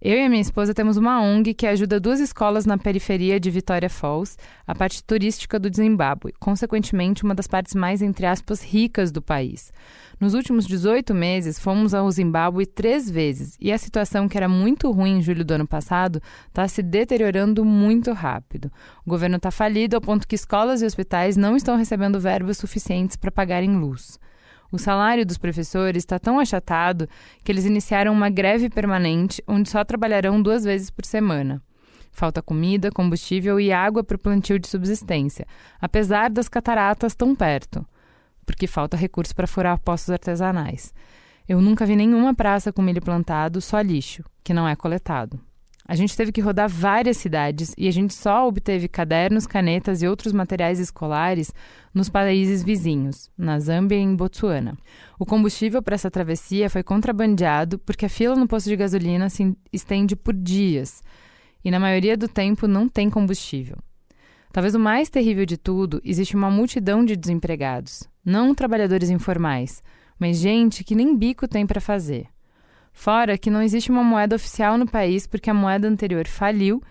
[0.05, 3.49] Eu e a minha esposa temos uma ONG que ajuda duas escolas na periferia de
[3.53, 9.13] Vitória Falls, a parte turística do Zimbábue, consequentemente uma das partes mais, entre aspas, ricas
[9.13, 9.73] do país.
[10.19, 14.91] Nos últimos 18 meses, fomos ao Zimbábue três vezes e a situação, que era muito
[14.91, 18.73] ruim em julho do ano passado, está se deteriorando muito rápido.
[19.07, 23.15] O governo está falido ao ponto que escolas e hospitais não estão recebendo verbas suficientes
[23.15, 24.19] para pagarem luz.
[24.73, 27.09] O salário dos professores está tão achatado
[27.45, 31.63] que eles iniciaram uma greve permanente onde só trabalharão duas vezes por semana.
[32.11, 35.47] Falta comida, combustível e água para o plantio de subsistência,
[35.81, 37.87] apesar das cataratas tão perto
[38.45, 40.93] porque falta recurso para furar poços artesanais.
[41.49, 45.41] Eu nunca vi nenhuma praça com milho plantado, só lixo, que não é coletado.
[45.93, 50.09] A gente teve que rodar várias cidades e a gente só obteve cadernos, canetas e
[50.09, 51.53] outros materiais escolares
[51.93, 54.75] nos países vizinhos, na Zâmbia e em Botsuana.
[55.19, 59.55] O combustível para essa travessia foi contrabandeado porque a fila no posto de gasolina se
[59.71, 61.03] estende por dias
[61.63, 63.77] e, na maioria do tempo, não tem combustível.
[64.51, 69.83] Talvez o mais terrível de tudo, existe uma multidão de desempregados, não trabalhadores informais,
[70.19, 72.29] mas gente que nem bico tem para fazer.
[72.93, 76.83] Fora que não existe uma moeda oficial no país porque a moeda anterior faliu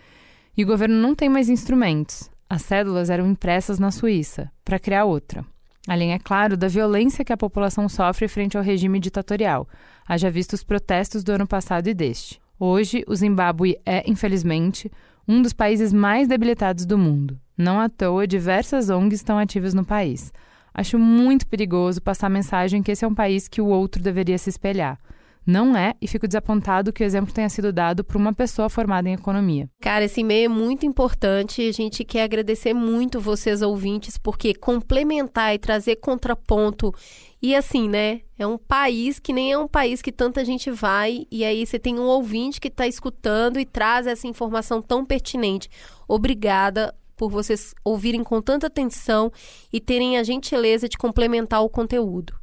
[0.58, 2.30] e o governo não tem mais instrumentos.
[2.50, 5.46] As cédulas eram impressas na Suíça para criar outra.
[5.88, 9.68] Além, é claro, da violência que a população sofre frente ao regime ditatorial,
[10.08, 12.40] haja visto os protestos do ano passado e deste.
[12.60, 14.92] Hoje, o Zimbábue é, infelizmente,
[15.28, 17.40] um dos países mais debilitados do mundo.
[17.58, 20.32] Não à toa, diversas ONGs estão ativas no país.
[20.74, 24.38] Acho muito perigoso passar a mensagem que esse é um país que o outro deveria
[24.38, 25.00] se espelhar.
[25.46, 29.10] Não é, e fico desapontado que o exemplo tenha sido dado por uma pessoa formada
[29.10, 29.68] em economia.
[29.82, 31.68] Cara, esse e-mail é muito importante.
[31.68, 36.94] A gente quer agradecer muito vocês, ouvintes, porque complementar e trazer contraponto.
[37.42, 38.22] E assim, né?
[38.38, 41.80] É um país que nem é um país que tanta gente vai, e aí você
[41.80, 45.70] tem um ouvinte que está escutando e traz essa informação tão pertinente.
[46.08, 49.32] Obrigada por vocês ouvirem com tanta atenção
[49.72, 52.41] e terem a gentileza de complementar o conteúdo.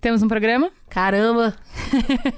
[0.00, 0.70] Temos um programa?
[0.88, 1.54] Caramba!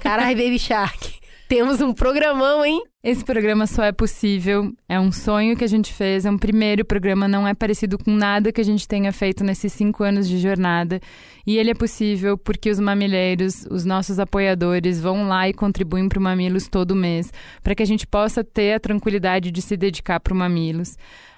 [0.01, 1.13] Carai, Baby Shark!
[1.47, 2.83] Temos um programão, hein?
[3.03, 6.83] Esse programa só é possível, é um sonho que a gente fez, é um primeiro
[6.83, 10.39] programa, não é parecido com nada que a gente tenha feito nesses cinco anos de
[10.39, 10.99] jornada.
[11.45, 16.19] E ele é possível porque os mamileiros, os nossos apoiadores, vão lá e contribuem para
[16.19, 17.31] o Mamilos todo mês,
[17.61, 20.97] para que a gente possa ter a tranquilidade de se dedicar para o Mamilos.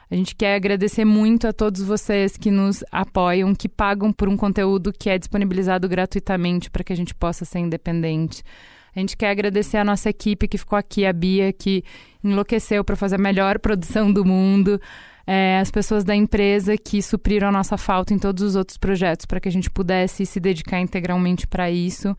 [0.09, 4.37] A gente quer agradecer muito a todos vocês que nos apoiam, que pagam por um
[4.37, 8.43] conteúdo que é disponibilizado gratuitamente para que a gente possa ser independente.
[8.95, 11.83] A gente quer agradecer a nossa equipe que ficou aqui, a Bia, que
[12.23, 14.79] enlouqueceu para fazer a melhor produção do mundo.
[15.27, 19.25] É, as pessoas da empresa que supriram a nossa falta em todos os outros projetos
[19.25, 22.15] para que a gente pudesse se dedicar integralmente para isso.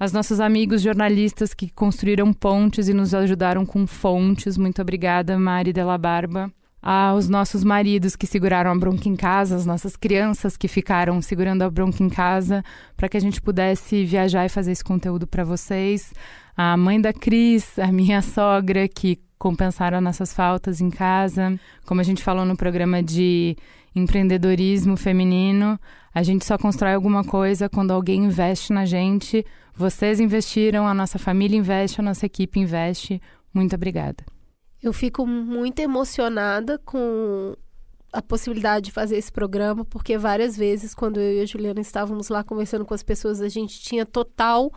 [0.00, 4.56] As nossos amigos jornalistas que construíram pontes e nos ajudaram com fontes.
[4.56, 6.50] Muito obrigada, Mari Della Barba
[6.88, 11.62] aos nossos maridos que seguraram a bronca em casa, as nossas crianças que ficaram segurando
[11.62, 12.62] a bronca em casa,
[12.96, 16.14] para que a gente pudesse viajar e fazer esse conteúdo para vocês.
[16.56, 21.58] A mãe da Cris, a minha sogra, que compensaram nossas faltas em casa.
[21.84, 23.56] Como a gente falou no programa de
[23.92, 25.80] empreendedorismo feminino,
[26.14, 29.44] a gente só constrói alguma coisa quando alguém investe na gente.
[29.74, 33.20] Vocês investiram, a nossa família investe, a nossa equipe investe.
[33.52, 34.35] Muito obrigada.
[34.86, 37.56] Eu fico muito emocionada com
[38.12, 42.28] a possibilidade de fazer esse programa, porque várias vezes, quando eu e a Juliana estávamos
[42.28, 44.72] lá conversando com as pessoas, a gente tinha total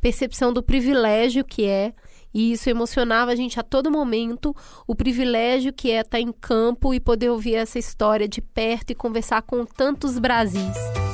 [0.00, 1.92] percepção do privilégio que é,
[2.32, 4.54] e isso emocionava a gente a todo momento,
[4.86, 8.94] o privilégio que é estar em campo e poder ouvir essa história de perto e
[8.94, 11.05] conversar com tantos Brasis.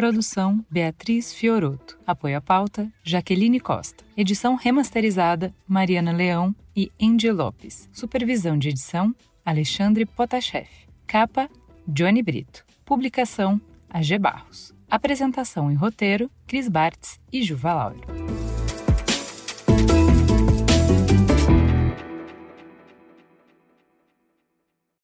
[0.00, 1.98] Produção Beatriz Fioroto.
[2.06, 4.02] Apoio à pauta Jaqueline Costa.
[4.16, 7.86] Edição remasterizada Mariana Leão e Andy Lopes.
[7.92, 9.14] Supervisão de edição
[9.44, 10.70] Alexandre Potashev.
[11.06, 11.50] Capa
[11.86, 12.64] Johnny Brito.
[12.82, 13.60] Publicação
[13.90, 14.72] AG Barros.
[14.90, 18.00] Apresentação e roteiro Cris Bartz e Juva Lauro.